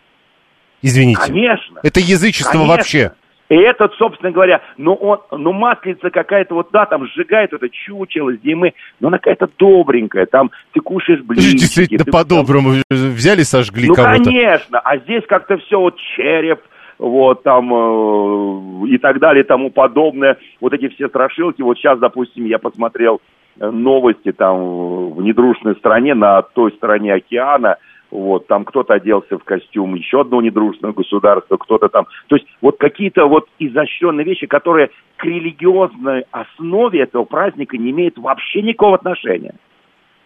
Извините. 0.81 1.21
Конечно. 1.21 1.79
Это 1.83 1.99
язычество 1.99 2.51
Конечно. 2.53 2.69
вообще. 2.75 3.11
И 3.49 3.55
этот, 3.55 3.93
собственно 3.95 4.31
говоря, 4.31 4.61
ну 4.77 4.93
он, 4.93 5.19
ну 5.31 5.51
маслица 5.51 6.09
какая-то 6.09 6.55
вот, 6.55 6.69
да, 6.71 6.85
там 6.85 7.05
сжигает 7.07 7.53
это 7.53 7.67
чучело 7.69 8.33
зимы, 8.37 8.73
но 8.99 9.09
она 9.09 9.17
какая-то 9.17 9.47
добренькая, 9.59 10.25
там 10.25 10.49
ты 10.71 10.79
кушаешь 10.79 11.21
блинчики. 11.21 11.57
Действительно, 11.57 12.05
ты- 12.05 12.11
по-доброму 12.11 12.73
взяли, 12.89 13.41
сожгли 13.43 13.87
Ну, 13.89 13.95
кого-то. 13.95 14.23
конечно, 14.23 14.79
а 14.79 14.97
здесь 14.97 15.23
как-то 15.27 15.57
все 15.57 15.79
вот 15.79 15.97
череп, 16.15 16.61
вот 16.99 17.43
там 17.43 17.73
э, 17.73 18.87
и 18.89 18.97
так 18.97 19.19
далее 19.19 19.43
и 19.43 19.47
тому 19.47 19.71
подобное. 19.71 20.37
Вот 20.61 20.73
эти 20.73 20.87
все 20.89 21.09
страшилки. 21.09 21.61
Вот 21.61 21.77
сейчас, 21.77 21.99
допустим, 21.99 22.45
я 22.45 22.59
посмотрел 22.59 23.19
э, 23.59 23.69
новости 23.69 24.31
там 24.31 25.11
в 25.11 25.21
недружной 25.21 25.75
стране, 25.75 26.13
на 26.13 26.41
той 26.43 26.71
стороне 26.71 27.13
океана, 27.15 27.77
вот, 28.13 28.45
там 28.47 28.63
кто-то 28.63 28.93
оделся 28.93 29.37
в 29.37 29.43
костюм 29.43 29.95
еще 29.95 30.21
одного 30.21 30.43
недружного 30.43 30.93
государства, 30.93 31.57
кто-то 31.57 31.89
там... 31.89 32.05
То 32.27 32.35
есть 32.35 32.47
вот 32.61 32.77
какие-то 32.77 33.25
вот 33.25 33.47
изощренные 33.57 34.23
вещи, 34.23 34.45
которые 34.45 34.89
к 35.17 35.25
религиозной 35.25 36.25
основе 36.31 37.01
этого 37.01 37.23
праздника 37.23 37.75
не 37.75 37.89
имеют 37.91 38.17
вообще 38.17 38.61
никакого 38.61 38.95
отношения. 38.95 39.55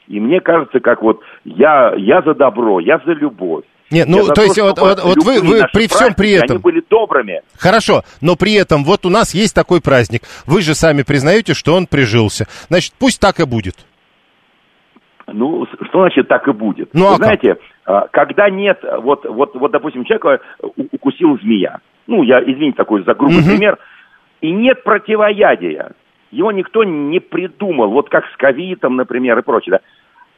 И 0.08 0.20
мне 0.20 0.42
кажется, 0.42 0.80
как 0.82 1.02
вот 1.02 1.22
я, 1.46 1.94
я 1.98 2.22
за 2.22 2.34
добро, 2.34 2.80
я 2.80 3.00
за 3.06 3.14
любовь. 3.14 3.64
Нет, 3.90 4.08
ну, 4.10 4.18
Я 4.18 4.24
за 4.26 4.34
то 4.34 4.42
есть 4.42 4.60
вот- 4.60 4.80
вот- 4.80 5.02
вот 5.02 5.24
вы- 5.24 5.40
вы 5.42 5.64
при 5.72 5.88
всем 5.88 6.14
при 6.14 6.32
этом- 6.32 6.58
Они 6.58 6.62
были 6.62 6.84
добрыми. 6.90 7.42
Хорошо, 7.58 8.04
но 8.20 8.36
при 8.36 8.54
этом 8.56 8.84
вот 8.84 9.06
у 9.06 9.10
нас 9.10 9.34
есть 9.34 9.56
такой 9.56 9.80
праздник. 9.82 10.24
Вы 10.46 10.62
же 10.62 10.76
сами 10.76 11.04
признаете, 11.04 11.54
что 11.54 11.74
он 11.74 11.88
прижился. 11.88 12.48
Значит, 12.68 12.94
пусть 13.00 13.22
так 13.22 13.40
и 13.40 13.46
будет. 13.46 13.76
Ну, 15.28 15.66
что 15.90 16.00
значит 16.00 16.28
так 16.30 16.48
и 16.48 16.52
будет? 16.54 16.90
Ну, 16.94 17.02
Вы 17.02 17.08
а 17.08 17.18
как? 17.18 17.18
знаете, 17.18 17.52
а, 17.52 17.58
когда 18.12 18.50
нет, 18.50 18.84
вот, 19.00 19.26
вот, 19.26 19.56
вот, 19.56 19.72
допустим, 19.72 20.04
человека 20.04 20.42
у- 20.62 20.88
укусил 20.92 21.40
змея. 21.40 21.80
Ну, 22.06 22.22
я, 22.24 22.42
извините, 22.42 22.76
такой 22.78 23.04
за 23.04 23.14
грубый 23.14 23.40
Мгм. 23.40 23.50
пример. 23.50 23.78
И 24.42 24.52
нет 24.52 24.84
противоядия. 24.84 25.92
Его 26.32 26.52
никто 26.52 26.84
не 26.84 27.20
придумал. 27.20 27.90
Вот 27.90 28.10
как 28.10 28.26
с 28.28 28.38
ковидом, 28.38 28.96
например, 28.98 29.40
и 29.40 29.42
прочее. 29.42 29.72
да. 29.72 29.80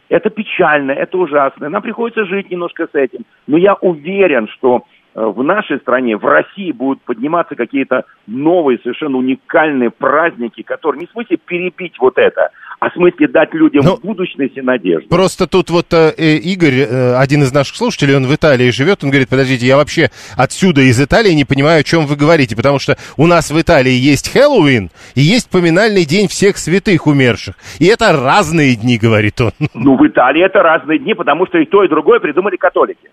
Это 0.10 0.30
печально, 0.32 0.91
это 0.91 1.18
ужасно. 1.18 1.70
Нам 1.70 1.82
приходится 1.82 2.26
жить 2.26 2.50
немножко 2.50 2.88
с 2.91 2.95
этим. 2.95 3.26
Но 3.47 3.58
я 3.58 3.76
уверен, 3.76 4.47
что 4.47 4.84
э, 5.16 5.24
в 5.24 5.43
нашей 5.43 5.78
стране, 5.80 6.18
в 6.18 6.26
России 6.26 6.72
будут 6.72 7.02
подниматься 7.02 7.56
какие-то 7.56 8.06
новые, 8.26 8.80
совершенно 8.80 9.18
уникальные 9.18 9.89
праздники, 9.91 10.64
которые 10.64 11.02
не 11.02 11.06
в 11.08 11.12
смысле 11.12 11.38
перебить 11.38 12.00
вот 12.00 12.18
это, 12.18 12.50
а 12.80 12.89
в 12.89 12.93
смысле 12.93 13.27
дать 13.27 13.53
людям 13.53 13.84
Ну, 13.84 13.97
будущность 14.01 14.57
и 14.57 14.61
надежду. 14.61 15.09
Просто 15.09 15.47
тут 15.47 15.69
вот 15.69 15.93
э, 15.93 16.13
э, 16.17 16.36
Игорь, 16.38 16.86
э, 16.88 17.15
один 17.15 17.43
из 17.43 17.53
наших 17.53 17.75
слушателей, 17.75 18.15
он 18.15 18.25
в 18.25 18.34
Италии 18.34 18.69
живет, 18.69 19.03
он 19.03 19.09
говорит, 19.09 19.30
подождите, 19.30 19.65
я 19.65 19.75
вообще 19.75 20.09
отсюда 20.38 20.82
из 20.82 21.01
Италии 21.01 21.32
не 21.34 21.45
понимаю, 21.45 21.82
о 21.82 21.84
чем 21.84 22.05
вы 22.05 22.15
говорите, 22.15 22.55
потому 22.55 22.80
что 22.80 22.97
у 23.17 23.27
нас 23.27 23.51
в 23.51 23.61
Италии 23.61 23.91
есть 23.91 24.32
Хэллоуин 24.32 24.89
и 25.15 25.21
есть 25.21 25.49
поминальный 25.49 26.05
день 26.05 26.27
всех 26.27 26.57
святых 26.57 27.05
умерших. 27.05 27.55
И 27.80 27.86
это 27.86 28.13
разные 28.13 28.75
дни, 28.75 28.97
говорит 28.97 29.41
он. 29.41 29.51
Ну, 29.73 29.97
в 29.97 30.07
Италии 30.07 30.43
это 30.43 30.59
разные 30.59 30.99
дни, 30.99 31.13
потому 31.13 31.47
что 31.47 31.57
и 31.57 31.65
то, 31.65 31.84
и 31.84 31.89
другое 31.89 32.19
придумали 32.19 32.55
католики. 32.55 33.09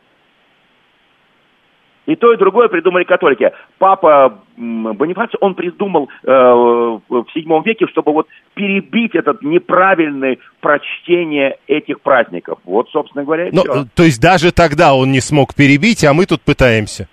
И 2.07 2.14
то, 2.14 2.32
и 2.32 2.36
другое 2.36 2.68
придумали 2.68 3.04
католики. 3.04 3.50
Папа 3.78 4.38
Бонифаций, 4.57 5.38
он 5.40 5.54
придумал 5.54 6.09
э, 6.22 6.28
в 6.28 7.26
седьмом 7.34 7.62
веке, 7.64 7.86
чтобы 7.88 8.12
вот 8.12 8.28
перебить 8.54 9.14
этот 9.14 9.42
неправильное 9.42 10.38
прочтение 10.61 11.59
этих 11.66 12.00
праздников. 12.00 12.59
Вот, 12.64 12.88
собственно 12.90 13.24
говоря, 13.24 13.48
Но, 13.52 13.62
все. 13.62 13.84
То 13.94 14.04
есть 14.04 14.22
даже 14.22 14.52
тогда 14.52 14.94
он 14.94 15.11
не 15.11 15.20
смог 15.20 15.54
перебить, 15.54 16.04
а 16.04 16.14
мы 16.14 16.26
тут 16.26 16.42
пытаемся. 16.42 17.09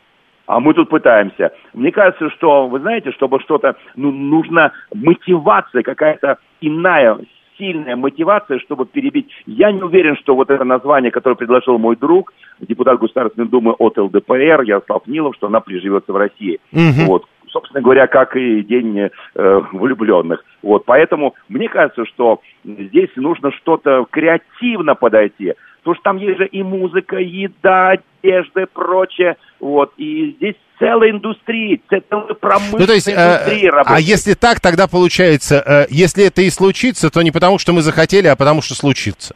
А 0.45 0.59
мы 0.59 0.73
тут 0.73 0.89
пытаемся. 0.89 1.51
Мне 1.73 1.91
кажется, 1.91 2.29
что, 2.31 2.67
вы 2.67 2.79
знаете, 2.79 3.11
чтобы 3.13 3.39
что-то, 3.39 3.75
ну, 3.95 4.11
нужна 4.11 4.71
мотивация 4.93 5.83
какая-то 5.83 6.37
иная, 6.61 7.17
сильная 7.57 7.95
мотивация, 7.95 8.59
чтобы 8.59 8.85
перебить. 8.85 9.29
Я 9.45 9.71
не 9.71 9.81
уверен, 9.81 10.15
что 10.17 10.35
вот 10.35 10.49
это 10.49 10.63
название, 10.63 11.11
которое 11.11 11.35
предложил 11.35 11.77
мой 11.77 11.95
друг, 11.95 12.33
депутат 12.59 12.99
Государственной 12.99 13.47
Думы 13.47 13.73
от 13.73 13.97
ЛДПР, 13.97 14.61
Ярослав 14.61 15.07
Нилов, 15.07 15.35
что 15.35 15.47
она 15.47 15.59
приживется 15.59 16.13
в 16.13 16.17
России. 16.17 16.59
Мгм. 16.71 17.05
Вот. 17.07 17.25
Собственно 17.49 17.81
говоря, 17.81 18.07
как 18.07 18.35
и 18.35 18.63
День 18.63 18.99
э, 18.99 19.61
влюбленных. 19.71 20.43
Вот. 20.63 20.85
Поэтому 20.85 21.35
мне 21.49 21.69
кажется, 21.69 22.05
что 22.05 22.41
здесь 22.63 23.11
нужно 23.15 23.51
что-то 23.51 24.05
креативно 24.09 24.95
подойти. 24.95 25.53
Потому 25.83 25.95
что 25.95 26.03
там 26.03 26.17
есть 26.17 26.39
же 26.39 26.47
и 26.47 26.63
музыка, 26.63 27.17
и 27.17 27.27
еда, 27.27 27.95
одежда 28.23 28.61
и 28.61 28.65
прочее. 28.65 29.35
Вот. 29.63 29.93
И 29.95 30.35
здесь 30.37 30.55
целая 30.77 31.11
индустрия, 31.11 31.79
целая 31.87 32.33
промышленная 32.33 32.79
Ну, 32.81 32.85
то 32.85 32.93
есть, 32.93 33.07
э, 33.07 33.11
индустрия 33.13 33.71
а 33.71 33.75
работает. 33.75 34.01
если 34.01 34.33
так, 34.33 34.59
тогда 34.59 34.87
получается, 34.89 35.63
э, 35.65 35.85
если 35.89 36.27
это 36.27 36.41
и 36.41 36.49
случится, 36.49 37.09
то 37.09 37.21
не 37.21 37.31
потому, 37.31 37.57
что 37.59 37.71
мы 37.71 37.81
захотели, 37.81 38.27
а 38.27 38.35
потому, 38.35 38.61
что 38.61 38.75
случится. 38.75 39.35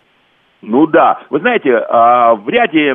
Ну 0.62 0.86
да. 0.86 1.20
Вы 1.30 1.40
знаете, 1.40 1.78
а, 1.78 2.36
в 2.36 2.50
ряде 2.50 2.94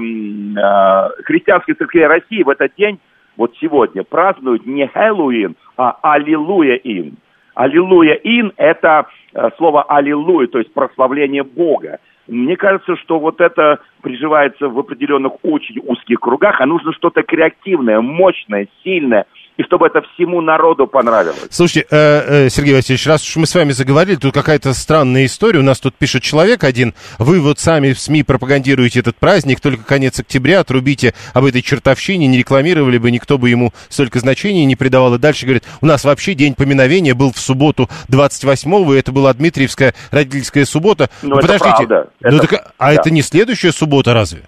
а, 0.61 1.09
христианских 1.25 1.79
церквей 1.79 2.07
России 2.07 2.43
в 2.43 2.51
этот 2.51 2.73
день, 2.77 3.01
вот 3.39 3.55
сегодня, 3.59 4.03
празднуют 4.03 4.67
не 4.67 4.87
Хэллоуин, 4.89 5.57
а 5.79 5.97
Аллилуйя-ин. 6.03 7.17
Аллилуйя-ин– 7.55 8.53
это 8.57 9.07
э, 9.33 9.51
слово 9.57 9.85
Аллилуйя, 9.85 10.49
то 10.49 10.59
есть 10.59 10.73
прославление 10.75 11.45
Бога. 11.45 11.99
Мне 12.29 12.57
кажется, 12.57 12.97
что 12.97 13.19
вот 13.19 13.41
это 13.41 13.81
приживается 14.01 14.69
в 14.69 14.79
определенных 14.79 15.33
очень 15.43 15.81
узких 15.85 16.21
кругах, 16.21 16.61
а 16.61 16.67
нужно 16.67 16.93
что-то 16.93 17.23
креативное, 17.23 18.01
мощное, 18.01 18.69
сильное, 18.85 19.27
и 19.57 19.63
чтобы 19.65 19.87
это 19.87 20.03
всему 20.15 20.41
народу 20.41 20.87
понравилось. 20.87 21.39
Слушайте, 21.51 21.87
э, 21.91 22.47
э, 22.47 22.49
Сергей 22.51 22.75
Васильевич, 22.75 23.07
раз 23.07 23.23
уж 23.23 23.37
мы 23.37 23.47
с 23.47 23.55
вами 23.55 23.73
заговорили, 23.73 24.17
тут 24.17 24.33
какая-то 24.35 24.73
странная 24.75 25.27
история. 25.27 25.59
У 25.61 25.63
нас 25.63 25.79
тут 25.81 25.95
пишет 25.95 26.23
человек 26.23 26.65
один. 26.65 26.95
Вы 27.19 27.41
вот 27.41 27.59
сами 27.59 27.93
в 27.93 27.99
СМИ 27.99 28.23
пропагандируете 28.23 29.01
этот 29.01 29.17
праздник, 29.17 29.61
только 29.61 29.85
конец 29.85 30.19
октября, 30.21 30.61
отрубите 30.61 31.15
об 31.35 31.45
этой 31.45 31.63
чертовщине, 31.63 32.27
не 32.27 32.39
рекламировали 32.39 32.99
бы, 32.99 33.11
никто 33.11 33.39
бы 33.39 33.51
ему 33.51 33.73
столько 33.89 34.21
значения 34.21 34.65
не 34.65 34.77
придавал. 34.77 35.15
И 35.15 35.19
дальше 35.19 35.45
говорит, 35.45 35.65
у 35.81 35.87
нас 35.87 36.05
вообще 36.05 36.35
день 36.35 36.55
поминовения 36.55 37.15
был 37.15 37.33
в 37.33 37.39
субботу 37.39 37.89
28-го, 38.09 38.95
и 38.95 38.99
это 38.99 39.13
была 39.13 39.33
Дмитриевская 39.35 39.95
родительская 40.11 40.65
суббота. 40.65 41.11
Ну, 41.23 41.37
это 41.37 41.43
подождите, 41.47 41.87
правда. 41.87 42.09
ну 42.23 42.37
Это- 42.39 42.47
так, 42.47 42.73
а 42.79 42.87
да. 42.87 42.93
это 42.95 43.11
не 43.11 43.23
следующая 43.23 43.73
суббота 43.73 44.15
разве? 44.15 44.43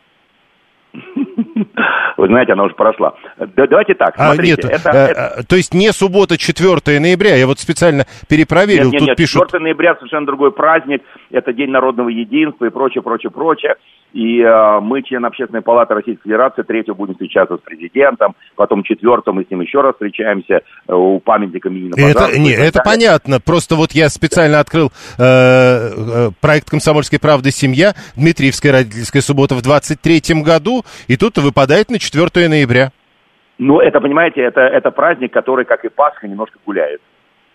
Вы 2.24 2.28
знаете, 2.28 2.54
она 2.54 2.64
уже 2.64 2.74
прошла. 2.74 3.12
Да, 3.36 3.66
давайте 3.66 3.92
так, 3.92 4.14
А, 4.16 4.28
смотрите. 4.32 4.62
нет, 4.62 4.64
это, 4.64 4.88
э, 4.88 5.10
это- 5.10 5.40
э, 5.40 5.42
то 5.46 5.56
есть 5.56 5.74
не 5.74 5.92
суббота 5.92 6.38
4 6.38 6.98
ноября, 6.98 7.36
я 7.36 7.46
вот 7.46 7.58
специально 7.58 8.06
перепроверил, 8.30 8.84
Нет, 8.84 8.92
нет, 8.92 8.98
тут 9.00 9.08
нет, 9.08 9.16
пишут... 9.18 9.42
4 9.42 9.62
ноября 9.62 9.94
совершенно 9.96 10.24
другой 10.24 10.50
праздник, 10.50 11.02
это 11.30 11.52
День 11.52 11.68
народного 11.68 12.08
единства 12.08 12.64
и 12.64 12.70
прочее, 12.70 13.02
прочее, 13.02 13.30
прочее. 13.30 13.74
И 14.14 14.40
э, 14.40 14.80
мы, 14.80 15.02
член 15.02 15.24
Общественной 15.24 15.60
палаты 15.60 15.92
Российской 15.92 16.22
Федерации, 16.22 16.62
третьего 16.62 16.94
будем 16.94 17.14
встречаться 17.14 17.56
с 17.56 17.60
президентом, 17.60 18.36
потом 18.54 18.84
четвертого 18.84 19.34
мы 19.34 19.44
с 19.44 19.50
ним 19.50 19.60
еще 19.60 19.80
раз 19.80 19.94
встречаемся 19.94 20.60
э, 20.86 20.94
у 20.94 21.18
памятника 21.18 21.68
Минина 21.68 21.94
Это, 21.96 22.38
не, 22.38 22.52
это 22.52 22.80
понятно. 22.84 23.40
Просто 23.40 23.74
вот 23.74 23.90
я 23.90 24.08
специально 24.08 24.60
открыл 24.60 24.92
э, 25.18 25.22
э, 25.22 26.30
проект 26.40 26.70
«Комсомольской 26.70 27.18
правды. 27.18 27.50
Семья», 27.50 27.94
Дмитриевская 28.16 28.70
родительская 28.70 29.20
суббота 29.20 29.56
в 29.56 29.62
23-м 29.62 30.44
году, 30.44 30.84
и 31.08 31.16
тут 31.16 31.36
выпадает 31.38 31.90
на 31.90 31.98
4 31.98 32.48
ноября. 32.48 32.92
Ну, 33.58 33.80
это, 33.80 34.00
понимаете, 34.00 34.42
это, 34.42 34.60
это 34.60 34.92
праздник, 34.92 35.32
который, 35.32 35.64
как 35.64 35.84
и 35.84 35.88
Пасха, 35.88 36.28
немножко 36.28 36.58
гуляет. 36.64 37.00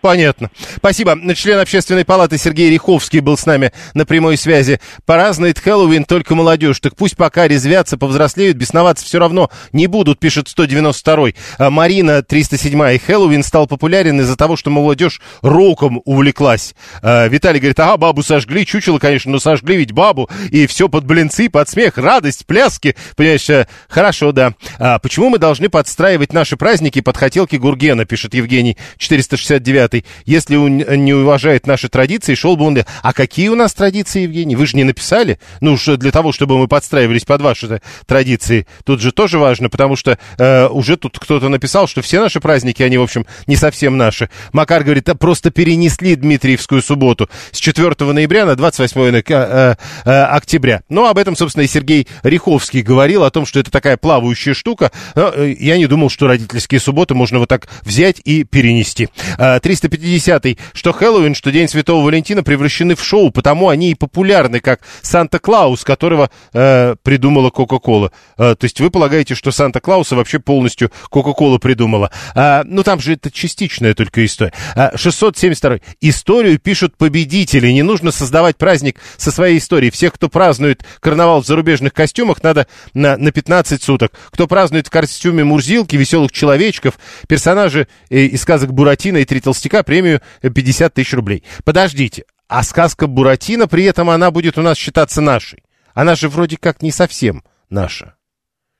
Понятно. 0.00 0.50
Спасибо. 0.76 1.18
Член 1.34 1.58
общественной 1.58 2.04
палаты 2.04 2.38
Сергей 2.38 2.70
Риховский 2.70 3.20
был 3.20 3.36
с 3.36 3.44
нами 3.44 3.72
на 3.92 4.06
прямой 4.06 4.38
связи. 4.38 4.80
Празднует 5.04 5.58
Хэллоуин 5.58 6.04
только 6.04 6.34
молодежь. 6.34 6.80
Так 6.80 6.96
пусть 6.96 7.16
пока 7.16 7.46
резвятся, 7.46 7.98
повзрослеют, 7.98 8.56
бесноваться 8.56 9.04
все 9.04 9.18
равно 9.18 9.50
не 9.72 9.86
будут, 9.86 10.18
пишет 10.18 10.46
192-й. 10.48 11.34
А 11.58 11.70
Марина 11.70 12.24
307-й. 12.26 12.98
Хэллоуин 12.98 13.42
стал 13.42 13.66
популярен 13.66 14.20
из-за 14.20 14.36
того, 14.36 14.56
что 14.56 14.70
молодежь 14.70 15.20
роком 15.42 16.00
увлеклась. 16.06 16.74
А 17.02 17.28
Виталий 17.28 17.60
говорит, 17.60 17.78
ага, 17.80 17.98
бабу 17.98 18.22
сожгли, 18.22 18.64
чучело, 18.64 18.98
конечно, 18.98 19.30
но 19.30 19.38
сожгли 19.38 19.76
ведь 19.76 19.92
бабу. 19.92 20.30
И 20.50 20.66
все 20.66 20.88
под 20.88 21.04
блинцы, 21.04 21.50
под 21.50 21.68
смех, 21.68 21.98
радость, 21.98 22.46
пляски. 22.46 22.96
Понимаешь, 23.16 23.48
э, 23.50 23.66
хорошо, 23.88 24.32
да. 24.32 24.54
А 24.78 24.98
почему 24.98 25.28
мы 25.28 25.38
должны 25.38 25.68
подстраивать 25.68 26.32
наши 26.32 26.56
праздники 26.56 27.02
под 27.02 27.18
хотелки 27.18 27.56
Гургена, 27.56 28.06
пишет 28.06 28.32
Евгений 28.32 28.78
469 28.96 29.89
Если 30.24 30.56
он 30.56 30.78
не 30.78 31.14
уважает 31.14 31.66
наши 31.66 31.88
традиции, 31.88 32.34
шел 32.34 32.56
бы 32.56 32.66
он... 32.66 32.78
А 33.02 33.12
какие 33.12 33.48
у 33.48 33.54
нас 33.54 33.74
традиции, 33.74 34.22
Евгений? 34.22 34.56
Вы 34.56 34.66
же 34.66 34.76
не 34.76 34.84
написали? 34.84 35.38
Ну, 35.60 35.76
что 35.76 35.96
для 35.96 36.10
того, 36.10 36.32
чтобы 36.32 36.58
мы 36.58 36.68
подстраивались 36.68 37.24
под 37.24 37.42
ваши 37.42 37.80
традиции. 38.06 38.66
Тут 38.84 39.00
же 39.00 39.12
тоже 39.12 39.38
важно, 39.38 39.68
потому 39.68 39.96
что 39.96 40.18
э, 40.38 40.66
уже 40.68 40.96
тут 40.96 41.18
кто-то 41.18 41.48
написал, 41.48 41.86
что 41.86 42.02
все 42.02 42.20
наши 42.20 42.40
праздники, 42.40 42.82
они, 42.82 42.98
в 42.98 43.02
общем, 43.02 43.26
не 43.46 43.56
совсем 43.56 43.96
наши. 43.96 44.30
Макар 44.52 44.84
говорит, 44.84 45.08
а 45.08 45.14
просто 45.14 45.50
перенесли 45.50 46.14
Дмитриевскую 46.14 46.82
субботу 46.82 47.28
с 47.52 47.58
4 47.58 47.94
ноября 48.12 48.46
на 48.46 48.56
28 48.56 49.00
э, 49.00 49.22
э, 49.26 49.74
э, 50.04 50.22
октября. 50.24 50.82
Ну, 50.88 51.06
об 51.06 51.18
этом, 51.18 51.36
собственно, 51.36 51.64
и 51.64 51.68
Сергей 51.68 52.06
Риховский 52.22 52.82
говорил, 52.82 53.24
о 53.24 53.30
том, 53.30 53.46
что 53.46 53.60
это 53.60 53.70
такая 53.70 53.96
плавающая 53.96 54.54
штука. 54.54 54.90
Но, 55.14 55.32
э, 55.34 55.54
я 55.58 55.76
не 55.76 55.86
думал, 55.86 56.10
что 56.10 56.26
родительские 56.26 56.80
субботы 56.80 57.14
можно 57.14 57.38
вот 57.38 57.48
так 57.48 57.68
взять 57.82 58.20
и 58.24 58.44
перенести. 58.44 59.08
Э, 59.38 59.60
350-й, 59.80 60.58
что 60.72 60.92
Хэллоуин, 60.92 61.34
что 61.34 61.50
День 61.50 61.68
Святого 61.68 62.04
Валентина 62.04 62.42
превращены 62.42 62.94
в 62.94 63.04
шоу, 63.04 63.30
потому 63.30 63.68
они 63.68 63.90
и 63.90 63.94
популярны, 63.94 64.60
как 64.60 64.80
Санта-Клаус, 65.02 65.84
которого 65.84 66.30
э, 66.52 66.96
придумала 67.02 67.50
Кока-Кола. 67.50 68.12
Э, 68.36 68.54
то 68.54 68.64
есть 68.64 68.80
вы 68.80 68.90
полагаете, 68.90 69.34
что 69.34 69.50
Санта-Клауса 69.50 70.16
вообще 70.16 70.38
полностью 70.38 70.90
Кока-Кола 71.10 71.58
придумала? 71.58 72.10
А, 72.34 72.62
ну, 72.64 72.82
там 72.82 73.00
же 73.00 73.14
это 73.14 73.30
частичная 73.30 73.94
только 73.94 74.24
история. 74.24 74.52
А, 74.74 74.96
672 74.96 75.78
Историю 76.00 76.58
пишут 76.58 76.96
победители. 76.96 77.70
Не 77.70 77.82
нужно 77.82 78.10
создавать 78.10 78.56
праздник 78.56 78.98
со 79.16 79.30
своей 79.30 79.58
историей. 79.58 79.90
Всех, 79.90 80.14
кто 80.14 80.28
празднует 80.28 80.84
карнавал 81.00 81.42
в 81.42 81.46
зарубежных 81.46 81.92
костюмах, 81.92 82.42
надо 82.42 82.66
на, 82.94 83.16
на 83.16 83.32
15 83.32 83.82
суток. 83.82 84.12
Кто 84.30 84.46
празднует 84.46 84.86
в 84.86 84.90
костюме 84.90 85.44
Мурзилки, 85.44 85.96
веселых 85.96 86.32
человечков, 86.32 86.98
персонажи 87.28 87.88
э, 88.10 88.20
из 88.22 88.42
сказок 88.42 88.72
Буратино 88.72 89.18
и 89.18 89.24
Три 89.24 89.40
толстяка, 89.40 89.69
премию 89.82 90.20
э, 90.42 90.50
50 90.50 90.94
тысяч 90.94 91.14
рублей. 91.14 91.44
Подождите, 91.64 92.24
а 92.48 92.62
сказка 92.62 93.06
Буратино 93.06 93.68
при 93.68 93.84
этом 93.84 94.10
она 94.10 94.30
будет 94.30 94.58
у 94.58 94.62
нас 94.62 94.76
считаться 94.76 95.20
нашей? 95.20 95.62
Она 95.94 96.14
же 96.14 96.28
вроде 96.28 96.56
как 96.56 96.82
не 96.82 96.90
совсем 96.90 97.42
наша. 97.70 98.14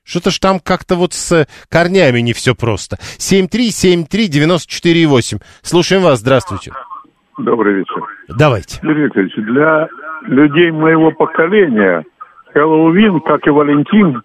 Что-то 0.04 0.30
ж 0.30 0.38
там 0.38 0.60
как-то 0.60 0.96
вот 0.96 1.12
с 1.12 1.46
корнями 1.68 2.20
не 2.20 2.32
все 2.32 2.54
просто. 2.54 2.96
7373948. 3.18 5.42
Слушаем 5.62 6.02
вас, 6.02 6.20
здравствуйте. 6.20 6.72
Добрый 7.38 7.74
вечер. 7.74 8.02
Давайте. 8.28 8.80
Юрий 8.82 9.04
Викторович, 9.04 9.34
для 9.36 9.88
людей 10.22 10.72
моего 10.72 11.12
поколения 11.12 12.04
Хэллоуин, 12.52 13.20
как 13.20 13.46
и 13.46 13.50
Валентин, 13.50 14.20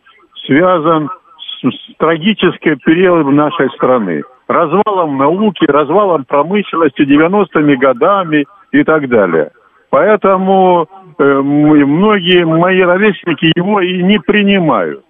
связан 0.45 1.09
с, 1.37 1.69
с 1.69 1.95
трагическим 1.97 2.79
периодом 2.79 3.35
нашей 3.35 3.69
страны. 3.75 4.23
Развалом 4.47 5.17
науки, 5.17 5.65
развалом 5.65 6.25
промышленности, 6.25 7.01
90-ми 7.01 7.75
годами 7.77 8.45
и 8.71 8.83
так 8.83 9.09
далее. 9.09 9.51
Поэтому 9.89 10.87
э, 11.17 11.23
многие 11.23 12.45
мои 12.45 12.81
ровесники 12.81 13.51
его 13.55 13.81
и 13.81 14.03
не 14.03 14.19
принимают. 14.19 15.03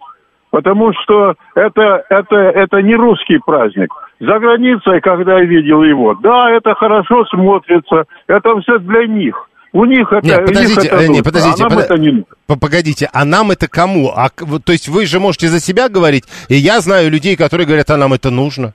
Потому 0.51 0.93
что 0.93 1.33
это, 1.53 2.05
это, 2.09 2.35
это 2.35 2.81
не 2.81 2.95
русский 2.95 3.39
праздник. 3.45 3.89
За 4.19 4.39
границей, 4.39 5.01
когда 5.01 5.39
я 5.39 5.43
видел 5.43 5.83
его, 5.83 6.13
да, 6.15 6.49
это 6.49 6.75
хорошо 6.75 7.25
смотрится, 7.25 8.05
это 8.27 8.61
все 8.61 8.79
для 8.79 9.05
них. 9.05 9.49
У 9.73 9.83
них 9.83 10.07
это, 10.13 10.25
Нет, 10.25 10.37
у 10.37 10.41
них 10.43 10.47
подождите, 10.47 10.87
это 10.87 10.95
э, 10.95 11.01
не, 11.01 11.07
нужно, 11.07 11.23
подождите, 11.23 11.63
а 11.63 11.69
нам 11.69 11.77
подо- 11.77 11.83
это 11.83 11.97
не 11.97 12.25
Погодите, 12.61 13.09
а 13.11 13.25
нам 13.25 13.51
это 13.51 13.67
кому? 13.67 14.13
А, 14.15 14.29
то 14.29 14.71
есть 14.71 14.87
вы 14.87 15.05
же 15.05 15.19
можете 15.19 15.49
за 15.49 15.59
себя 15.59 15.89
говорить, 15.89 16.23
и 16.47 16.55
я 16.55 16.79
знаю 16.79 17.11
людей, 17.11 17.35
которые 17.35 17.67
говорят, 17.67 17.89
а 17.89 17.97
нам 17.97 18.13
это 18.13 18.29
нужно. 18.29 18.73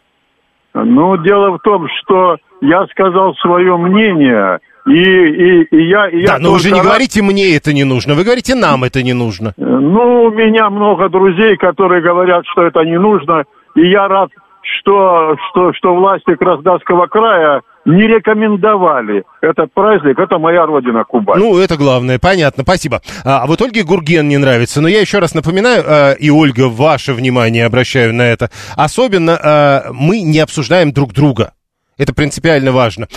Ну, 0.74 1.16
дело 1.18 1.58
в 1.58 1.60
том, 1.60 1.86
что 2.00 2.36
я 2.60 2.86
сказал 2.86 3.34
свое 3.36 3.76
мнение, 3.76 4.60
и, 4.86 4.92
и, 4.92 5.62
и 5.64 5.88
я... 5.88 6.08
и 6.08 6.24
да, 6.26 6.34
я 6.34 6.38
но 6.38 6.52
вы 6.52 6.58
же 6.58 6.70
не 6.70 6.78
рад- 6.78 6.86
говорите, 6.86 7.22
мне 7.22 7.56
это 7.56 7.72
не 7.72 7.84
нужно, 7.84 8.14
вы 8.14 8.24
говорите, 8.24 8.54
нам 8.54 8.84
это 8.84 9.02
не 9.02 9.12
нужно. 9.12 9.52
Ну, 9.56 10.24
у 10.24 10.30
меня 10.30 10.70
много 10.70 11.08
друзей, 11.08 11.56
которые 11.56 12.02
говорят, 12.02 12.44
что 12.52 12.62
это 12.62 12.80
не 12.84 12.98
нужно. 12.98 13.44
И 13.74 13.88
я 13.88 14.08
рад, 14.08 14.30
что, 14.62 15.36
что, 15.50 15.72
что 15.72 15.94
власти 15.94 16.34
Краснодарского 16.34 17.06
края 17.06 17.62
не 17.84 18.06
рекомендовали 18.06 19.24
этот 19.40 19.72
праздник. 19.72 20.18
Это 20.18 20.38
моя 20.38 20.66
родина, 20.66 21.04
Кубань. 21.04 21.38
Ну, 21.38 21.58
это 21.58 21.76
главное, 21.76 22.18
понятно, 22.18 22.62
спасибо. 22.62 23.00
А, 23.24 23.42
а 23.42 23.46
вот 23.46 23.62
Ольге 23.62 23.82
Гурген 23.84 24.28
не 24.28 24.36
нравится, 24.36 24.80
но 24.80 24.88
я 24.88 25.00
еще 25.00 25.18
раз 25.18 25.34
напоминаю, 25.34 25.82
а, 25.86 26.12
и, 26.12 26.30
Ольга, 26.30 26.68
ваше 26.68 27.14
внимание 27.14 27.66
обращаю 27.66 28.14
на 28.14 28.22
это, 28.22 28.50
особенно 28.76 29.38
а, 29.42 29.82
мы 29.92 30.20
не 30.20 30.38
обсуждаем 30.40 30.92
друг 30.92 31.12
друга. 31.12 31.52
Это 31.96 32.14
принципиально 32.14 32.72
важно. 32.72 33.08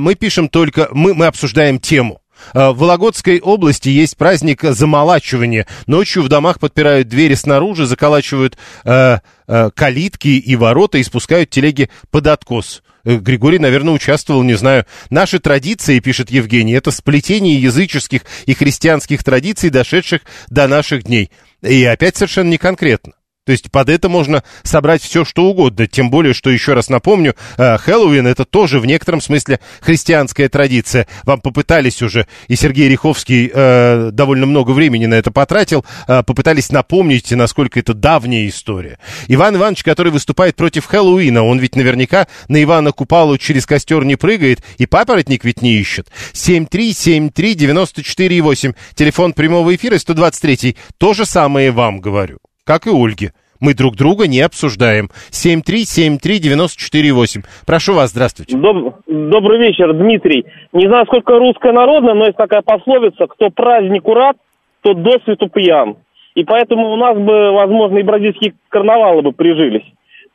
Мы 0.00 0.16
пишем 0.16 0.48
только, 0.48 0.88
мы, 0.90 1.14
мы 1.14 1.26
обсуждаем 1.26 1.78
тему. 1.78 2.20
В 2.52 2.72
Вологодской 2.72 3.38
области 3.38 3.88
есть 3.88 4.16
праздник 4.16 4.62
замолачивания. 4.62 5.68
Ночью 5.86 6.24
в 6.24 6.28
домах 6.28 6.58
подпирают 6.58 7.06
двери 7.06 7.34
снаружи, 7.34 7.86
заколачивают 7.86 8.58
э, 8.84 9.18
э, 9.46 9.70
калитки 9.70 10.28
и 10.28 10.56
ворота 10.56 10.98
и 10.98 11.04
спускают 11.04 11.50
телеги 11.50 11.90
под 12.10 12.26
откос. 12.26 12.82
Э, 13.04 13.16
Григорий, 13.16 13.58
наверное, 13.58 13.94
участвовал, 13.94 14.42
не 14.42 14.54
знаю. 14.54 14.86
Наши 15.10 15.38
традиции, 15.38 15.98
пишет 16.00 16.30
Евгений, 16.30 16.72
это 16.72 16.90
сплетение 16.90 17.60
языческих 17.60 18.22
и 18.46 18.54
христианских 18.54 19.22
традиций, 19.22 19.70
дошедших 19.70 20.22
до 20.48 20.66
наших 20.66 21.04
дней. 21.04 21.30
И 21.62 21.84
опять 21.84 22.16
совершенно 22.16 22.50
не 22.50 22.58
конкретно. 22.58 23.12
То 23.44 23.52
есть 23.52 23.70
под 23.70 23.90
это 23.90 24.08
можно 24.08 24.42
собрать 24.62 25.02
все, 25.02 25.26
что 25.26 25.44
угодно. 25.44 25.86
Тем 25.86 26.10
более, 26.10 26.32
что, 26.32 26.48
еще 26.48 26.72
раз 26.72 26.88
напомню, 26.88 27.34
э, 27.58 27.76
Хэллоуин 27.76 28.26
это 28.26 28.46
тоже 28.46 28.80
в 28.80 28.86
некотором 28.86 29.20
смысле 29.20 29.60
христианская 29.82 30.48
традиция. 30.48 31.06
Вам 31.24 31.42
попытались 31.42 32.00
уже, 32.00 32.26
и 32.48 32.56
Сергей 32.56 32.88
Риховский 32.88 33.50
э, 33.52 34.08
довольно 34.12 34.46
много 34.46 34.70
времени 34.70 35.04
на 35.04 35.12
это 35.14 35.30
потратил, 35.30 35.84
э, 36.08 36.22
попытались 36.22 36.72
напомнить, 36.72 37.32
насколько 37.32 37.78
это 37.78 37.92
давняя 37.92 38.48
история. 38.48 38.98
Иван 39.28 39.56
Иванович, 39.56 39.82
который 39.82 40.10
выступает 40.10 40.56
против 40.56 40.86
Хэллоуина, 40.86 41.44
он 41.44 41.58
ведь 41.58 41.76
наверняка 41.76 42.28
на 42.48 42.62
Ивана 42.62 42.92
Купалу 42.92 43.36
через 43.36 43.66
костер 43.66 44.04
не 44.04 44.16
прыгает, 44.16 44.62
и 44.78 44.86
папоротник 44.86 45.44
ведь 45.44 45.60
не 45.60 45.74
ищет. 45.74 46.08
7373948, 46.32 48.74
телефон 48.94 49.34
прямого 49.34 49.74
эфира 49.74 49.98
123, 49.98 50.78
то 50.96 51.12
же 51.12 51.26
самое 51.26 51.70
вам 51.70 52.00
говорю 52.00 52.38
как 52.64 52.86
и 52.86 52.90
Ольге. 52.90 53.32
Мы 53.60 53.74
друг 53.74 53.96
друга 53.96 54.26
не 54.26 54.40
обсуждаем. 54.40 55.10
7373948. 55.30 57.44
Прошу 57.66 57.92
вас, 57.94 58.10
здравствуйте. 58.10 58.56
Доб... 58.56 58.96
Добрый 59.06 59.60
вечер, 59.60 59.92
Дмитрий. 59.94 60.44
Не 60.72 60.88
знаю, 60.88 61.06
сколько 61.06 61.38
русская 61.38 61.72
народная, 61.72 62.14
но 62.14 62.24
есть 62.26 62.36
такая 62.36 62.62
пословица, 62.62 63.26
кто 63.26 63.50
празднику 63.50 64.14
рад, 64.14 64.36
тот 64.82 65.00
до 65.02 65.20
свету 65.24 65.48
пьян. 65.48 65.96
И 66.34 66.42
поэтому 66.44 66.92
у 66.92 66.96
нас 66.96 67.16
бы, 67.16 67.52
возможно, 67.52 67.98
и 67.98 68.02
бразильские 68.02 68.54
карнавалы 68.68 69.22
бы 69.22 69.30
прижились. 69.32 69.86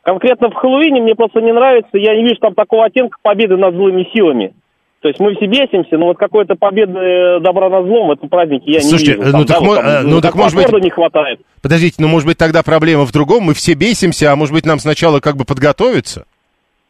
Конкретно 0.01 0.49
в 0.49 0.55
Хэллоуине 0.55 1.01
мне 1.01 1.13
просто 1.13 1.41
не 1.41 1.51
нравится, 1.51 1.97
я 1.97 2.15
не 2.15 2.23
вижу 2.23 2.37
там 2.37 2.55
такого 2.55 2.85
оттенка 2.85 3.17
победы 3.21 3.57
над 3.57 3.75
злыми 3.75 4.07
силами. 4.13 4.53
То 5.01 5.07
есть 5.07 5.19
мы 5.19 5.33
все 5.35 5.47
бесимся, 5.47 5.97
но 5.97 6.07
вот 6.07 6.17
какой-то 6.17 6.55
победы 6.55 7.39
добра 7.39 7.69
над 7.69 7.85
злом 7.85 8.09
в 8.09 8.11
этом 8.11 8.27
празднике 8.27 8.71
я 8.73 8.81
Слушайте, 8.81 9.15
не 9.15 9.23
вижу. 9.23 9.37
ну 9.37 9.45
Там, 9.45 9.47
так, 9.47 9.59
да, 9.59 9.63
мо- 9.63 9.67
вот 9.67 9.81
там, 9.81 9.87
э, 9.87 10.01
ну 10.01 10.21
так 10.21 10.35
может 10.35 10.57
быть... 10.57 10.83
не 10.83 10.89
хватает. 10.89 11.39
Подождите, 11.61 11.95
ну 11.99 12.09
может 12.09 12.27
быть 12.27 12.37
тогда 12.37 12.63
проблема 12.63 13.05
в 13.05 13.11
другом, 13.13 13.43
мы 13.43 13.53
все 13.53 13.75
бесимся, 13.75 14.31
а 14.31 14.35
может 14.35 14.53
быть 14.53 14.65
нам 14.65 14.79
сначала 14.79 15.21
как 15.21 15.37
бы 15.37 15.45
подготовиться? 15.45 16.25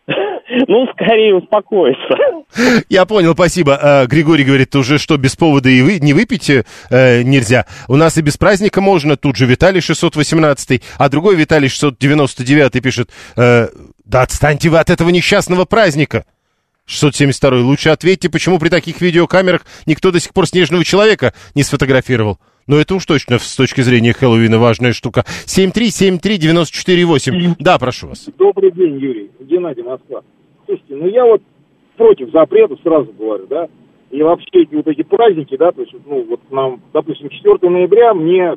Ну, 0.68 0.88
скорее 0.93 1.36
успокоиться. 1.36 2.16
Я 2.89 3.05
понял, 3.05 3.34
спасибо. 3.34 3.80
Э, 3.82 4.05
Григорий 4.07 4.43
говорит, 4.43 4.76
уже 4.76 4.97
что, 4.97 5.16
без 5.18 5.36
повода 5.36 5.70
и 5.70 5.82
вы 5.84 5.99
не 5.99 6.14
выпить 6.14 6.49
э, 6.49 6.64
нельзя. 7.22 7.68
У 7.88 7.95
нас 7.95 8.18
и 8.18 8.22
без 8.22 8.36
праздника 8.36 8.82
можно. 8.82 9.16
Тут 9.16 9.36
же 9.36 9.45
Виталий 9.45 9.80
618, 9.80 10.82
а 10.97 11.10
другой 11.10 11.36
Виталий 11.36 11.70
699 11.70 12.84
пишет, 12.84 13.12
э, 13.38 13.68
да 14.03 14.22
отстаньте 14.24 14.70
вы 14.70 14.80
от 14.80 14.89
этого 14.89 15.10
несчастного 15.10 15.66
праздника. 15.66 16.26
672 16.89 17.61
лучше 17.61 17.89
ответьте, 17.89 18.29
почему 18.29 18.59
при 18.59 18.67
таких 18.69 18.99
видеокамерах 18.99 19.61
никто 19.85 20.11
до 20.11 20.19
сих 20.19 20.33
пор 20.33 20.47
снежного 20.47 20.83
человека 20.83 21.33
не 21.53 21.61
сфотографировал. 21.63 22.39
Но 22.65 22.77
это 22.77 22.95
уж 22.95 23.05
точно 23.05 23.37
с 23.39 23.55
точки 23.55 23.81
зрения 23.81 24.13
Хэллоуина 24.13 24.57
важная 24.59 24.93
штука. 24.93 25.23
7373948. 25.45 27.55
Да, 27.59 27.77
прошу 27.77 28.07
вас. 28.07 28.27
Добрый 28.37 28.71
день, 28.71 28.97
Юрий. 28.97 29.29
Геннадий, 29.39 29.83
Москва. 29.83 30.23
Слушайте, 30.65 30.95
ну 30.95 31.07
я 31.07 31.25
вот 31.25 31.43
против 31.95 32.31
запрета, 32.31 32.75
сразу 32.83 33.13
говорю, 33.13 33.45
да. 33.47 33.67
И 34.11 34.21
вообще 34.23 34.47
эти 34.53 34.73
вот 34.73 34.87
эти 34.87 35.03
праздники, 35.03 35.55
да, 35.57 35.71
то 35.71 35.81
есть, 35.81 35.93
ну, 36.07 36.25
вот 36.27 36.39
нам, 36.49 36.81
допустим, 36.93 37.29
4 37.29 37.69
ноября 37.69 38.15
мне, 38.15 38.55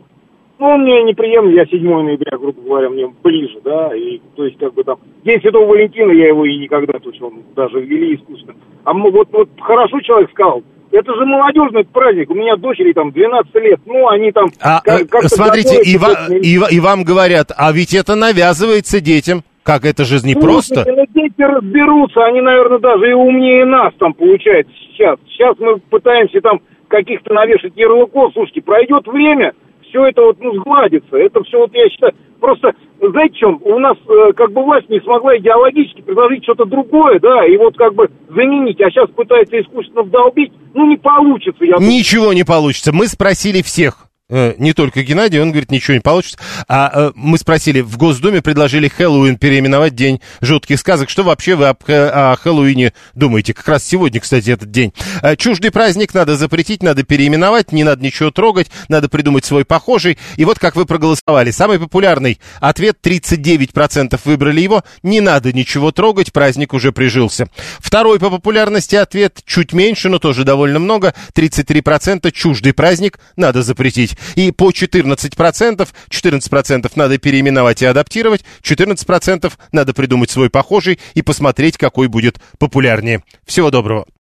ну, 0.62 0.78
мне 0.78 1.02
неприемлемо, 1.02 1.54
я 1.56 1.66
7 1.66 1.82
ноября, 1.82 2.38
грубо 2.38 2.62
говоря, 2.62 2.88
мне 2.90 3.12
ближе, 3.22 3.58
да, 3.64 3.94
и, 3.94 4.20
то 4.36 4.44
есть, 4.44 4.58
как 4.58 4.74
бы 4.74 4.84
там, 4.84 4.98
День 5.24 5.40
Святого 5.40 5.66
Валентина, 5.66 6.12
я 6.12 6.28
его 6.28 6.44
и 6.44 6.56
никогда, 6.58 6.98
то 6.98 7.10
есть, 7.10 7.20
он 7.20 7.42
даже 7.54 7.80
ввели 7.80 8.14
искусственно. 8.16 8.54
А 8.84 8.92
мы, 8.94 9.10
вот, 9.10 9.28
вот 9.32 9.48
хорошо 9.60 10.00
человек 10.00 10.30
сказал, 10.30 10.62
это 10.92 11.14
же 11.14 11.24
молодежный 11.24 11.84
праздник. 11.84 12.30
У 12.30 12.34
меня 12.34 12.54
дочери 12.56 12.92
там 12.92 13.12
12 13.12 13.54
лет. 13.54 13.80
Ну, 13.86 14.08
они 14.08 14.30
там... 14.30 14.50
А, 14.60 14.80
как- 14.82 15.08
как-то 15.08 15.28
смотрите, 15.30 15.80
и, 15.82 15.96
ва- 15.96 16.28
и 16.30 16.58
и 16.76 16.80
вам 16.80 17.02
говорят, 17.04 17.50
а 17.56 17.72
ведь 17.72 17.94
это 17.94 18.14
навязывается 18.14 19.00
детям. 19.00 19.42
Как 19.62 19.84
это 19.86 20.04
же 20.04 20.16
не 20.26 20.34
просто? 20.34 20.82
Слушайте, 20.82 20.92
ну 21.14 21.22
дети 21.22 21.40
разберутся, 21.40 22.24
они, 22.24 22.40
наверное, 22.40 22.78
даже 22.78 23.08
и 23.10 23.12
умнее 23.14 23.64
нас 23.64 23.94
там 23.98 24.12
получается 24.12 24.72
сейчас. 24.90 25.18
Сейчас 25.30 25.56
мы 25.60 25.78
пытаемся 25.78 26.40
там 26.42 26.60
каких-то 26.88 27.32
навешать 27.32 27.72
ярлыков. 27.76 28.32
Слушайте, 28.34 28.60
пройдет 28.60 29.06
время, 29.06 29.52
все 29.92 30.06
это 30.06 30.22
вот 30.22 30.38
ну, 30.40 30.54
сгладится. 30.54 31.16
Это 31.16 31.44
все 31.44 31.58
вот 31.58 31.74
я 31.74 31.88
считаю. 31.90 32.14
Просто, 32.40 32.74
знаете, 33.00 33.34
чем? 33.36 33.60
У 33.62 33.78
нас 33.78 33.96
э, 34.08 34.32
как 34.32 34.52
бы 34.52 34.64
власть 34.64 34.88
не 34.88 35.00
смогла 35.00 35.36
идеологически 35.36 36.00
предложить 36.00 36.42
что-то 36.42 36.64
другое, 36.64 37.20
да, 37.20 37.46
и 37.46 37.56
вот 37.56 37.76
как 37.76 37.94
бы 37.94 38.10
заменить, 38.28 38.80
а 38.80 38.90
сейчас 38.90 39.08
пытается 39.10 39.60
искусственно 39.60 40.02
вдолбить. 40.02 40.52
Ну, 40.74 40.88
не 40.88 40.96
получится, 40.96 41.64
я. 41.64 41.76
Ничего 41.76 42.32
не 42.32 42.42
получится. 42.42 42.92
Мы 42.92 43.06
спросили 43.06 43.62
всех. 43.62 44.08
Э, 44.32 44.54
Не 44.58 44.72
только 44.72 45.02
Геннадий, 45.02 45.40
он 45.40 45.50
говорит, 45.50 45.70
ничего 45.70 45.94
не 45.94 46.00
получится. 46.00 46.38
А 46.68 46.90
э, 46.92 47.12
мы 47.14 47.38
спросили, 47.38 47.80
в 47.80 47.96
Госдуме 47.96 48.42
предложили 48.42 48.88
Хэллоуин 48.88 49.36
переименовать 49.36 49.94
День 49.94 50.20
жутких 50.40 50.78
сказок. 50.80 51.10
Что 51.10 51.22
вообще 51.22 51.54
вы 51.54 51.68
об 51.68 51.82
Хэ- 51.82 52.08
о 52.08 52.36
Хэллоуине 52.36 52.92
думаете? 53.14 53.54
Как 53.54 53.68
раз 53.68 53.84
сегодня, 53.84 54.20
кстати, 54.20 54.50
этот 54.50 54.70
день. 54.70 54.92
Э, 55.22 55.36
Чуждый 55.36 55.70
праздник 55.70 56.14
надо 56.14 56.36
запретить, 56.36 56.82
надо 56.82 57.02
переименовать, 57.02 57.72
не 57.72 57.84
надо 57.84 58.02
ничего 58.02 58.30
трогать, 58.30 58.70
надо 58.88 59.08
придумать 59.08 59.44
свой 59.44 59.64
похожий. 59.64 60.18
И 60.36 60.44
вот 60.44 60.58
как 60.58 60.76
вы 60.76 60.86
проголосовали. 60.86 61.50
Самый 61.50 61.78
популярный 61.78 62.40
ответ, 62.60 62.98
39% 63.02 64.18
выбрали 64.24 64.60
его, 64.60 64.82
не 65.02 65.20
надо 65.20 65.52
ничего 65.52 65.92
трогать, 65.92 66.32
праздник 66.32 66.72
уже 66.72 66.92
прижился. 66.92 67.48
Второй 67.78 68.18
по 68.18 68.30
популярности 68.30 68.96
ответ, 68.96 69.40
чуть 69.44 69.72
меньше, 69.72 70.08
но 70.08 70.18
тоже 70.18 70.44
довольно 70.44 70.78
много, 70.78 71.14
33% 71.34 72.30
чуждый 72.32 72.72
праздник 72.72 73.18
надо 73.36 73.62
запретить. 73.62 74.16
И 74.34 74.50
по 74.52 74.70
14%, 74.70 75.88
14% 76.10 76.92
надо 76.94 77.18
переименовать 77.18 77.82
и 77.82 77.86
адаптировать, 77.86 78.44
14% 78.62 79.52
надо 79.72 79.94
придумать 79.94 80.30
свой 80.30 80.50
похожий 80.50 80.98
и 81.14 81.22
посмотреть, 81.22 81.76
какой 81.78 82.08
будет 82.08 82.40
популярнее. 82.58 83.22
Всего 83.46 83.70
доброго. 83.70 84.06